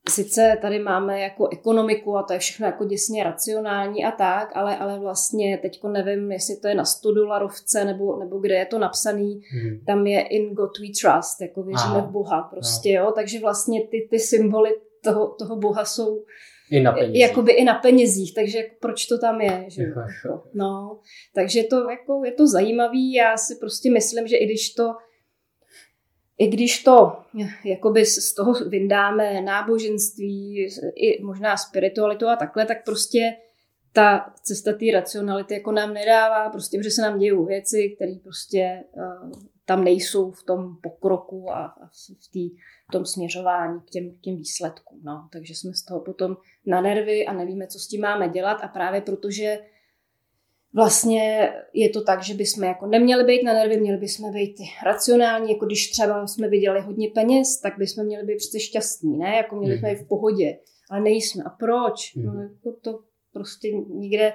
[0.09, 4.77] sice tady máme jako ekonomiku a to je všechno jako děsně racionální a tak, ale,
[4.77, 8.79] ale vlastně teďko nevím, jestli to je na 100 dolarovce nebo, nebo kde je to
[8.79, 9.79] napsaný, hmm.
[9.85, 12.07] tam je in God we trust, jako věříme Aha.
[12.07, 13.05] v Boha prostě, no.
[13.05, 14.69] jo, takže vlastně ty, ty symboly
[15.03, 16.23] toho, toho Boha jsou
[16.73, 17.21] i na penězích.
[17.21, 20.99] Jakoby i na penězích, takže proč to tam je, že jako, No,
[21.35, 24.95] takže to jako, je to zajímavý, já si prostě myslím, že i když to
[26.37, 27.13] i když to
[27.63, 33.35] jakoby z toho vyndáme náboženství, i možná spiritualitu a takhle, tak prostě
[33.93, 38.83] ta cesta té racionality jako nám nedává, prostě, protože se nám dějou věci, které prostě
[38.91, 39.31] uh,
[39.65, 42.31] tam nejsou v tom pokroku a, a v, v
[42.93, 45.01] tom směřování k těm, k těm výsledkům.
[45.03, 45.29] No.
[45.31, 48.67] Takže jsme z toho potom na nervy a nevíme, co s tím máme dělat a
[48.67, 49.59] právě protože
[50.73, 54.55] vlastně je to tak, že bychom jako neměli být na nervy, měli bychom být
[54.85, 59.35] racionální, jako když třeba jsme viděli hodně peněz, tak bychom měli být přece šťastní, ne?
[59.35, 60.57] Jako měli jsme být v pohodě,
[60.89, 61.43] ale nejsme.
[61.43, 62.15] A proč?
[62.15, 62.99] No, jako to
[63.33, 64.33] prostě nikde,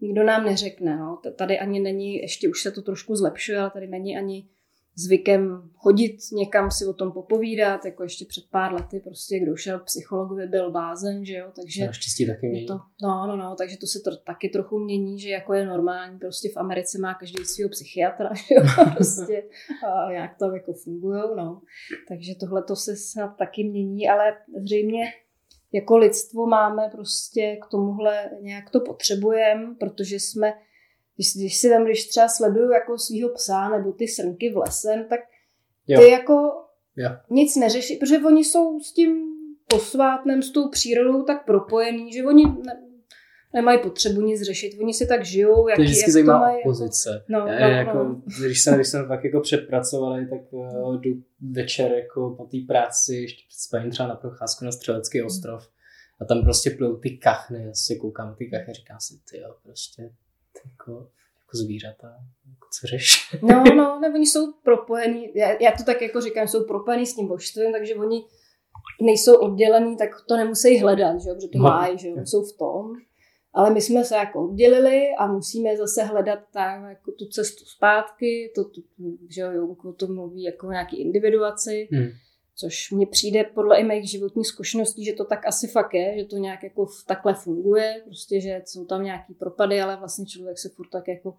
[0.00, 0.96] nikdo nám neřekne.
[0.96, 1.20] No.
[1.36, 4.48] Tady ani není, ještě už se to trošku zlepšuje, ale tady není ani
[4.98, 9.78] zvykem chodit někam si o tom popovídat, jako ještě před pár lety prostě kdo šel
[9.78, 12.66] psychologovi byl bázen, že jo, takže Naštěstí taky mění.
[12.66, 16.18] To, no, no, no, takže to se to taky trochu mění, že jako je normální,
[16.18, 18.62] prostě v Americe má každý svého psychiatra, že jo,
[18.94, 19.42] prostě
[19.88, 21.62] a jak to jako fungují, no.
[22.08, 25.04] Takže tohle to se snad taky mění, ale zřejmě
[25.72, 30.52] jako lidstvo máme prostě k tomuhle nějak to potřebujeme, protože jsme
[31.16, 35.04] když, když si tam, když třeba sleduju jako svého psa nebo ty srnky v lesem,
[35.08, 35.20] tak
[35.86, 36.02] ty jo.
[36.02, 36.52] jako
[36.96, 37.10] jo.
[37.30, 39.36] nic neřeší, protože oni jsou s tím
[39.68, 42.82] posvátnem, s tou přírodou tak propojený, že oni ne,
[43.54, 46.52] nemají potřebu nic řešit, oni si tak žijou, jak, to je vždycky jak zajímavá to
[46.52, 46.62] mají.
[46.64, 47.10] pozice.
[47.10, 48.22] Jako, no, já, no, jako, no.
[48.46, 51.10] Když jsem, když jsem pak jako předpracovali, tak uh, jdu
[51.50, 55.68] večer jako po té práci ještě před spaním třeba na procházku na Střelecký ostrov
[56.20, 59.54] a tam prostě plou ty kachny, já si koukám ty kachny, říkám si, ty jo,
[59.62, 60.10] prostě
[60.70, 61.08] jako
[61.46, 62.06] jako zvířata,
[62.48, 63.36] jako co řeš.
[63.42, 67.16] No, no, ne, oni jsou propojený, já, já to tak jako říkám, jsou propojený s
[67.16, 68.24] tím božstvím, takže oni
[69.02, 71.64] nejsou oddělený, tak to nemusí hledat, že jo, protože to no.
[71.64, 72.92] mají, že jo, jsou v tom.
[73.54, 78.52] Ale my jsme se jako oddělili a musíme zase hledat tak, jako tu cestu zpátky,
[78.54, 78.80] to, to,
[79.30, 81.88] že jo, to mluví jako nějaký individuaci.
[81.92, 82.10] Hmm
[82.56, 86.24] což mně přijde podle i mých životních zkušeností, že to tak asi fakt je, že
[86.24, 90.68] to nějak jako takhle funguje, prostě, že jsou tam nějaký propady, ale vlastně člověk se
[90.68, 91.34] furt tak jako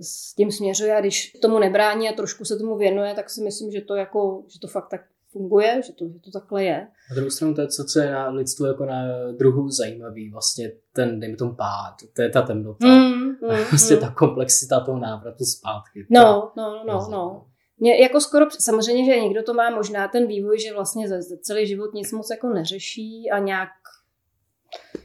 [0.00, 3.72] s tím směřuje a když tomu nebrání a trošku se tomu věnuje, tak si myslím,
[3.72, 5.00] že to jako, že to fakt tak
[5.32, 6.88] funguje, že to, že to takhle je.
[7.10, 10.72] Na druhou stranu to je co, co je na lidstvu jako na druhu zajímavý, vlastně
[10.92, 12.86] ten, dejme tomu pád, to je ta temnota.
[12.86, 13.36] Mm, mm,
[13.70, 14.02] vlastně mm.
[14.02, 16.06] ta komplexita toho návratu zpátky.
[16.10, 17.46] No, no, no, no.
[17.78, 21.66] Mě jako skoro, samozřejmě, že někdo to má možná ten vývoj, že vlastně za celý
[21.66, 23.68] život nic moc jako neřeší a nějak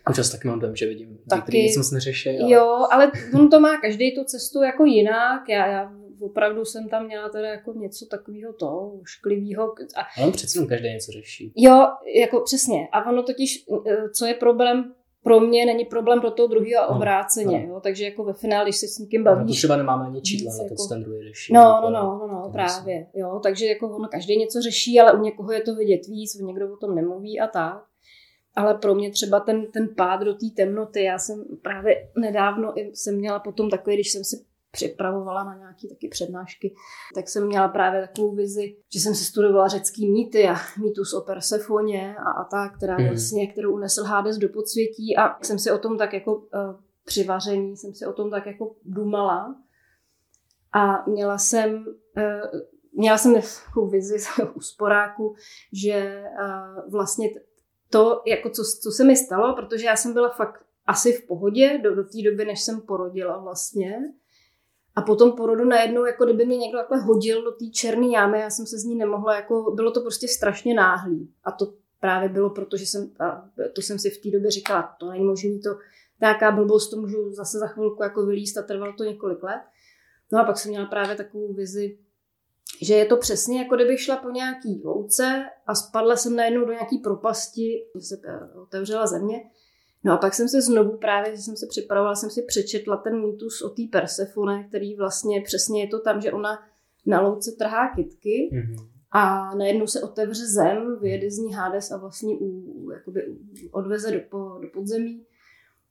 [0.07, 2.29] Občas taky mám dojem, že vidím taky, nic moc neřeší.
[2.29, 2.51] Ale...
[2.51, 5.49] Jo, ale on to má každý tu cestu jako jinak.
[5.49, 5.91] Já, já
[6.21, 9.73] opravdu jsem tam měla teda jako něco takového to, šklivého.
[9.95, 10.21] A...
[10.21, 11.53] Ale přece každý něco řeší.
[11.55, 11.85] Jo,
[12.21, 12.87] jako přesně.
[12.91, 14.93] A ono totiž, eh, co je problém
[15.23, 17.67] pro mě není problém pro toho druhého obráceně.
[17.67, 17.73] No.
[17.73, 17.79] Jo?
[17.79, 19.41] Takže jako ve finále, když se s někým bavíš...
[19.41, 21.53] No, to třeba nemáme ani čidla na to, co ten druhý řeší.
[21.53, 23.07] No, no, no, no, no právě.
[23.13, 23.39] Jo?
[23.43, 26.73] Takže jako ono každý něco řeší, ale u někoho je to vidět víc, u někdo
[26.73, 27.83] o tom nemluví a tak.
[28.55, 33.17] Ale pro mě třeba ten, ten pád do té temnoty, já jsem právě nedávno jsem
[33.17, 36.75] měla potom takový, když jsem si připravovala na nějaké taky přednášky,
[37.15, 41.21] tak jsem měla právě takovou vizi, že jsem si studovala řecký mýty a mýtus o
[41.21, 43.07] Persefoně a, a ta, která mm.
[43.07, 45.17] vlastně, kterou unesl Hades do podsvětí.
[45.17, 46.45] A jsem si o tom tak jako uh,
[47.05, 49.55] při vaření, jsem si o tom tak jako důmala
[50.73, 51.85] a měla jsem
[52.17, 52.59] uh,
[52.93, 54.15] měla jsem takovou vizi
[54.53, 55.35] u sporáku,
[55.73, 57.29] že uh, vlastně
[57.89, 61.79] to, jako co, co se mi stalo, protože já jsem byla fakt asi v pohodě
[61.83, 63.99] do, do té doby, než jsem porodila vlastně,
[64.95, 68.49] a potom porodu najednou, jako kdyby mě někdo takhle hodil do té černé jámy, já
[68.49, 71.33] jsem se z ní nemohla, jako bylo to prostě strašně náhlý.
[71.43, 74.95] A to právě bylo proto, že jsem, a to jsem si v té době říkala,
[74.99, 75.69] to není možné, to
[76.21, 79.61] nějaká blbost, to můžu zase za chvilku jako vylíst a trvalo to několik let.
[80.31, 81.97] No a pak jsem měla právě takovou vizi,
[82.81, 86.71] že je to přesně jako kdybych šla po nějaký louce a spadla jsem najednou do
[86.71, 88.21] nějaký propasti, se
[88.61, 89.43] otevřela země
[90.03, 93.21] No a pak jsem se znovu právě, že jsem se připravovala, jsem si přečetla ten
[93.21, 96.59] mýtus o té Persefone, který vlastně přesně je to tam, že ona
[97.05, 98.87] na louce trhá kitky mm-hmm.
[99.11, 103.21] a najednou se otevře zem, vyjede z ní Hades a vlastně u, jakoby
[103.71, 105.25] odveze do, po, do podzemí.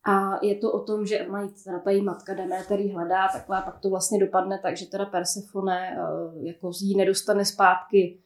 [0.05, 3.61] A je to o tom, že mají teda ta matka Deméter, který hledá takhle a
[3.61, 8.19] pak to vlastně dopadne tak, že teda Persefone eh, jako jí nedostane zpátky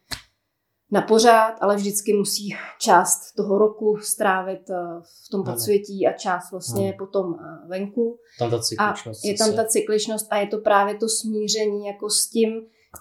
[0.91, 4.75] na pořád, ale vždycky musí část toho roku strávit eh,
[5.25, 6.97] v tom podsvětí a část vlastně ano.
[6.99, 8.19] potom eh, venku.
[8.39, 9.25] Tam ta cykličnost.
[9.25, 12.49] A je tam ta cykličnost a je to právě to smíření jako s tím,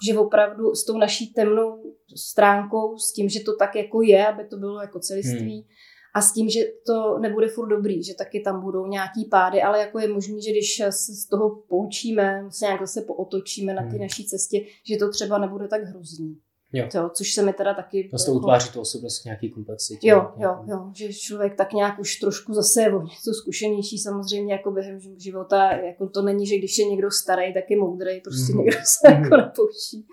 [0.07, 1.83] že opravdu s tou naší temnou
[2.17, 5.69] stránkou, s tím, že to tak jako je, aby to bylo jako celiství, hmm.
[6.15, 9.79] a s tím, že to nebude furt dobrý, že taky tam budou nějaký pády, ale
[9.79, 13.89] jako je možný, že když se z toho poučíme, se nějak zase pootočíme na té
[13.89, 14.01] hmm.
[14.01, 16.37] naší cestě, že to třeba nebude tak hrozný.
[16.75, 16.89] Jo.
[16.93, 18.09] To, což se mi teda taky...
[18.13, 20.09] Vlastně jako, utváří to osobnost nějaký komplexitě.
[20.09, 24.53] Jo, jo, jo, že člověk tak nějak už trošku zase je o něco zkušenější samozřejmě
[24.53, 28.53] jako během života, jako to není, že když je někdo starý, tak je moudrý, prostě
[28.53, 28.59] mm.
[28.59, 29.23] někdo se mm.
[29.23, 30.07] jako napouští.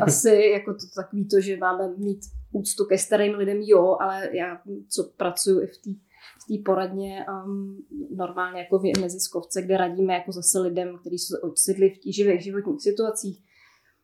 [0.00, 2.20] Asi jako to takový to, že máme mít
[2.52, 6.12] úctu ke starým lidem, jo, ale já, co pracuji i v té
[6.42, 7.84] v té poradně um,
[8.16, 12.82] normálně jako v neziskovce, kde radíme jako zase lidem, kteří jsou odsidli v tíživých životních
[12.82, 13.44] situacích,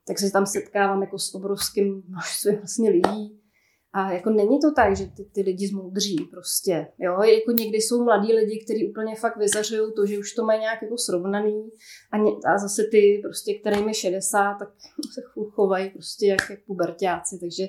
[0.08, 3.40] tak se tam setkávám jako s obrovským množstvím vlastně lidí.
[3.92, 6.86] A jako není to tak, že ty, ty lidi zmoudří prostě.
[6.98, 7.22] Jo?
[7.22, 10.82] Jako někdy jsou mladí lidi, kteří úplně fakt vyzařují to, že už to mají nějak
[10.82, 11.70] jako srovnaný
[12.12, 14.68] a, ně, a zase ty prostě, kterým je 60, tak
[15.14, 15.20] se
[15.50, 17.38] chovají prostě jak, jak pubertáci.
[17.40, 17.64] Takže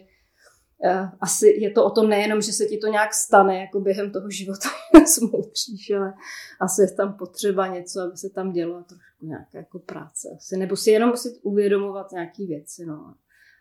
[1.22, 4.30] asi je to o tom nejenom, že se ti to nějak stane jako během toho
[4.30, 4.70] života,
[5.06, 6.14] smoutříš, ale
[6.62, 10.58] asi je tam potřeba něco, aby se tam dělo trošku nějaká jako práce asi.
[10.58, 13.16] Nebo si jenom muset uvědomovat nějaké věci, no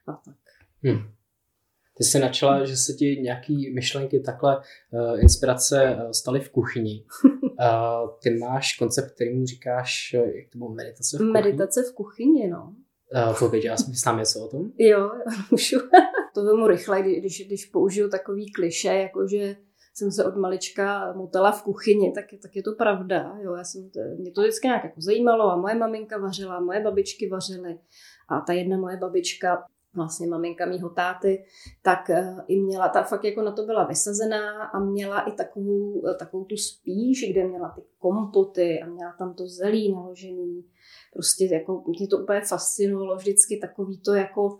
[0.06, 0.36] a tak.
[0.82, 1.18] Hmm.
[1.96, 7.04] Ty jsi načala, že se ti nějaký myšlenky takhle uh, inspirace uh, staly v kuchyni.
[7.24, 11.32] Uh, ty máš koncept, který mu říkáš, jak to bylo, meditace v kuchyni?
[11.32, 12.74] Meditace v kuchyni, no.
[13.14, 14.70] Uh, pověděla jsi s námi něco o tom?
[14.78, 15.10] Jo,
[15.50, 15.78] můžu.
[16.34, 19.56] to vemu rychle, když, když použiju takový kliše, jako že
[19.94, 23.36] jsem se od malička motala v kuchyni, tak, tak je to pravda.
[23.40, 27.28] Jo, já jsem, mě to vždycky nějak jako zajímalo a moje maminka vařila, moje babičky
[27.28, 27.78] vařily
[28.28, 29.64] a ta jedna moje babička
[29.98, 31.44] vlastně maminka mýho táty,
[31.82, 36.02] tak eh, i měla, ta fakt jako na to byla vysazená a měla i takovou,
[36.18, 40.64] takovou tu spíš, kde měla ty kompoty a měla tam to zelí naložený.
[41.12, 44.58] Prostě jako mě to úplně fascinovalo vždycky takový to jako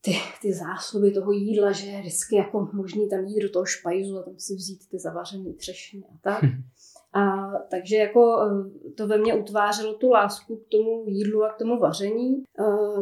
[0.00, 0.12] ty,
[0.42, 4.22] ty zásoby toho jídla, že je vždycky jako možný tam jít do toho špajzu a
[4.22, 6.44] tam si vzít ty zavařené třešně a tak.
[7.12, 11.58] A takže jako eh, to ve mně utvářelo tu lásku k tomu jídlu a k
[11.58, 12.44] tomu vaření.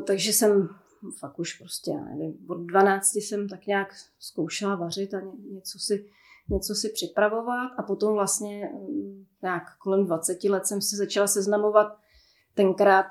[0.06, 0.68] Takže jsem
[1.18, 3.88] fakt už prostě, nevím, od 12 jsem tak nějak
[4.18, 5.20] zkoušela vařit a
[5.50, 6.06] něco si,
[6.48, 11.98] něco si připravovat a potom vlastně mm, nějak kolem 20 let jsem se začala seznamovat
[12.54, 13.06] tenkrát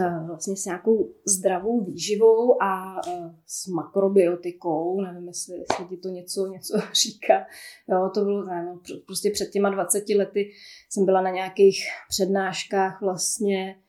[0.00, 6.08] Eh, vlastně s nějakou zdravou výživou a eh, s makrobiotikou, nevím, jestli, jestli ti to
[6.08, 7.46] něco, něco říká.
[7.88, 10.52] Jo, to bylo, nevím, prostě před těma 20 lety
[10.90, 13.82] jsem byla na nějakých přednáškách vlastně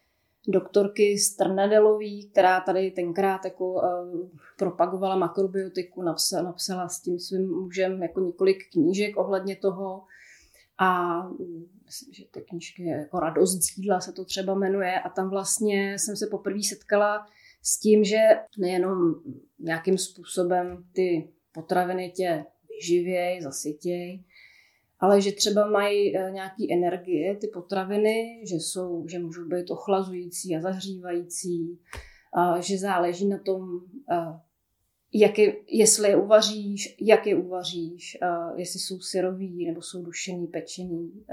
[0.47, 3.81] doktorky Strnadelový, která tady tenkrát jako uh,
[4.57, 10.03] propagovala makrobiotiku, napsala, napsala s tím svým mužem jako několik knížek ohledně toho.
[10.79, 11.19] A
[11.85, 14.99] myslím, že ty knížky jako Radost z jídla se to třeba jmenuje.
[14.99, 17.27] A tam vlastně jsem se poprvé setkala
[17.61, 18.17] s tím, že
[18.57, 19.15] nejenom
[19.59, 24.23] nějakým způsobem ty potraviny tě vyživěj, zasytěj,
[25.03, 30.55] ale že třeba mají eh, nějaký energie, ty potraviny, že, jsou, že můžou být ochlazující
[30.55, 31.79] a zahřívající,
[32.33, 33.79] a že záleží na tom,
[34.11, 34.39] eh,
[35.13, 40.47] jak je, jestli je uvaříš, jak je uvaříš, a jestli jsou syrový nebo jsou dušený,
[40.47, 41.25] pečený.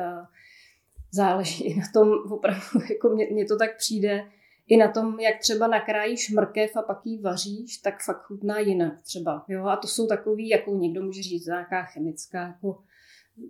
[1.13, 4.25] Záleží i na tom, opravdu, jako mně, mně to tak přijde,
[4.69, 9.03] i na tom, jak třeba nakrájíš mrkev a pak ji vaříš, tak fakt chutná jinak
[9.03, 9.45] třeba.
[9.49, 9.67] Jo?
[9.67, 12.79] A to jsou takový, jako někdo může říct, nějaká chemická jako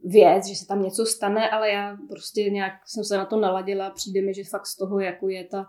[0.04, 3.90] věc, že se tam něco stane, ale já prostě nějak jsem se na to naladila
[3.90, 5.66] přijde mi, že fakt z toho, jako je ta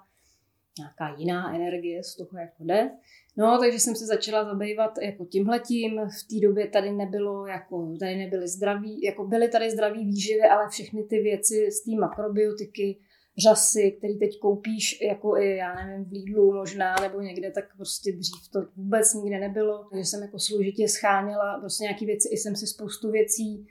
[0.78, 2.92] nějaká jiná energie, z toho jako jde.
[3.38, 6.00] No, takže jsem se začala zabývat jako tímhletím.
[6.00, 10.70] V té době tady nebylo, jako, tady nebyly zdraví, jako byly tady zdraví výživy, ale
[10.70, 13.00] všechny ty věci z té makrobiotiky,
[13.38, 18.12] řasy, který teď koupíš jako i, já nevím, v Lidlu možná nebo někde, tak prostě
[18.12, 19.88] dřív to vůbec nikde nebylo.
[19.92, 23.68] Takže jsem jako složitě scháněla prostě nějaký věci, i jsem si spoustu věcí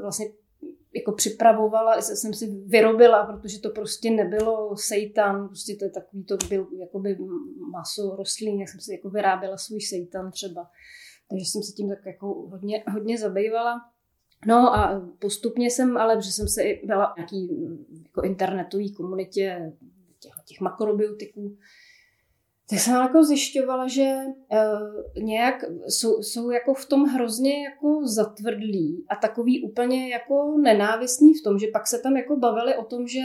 [0.00, 0.26] vlastně
[0.94, 6.36] jako připravovala, jsem si vyrobila, protože to prostě nebylo seitan, prostě to je takový, to
[6.48, 7.18] byl jakoby
[7.70, 10.70] maso rostlin, jak jsem si jako vyráběla svůj seitan třeba.
[11.30, 13.80] Takže jsem se tím tak jako hodně, hodně zabývala.
[14.46, 17.68] No a postupně jsem, ale protože jsem se i byla nějaký
[18.02, 19.72] jako internetový komunitě
[20.18, 21.56] těch, těch makrobiotiků,
[22.72, 24.14] tak jsem jako zjišťovala, že
[24.52, 31.34] uh, nějak jsou, jsou jako v tom hrozně jako zatvrdlí a takový úplně jako nenávistný
[31.34, 33.20] v tom, že pak se tam jako bavili o tom, že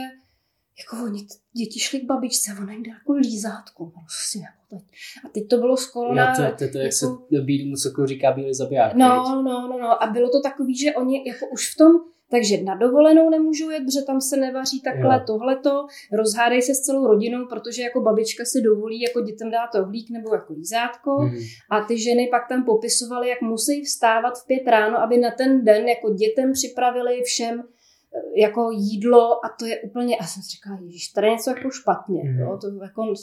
[0.80, 3.86] jako oni děti šli k babičce a ona jim dá jako lízátko.
[3.86, 4.84] Prostě jako teď.
[5.26, 6.36] A teď to bylo skoro na...
[6.36, 8.94] To, to, to, jak se jako- bílému cukru říká bílý zabiják.
[8.94, 10.04] No, no, no, no.
[10.04, 11.92] A bylo to takový, že oni jako už v tom
[12.32, 15.24] takže na dovolenou nemůžou jet, protože tam se nevaří takhle jo.
[15.28, 15.88] tohleto.
[16.14, 20.34] Rozhádej se s celou rodinou, protože jako babička si dovolí jako dětem dát tohlík nebo
[20.36, 21.12] jako lízátko.
[21.22, 21.38] Mm.
[21.72, 25.64] A ty ženy pak tam popisovaly, jak musí vstávat v pět ráno, aby na ten
[25.64, 30.50] den jako dětem připravili všem eh, jako jídlo a to je úplně, a jsem si
[30.50, 32.40] říkala, ježiš, tady je něco jako špatně, mm.
[32.40, 33.14] jo, to jako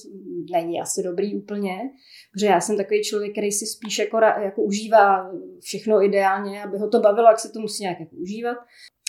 [0.52, 1.78] není asi dobrý úplně,
[2.32, 6.88] protože já jsem takový člověk, který si spíš jako, jako užívá všechno ideálně, aby ho
[6.88, 8.56] to bavilo, jak se to musí nějak jako užívat.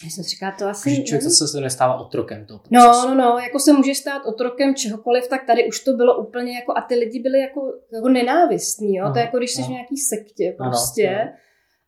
[0.03, 0.95] Já jsem si říkala, to asi...
[0.95, 4.75] Že člověk zase se nestává otrokem toho No, no, no, jako se může stát otrokem
[4.75, 7.61] čehokoliv, tak tady už to bylo úplně jako, a ty lidi byli jako,
[7.93, 11.09] jako nenávistní, jo, aha, to je jako když jsi v nějaký sektě prostě.
[11.09, 11.31] Ano,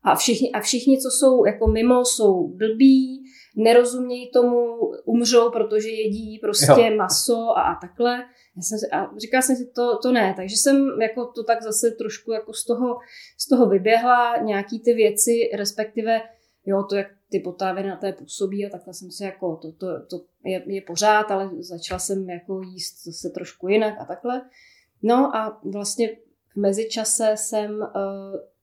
[0.03, 3.23] a všichni, a všichni, co jsou jako mimo, jsou blbí,
[3.55, 6.95] nerozumějí tomu, umřou, protože jedí prostě jo.
[6.95, 8.17] maso a, a takhle.
[8.57, 11.63] Já jsem si, a říkala jsem si, to, to ne, takže jsem jako to tak
[11.63, 12.97] zase trošku jako z toho,
[13.37, 16.21] z toho vyběhla, nějaký ty věci, respektive
[16.65, 20.05] jo, to, jak ty potáviny na té působí a takhle jsem si jako, to, to,
[20.05, 24.41] to je, je pořád, ale začala jsem jako jíst zase trošku jinak a takhle.
[25.03, 26.09] No a vlastně
[26.53, 27.87] v mezičase jsem uh,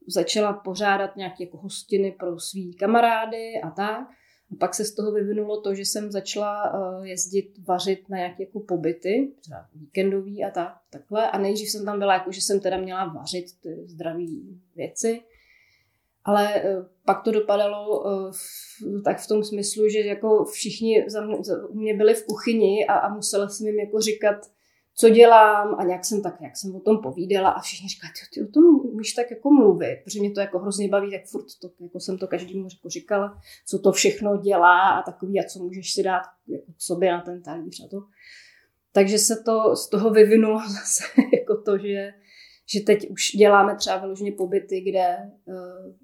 [0.06, 4.08] začala pořádat nějaké jako hostiny pro svý kamarády a tak.
[4.52, 8.42] A pak se z toho vyvinulo to, že jsem začala uh, jezdit vařit na nějaké
[8.42, 11.30] jako pobyty, třeba víkendový a tak, takhle.
[11.30, 14.24] A nejdřív jsem tam byla jako, že jsem teda měla vařit ty zdravé
[14.76, 15.20] věci.
[16.24, 18.32] Ale eh, pak to dopadalo eh,
[19.04, 22.94] tak v tom smyslu, že jako všichni za mě, za mě byli v kuchyni a,
[22.94, 24.36] a musela jsem jim jako říkat,
[24.96, 28.42] co dělám a nějak jsem tak, jak jsem o tom povídala a všichni říkali, ty,
[28.42, 31.70] o tom umíš tak jako mluvit, protože mě to jako hrozně baví, tak furt to,
[31.80, 35.92] jako jsem to každému jako říkala, co to všechno dělá a takový a co můžeš
[35.92, 37.96] si dát jako k sobě na ten talíř a to.
[38.92, 41.04] Takže se to z toho vyvinulo zase
[41.38, 42.12] jako to, že,
[42.72, 45.94] že teď už děláme třeba vyloženě pobyty, kde uh,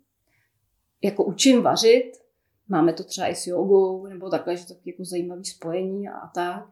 [1.02, 2.12] jako učím vařit,
[2.68, 6.26] máme to třeba i s jogou, nebo takhle, že to je jako zajímavý spojení a,
[6.34, 6.68] tak.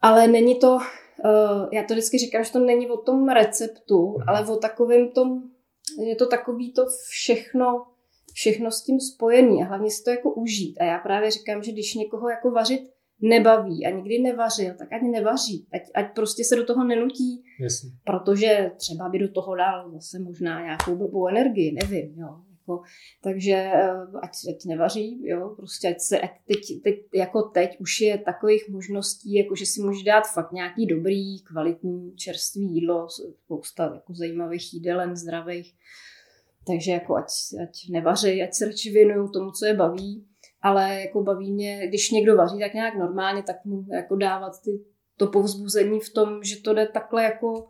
[0.00, 4.24] Ale není to, uh, já to vždycky říkám, že to není o tom receptu, mm.
[4.28, 5.42] ale o takovém tom,
[5.98, 7.86] je to takový to všechno,
[8.32, 10.80] všechno s tím spojený a hlavně si to jako užít.
[10.80, 12.90] A já právě říkám, že když někoho jako vařit
[13.20, 17.90] nebaví a nikdy nevařil, tak ať nevaří, ať, ať prostě se do toho nenutí, Jasně.
[18.04, 22.40] protože třeba by do toho dal zase možná nějakou blbou energii, nevím, jo.
[22.68, 22.82] Jako,
[23.22, 23.90] takže eh,
[24.22, 28.68] ať, ať nevaří, jo, prostě ať se, ať teď, teď, jako teď už je takových
[28.68, 34.74] možností, jako že si může dát fakt nějaký dobrý, kvalitní, čerstvý jídlo, spousta jako zajímavých
[34.74, 35.74] jídelen, zdravých.
[36.66, 37.26] Takže jako ať,
[37.62, 40.26] ať nevaří, ať se radši věnují tomu, co je baví,
[40.62, 44.84] ale jako baví mě, když někdo vaří tak nějak normálně, tak mu jako dávat ty,
[45.16, 47.66] to povzbuzení v tom, že to jde takhle jako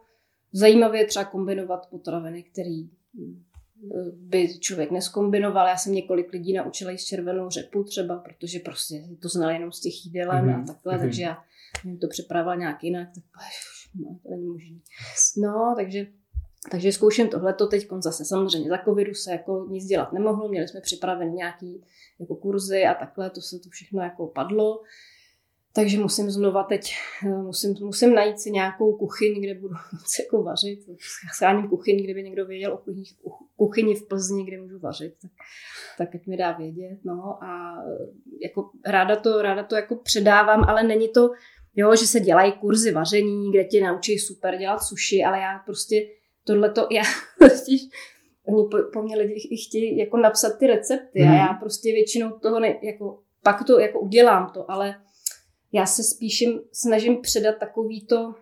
[0.52, 2.90] zajímavě třeba kombinovat potraviny, který
[4.12, 5.68] by člověk neskombinoval.
[5.68, 9.80] Já jsem několik lidí naučila jíst červenou řepu třeba, protože prostě to znali jenom z
[9.80, 10.62] těch jídelen mm-hmm.
[10.62, 11.00] a takhle, mm-hmm.
[11.00, 11.38] takže já
[11.84, 13.24] jim to připravila nějak jinak, tak
[13.94, 14.76] no, to není možné.
[15.36, 16.06] No, takže
[16.70, 18.24] Takže zkouším tohleto teď zase.
[18.24, 21.84] Samozřejmě za covidu se jako nic dělat nemohlo, měli jsme připraven nějaký
[22.20, 24.82] jako kurzy a takhle, to se to všechno jako padlo.
[25.76, 26.92] Takže musím znova teď,
[27.42, 30.80] musím, musím najít si nějakou kuchyni, kde budu moci jako vařit.
[31.34, 33.04] Scháním kuchyni, kdyby někdo věděl o kuchyni,
[33.56, 35.30] kuchyni v Plzni, kde můžu vařit, tak,
[35.98, 36.98] tak ať mi dá vědět.
[37.04, 37.82] No a
[38.42, 41.30] jako ráda to, ráda to jako předávám, ale není to,
[41.74, 46.06] jo, že se dělají kurzy vaření, kde ti naučí super dělat suši, ale já prostě
[46.44, 47.02] tohleto, já
[47.38, 47.82] totiž,
[48.48, 51.28] oni po, po mně lidi chtějí jako napsat ty recepty mm.
[51.28, 51.38] a mhm.
[51.38, 54.94] já prostě většinou toho ne, jako, pak to jako udělám to, ale
[55.72, 58.34] já se spíším snažím předat takový to,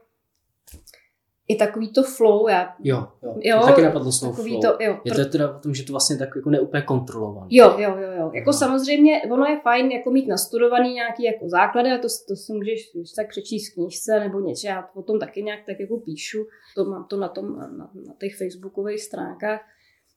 [1.48, 2.48] i takový to flow.
[2.48, 4.60] Já, jo, jo, jo taky napadlo slovo flow.
[4.60, 7.56] To, jo, je to teda o tom, že to vlastně tak jako neúplně kontrolovaný.
[7.56, 8.30] Jo, jo, jo, jo.
[8.34, 8.52] Jako no.
[8.52, 12.90] samozřejmě, ono je fajn jako mít nastudovaný nějaký jako základy a to, to si můžeš
[13.16, 14.66] tak přečíst v knížce nebo něco.
[14.66, 16.46] Já o tom taky nějak tak jako píšu.
[16.76, 19.60] To mám to na, tom, na, na těch facebookových stránkách.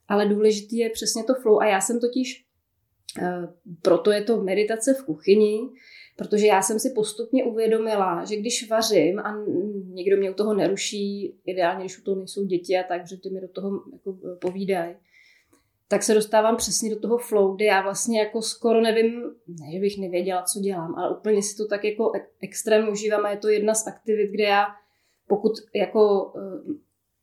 [0.07, 2.45] Ale důležitý je přesně to flow a já jsem totiž,
[3.21, 5.59] uh, proto je to meditace v kuchyni,
[6.17, 9.37] Protože já jsem si postupně uvědomila, že když vařím a
[9.87, 13.29] někdo mě u toho neruší, ideálně, když u toho nejsou děti a tak, že ty
[13.29, 14.95] mi do toho jako e, povídají,
[15.87, 19.79] tak se dostávám přesně do toho flow, kde já vlastně jako skoro nevím, ne, že
[19.79, 22.11] bych nevěděla, co dělám, ale úplně si to tak jako
[22.41, 24.65] extrémně užívám a je to jedna z aktivit, kde já,
[25.27, 26.41] pokud jako e,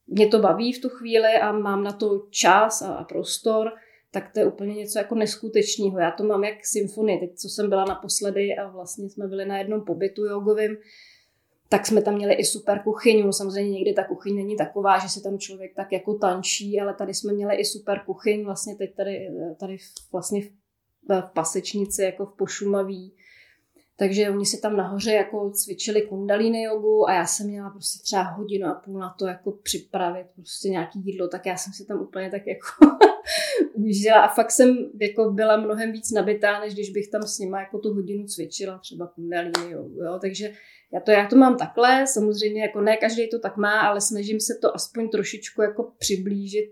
[0.06, 3.72] mě to baví v tu chvíli a mám na to čas a prostor,
[4.14, 5.98] tak to je úplně něco jako neskutečného.
[5.98, 7.18] Já to mám jak symfonie.
[7.18, 10.76] Teď, co jsem byla naposledy a vlastně jsme byli na jednom pobytu jogovým,
[11.68, 13.22] tak jsme tam měli i super kuchyni.
[13.22, 16.94] No samozřejmě někdy ta kuchyň není taková, že se tam člověk tak jako tančí, ale
[16.94, 19.30] tady jsme měli i super kuchyň, vlastně teď tady,
[19.60, 19.76] tady
[20.12, 20.50] vlastně v,
[21.08, 23.12] v Pasečnici, jako v Pošumaví.
[23.96, 28.22] Takže oni si tam nahoře jako cvičili kundalíny jogu a já jsem měla prostě třeba
[28.22, 32.00] hodinu a půl na to jako připravit prostě nějaký jídlo, tak já jsem si tam
[32.00, 32.96] úplně tak jako
[33.74, 37.60] užila a fakt jsem jako byla mnohem víc nabitá, než když bych tam s nima
[37.60, 40.52] jako tu hodinu cvičila, třeba kundalíny jogu, jo, takže
[40.92, 44.40] já to, já to mám takhle, samozřejmě jako ne každý to tak má, ale snažím
[44.40, 46.64] se to aspoň trošičku jako přiblížit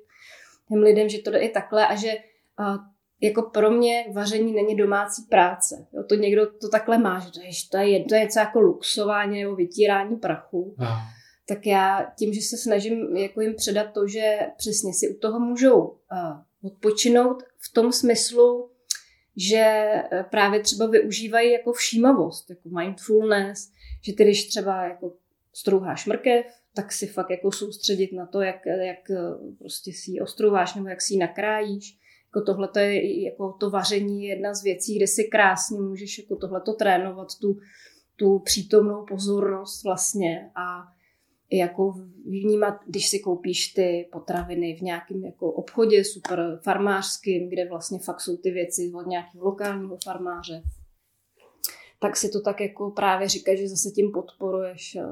[0.68, 2.12] těm lidem, že to jde i takhle a že
[2.58, 2.78] a
[3.22, 5.86] jako pro mě vaření není domácí práce.
[5.92, 8.60] Jo, to někdo to takhle má, že to je, to je, to je něco jako
[8.60, 10.74] luxování nebo vytírání prachu.
[10.78, 11.00] Aha.
[11.48, 15.40] Tak já tím, že se snažím jako jim předat to, že přesně si u toho
[15.40, 15.96] můžou
[16.62, 18.70] odpočinout v tom smyslu,
[19.36, 23.72] že e, právě třeba využívají jako všímavost, jako mindfulness,
[24.02, 25.14] že ty, když třeba jako
[25.52, 29.16] strouháš mrkev, tak si fakt jako soustředit na to, jak, jak e,
[29.58, 31.98] prostě si ji ostrouháš nebo jak si ji nakrájíš.
[32.26, 36.36] Jako tohle je jako to vaření je jedna z věcí, kde si krásně můžeš jako
[36.36, 37.58] tohleto trénovat, tu,
[38.16, 40.50] tu přítomnou pozornost vlastně.
[40.54, 40.82] A
[41.52, 41.94] jako
[42.26, 48.20] vnímat, když si koupíš ty potraviny v nějakém jako obchodě super farmářským, kde vlastně fakt
[48.20, 50.62] jsou ty věci od nějakého lokálního farmáře,
[52.00, 55.04] tak si to tak jako právě říká, že zase tím podporuješ eh,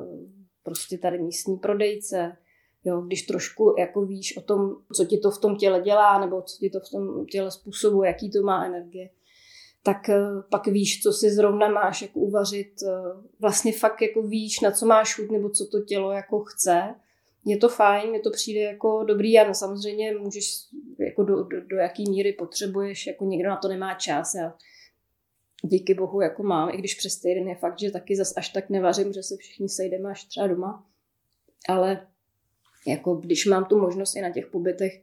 [0.62, 2.36] prostě tady místní prodejce,
[2.84, 6.42] Jo, když trošku jako víš o tom, co ti to v tom těle dělá, nebo
[6.42, 9.10] co ti to v tom těle způsobuje, jaký to má energie,
[9.82, 10.20] tak eh,
[10.50, 12.72] pak víš, co si zrovna máš jako uvařit.
[12.82, 16.94] Eh, vlastně fakt jako víš, na co máš chuť, nebo co to tělo jako chce.
[17.44, 20.54] Je to fajn, je to přijde jako dobrý a samozřejmě můžeš
[20.98, 24.34] jako do, do, do jaký míry potřebuješ, jako někdo na to nemá čas.
[24.34, 24.54] Já
[25.62, 28.70] díky bohu jako mám, i když přes týden je fakt, že taky zas až tak
[28.70, 30.86] nevařím, že se všichni sejdeme až třeba doma.
[31.68, 32.06] Ale
[32.86, 35.02] jako když mám tu možnost i na těch pobytech,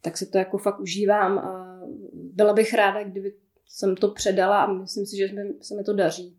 [0.00, 1.80] tak si to jako fakt užívám a
[2.12, 3.34] byla bych ráda, kdyby
[3.68, 5.28] jsem to předala a myslím si, že
[5.60, 6.38] se mi to daří.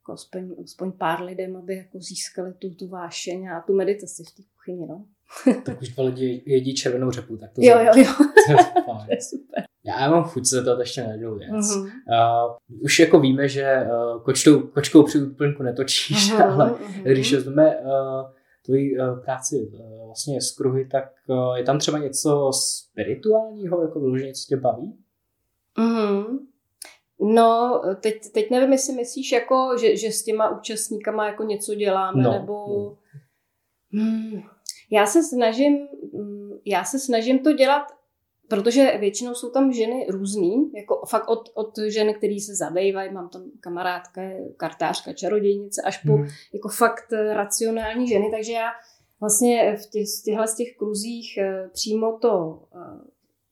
[0.00, 4.36] Jako aspoň, aspoň pár lidem, aby jako získali tu, tu vášeň a tu meditaci v
[4.36, 4.86] té kuchyni.
[4.86, 5.04] No.
[5.64, 8.04] tak už dva lidi jedí červenou řepu, tak to Jo, jo, jo.
[9.06, 9.64] to je super.
[9.86, 11.50] Já mám chuť se to ještě na jednu věc.
[11.50, 11.82] Uh-huh.
[11.84, 17.12] Uh, už jako víme, že uh, kočkou, kočkou při úplnku netočíš, uh-huh, ale uh-huh.
[17.12, 18.30] když vezmeme uh,
[18.64, 24.00] tvojí uh, práci uh, vlastně z kruhy, tak uh, je tam třeba něco spirituálního, jako
[24.00, 24.98] vyloženě, co tě baví?
[25.78, 26.38] Mm-hmm.
[27.20, 32.22] No, teď, teď nevím, jestli myslíš, jako, že, že s těma účastníkama jako něco děláme,
[32.22, 32.52] no, nebo...
[32.52, 32.96] No.
[33.92, 34.42] Hmm,
[34.90, 37.96] já se snažím, mm, já se snažím to dělat
[38.48, 43.28] Protože většinou jsou tam ženy různý, jako fakt od, od žen, který se zabývají, mám
[43.28, 44.22] tam kamarádka,
[44.56, 46.26] kartářka, čarodějnice, až po hmm.
[46.54, 48.70] jako fakt racionální ženy, takže já
[49.20, 53.00] vlastně v těch, těchhle z těch kruzích eh, přímo to eh,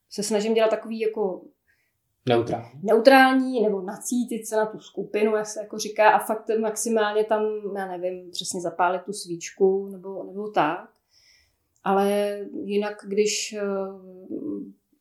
[0.09, 1.41] se snažím dělat takový jako
[2.29, 2.79] Neutrální.
[2.83, 7.41] Neutrální, nebo nacítit se na tu skupinu, jak se jako říká, a fakt maximálně tam,
[7.77, 10.89] já nevím, přesně zapálit tu svíčku, nebo, nebo tak.
[11.83, 13.55] ale jinak, když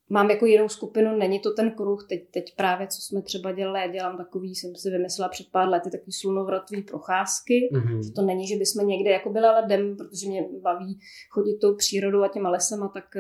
[0.09, 3.81] mám jako jinou skupinu, není to ten kruh, teď, teď právě, co jsme třeba dělali,
[3.81, 8.13] já dělám takový, jsem si vymyslela před pár lety, takový slunovratový procházky, mm-hmm.
[8.15, 10.99] to není, že bychom někde jako byla, ale jdem, protože mě baví
[11.31, 13.17] chodit tou přírodou a těma lesema, tak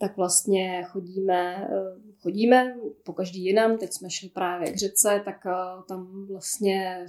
[0.00, 1.68] tak vlastně chodíme,
[2.18, 5.46] chodíme po každý jinam, teď jsme šli právě k řece, tak
[5.88, 7.06] tam vlastně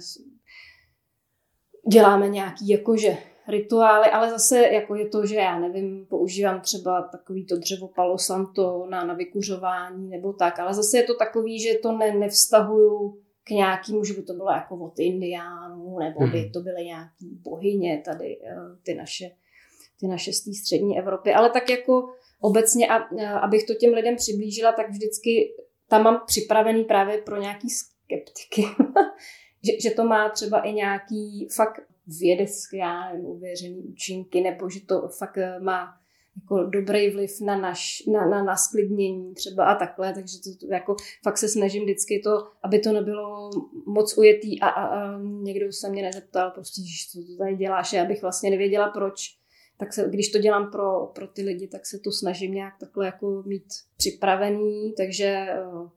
[1.90, 3.16] děláme nějaký jakože
[3.48, 8.18] rituály, ale zase jako je to, že já nevím, používám třeba takový to dřevo palo
[8.18, 13.18] santo na, na vykuřování nebo tak, ale zase je to takový, že to ne, nevztahuju
[13.44, 16.52] k nějakému, že by to bylo jako od indiánů, nebo by mhm.
[16.52, 19.30] to byly nějaký bohyně tady, eh, ty naše,
[20.00, 22.96] ty naše z té střední Evropy, ale tak jako obecně, a,
[23.38, 25.54] abych to těm lidem přiblížila, tak vždycky
[25.88, 28.62] tam mám připravený právě pro nějaký skeptiky,
[29.64, 31.80] že, že to má třeba i nějaký fakt
[32.20, 35.94] vědecké, já nevím, uvěřený účinky, nebo že to fakt eh, má
[36.36, 40.72] jako dobrý vliv na, naš, na, na, na sklidnění třeba a takhle, takže to, to
[40.72, 42.30] jako fakt se snažím vždycky to,
[42.62, 43.50] aby to nebylo
[43.86, 47.92] moc ujetý a, a, a někdo se mě nezeptal prostě, že co to tady děláš,
[47.92, 49.41] já bych vlastně nevěděla proč,
[49.82, 53.06] tak se, když to dělám pro, pro ty lidi, tak se to snažím nějak takhle
[53.06, 53.64] jako mít
[53.96, 55.88] připravený, takže uh,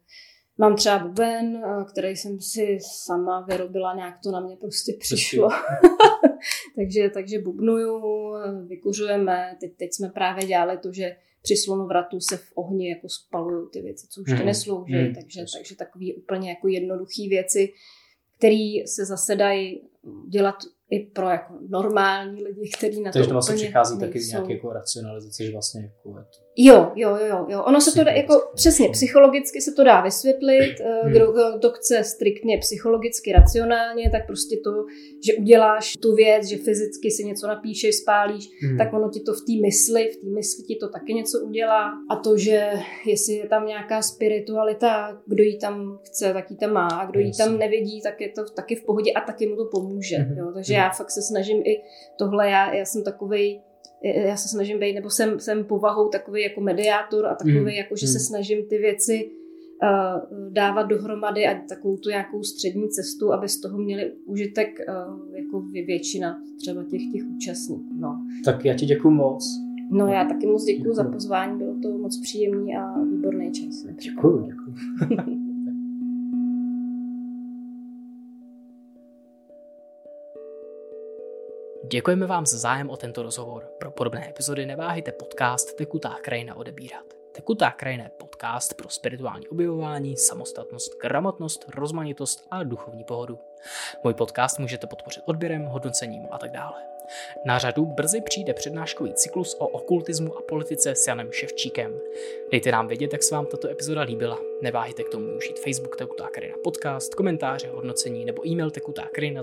[0.58, 5.50] Mám třeba buben, eh, který jsem si sama vyrobila, nějak to na mě prostě přišlo.
[6.76, 8.02] takže, takže bubnuju,
[8.68, 9.58] vykuřujeme.
[9.60, 13.82] Teď, teď jsme právě dělali to, že při slonovratu se v ohni jako spalují ty
[13.82, 14.46] věci, co už hmm.
[14.46, 14.94] neslouží.
[14.94, 15.16] Hmm.
[15.16, 17.74] Takže, takže takové úplně jako jednoduché věci,
[18.38, 19.82] které se zase dají
[20.28, 20.56] dělat
[20.90, 24.54] i pro jako normální lidi, kteří na Takže to, to vlastně přichází taky z nějaké
[24.54, 26.45] jako racionalizace, že vlastně jako je to...
[26.58, 27.64] Jo, jo, jo, jo.
[27.64, 30.76] Ono se to dá, jako přesně psychologicky se to dá vysvětlit.
[30.82, 31.12] Eh, hmm.
[31.12, 34.72] Kdo, kdo to chce striktně psychologicky, racionálně, tak prostě to,
[35.26, 38.78] že uděláš tu věc, že fyzicky si něco napíšeš, spálíš, hmm.
[38.78, 41.92] tak ono ti to v té mysli, v té mysli ti to taky něco udělá.
[42.10, 42.72] A to, že
[43.06, 46.88] jestli je tam nějaká spiritualita, kdo ji tam chce, tak ji tam má.
[46.88, 49.66] A kdo ji tam nevidí, tak je to taky v pohodě a taky mu to
[49.66, 50.18] pomůže.
[50.18, 50.38] Hmm.
[50.38, 50.52] Jo?
[50.54, 51.82] Takže já fakt se snažím i
[52.18, 53.62] tohle, já, já jsem takovej,
[54.06, 57.68] já se snažím být, nebo jsem, jsem povahou takový jako mediátor a takový, mm.
[57.68, 58.12] jako že mm.
[58.12, 59.32] se snažím ty věci
[59.84, 65.36] uh, dávat dohromady a takovou tu nějakou střední cestu, aby z toho měli užitek uh,
[65.36, 67.94] jako většina třeba těch, těch účastníků.
[68.00, 68.26] No.
[68.46, 69.46] Tak já ti děkuji moc.
[69.92, 73.86] No já taky moc děkuji za pozvání, bylo to moc příjemný a výborný čas.
[74.04, 75.40] Děkuji, děkuji.
[81.92, 83.68] Děkujeme vám za zájem o tento rozhovor.
[83.80, 87.06] Pro podobné epizody neváhejte podcast Tekutá krajina odebírat.
[87.32, 93.40] Tekutá krajina je podcast pro spirituální objevování, samostatnost, gramotnost, rozmanitost a duchovní pohodu.
[94.04, 96.95] Můj podcast můžete podpořit odběrem, hodnocením a tak dále.
[97.46, 102.00] Na řadu brzy přijde přednáškový cyklus o okultismu a politice s Janem Ševčíkem.
[102.52, 104.40] Dejte nám vědět, jak se vám tato epizoda líbila.
[104.62, 109.42] Neváhejte k tomu užít Facebook Tekutá Karina podcast, komentáře, hodnocení nebo e-mail tekutá karina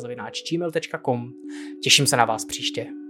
[1.82, 3.01] Těším se na vás příště.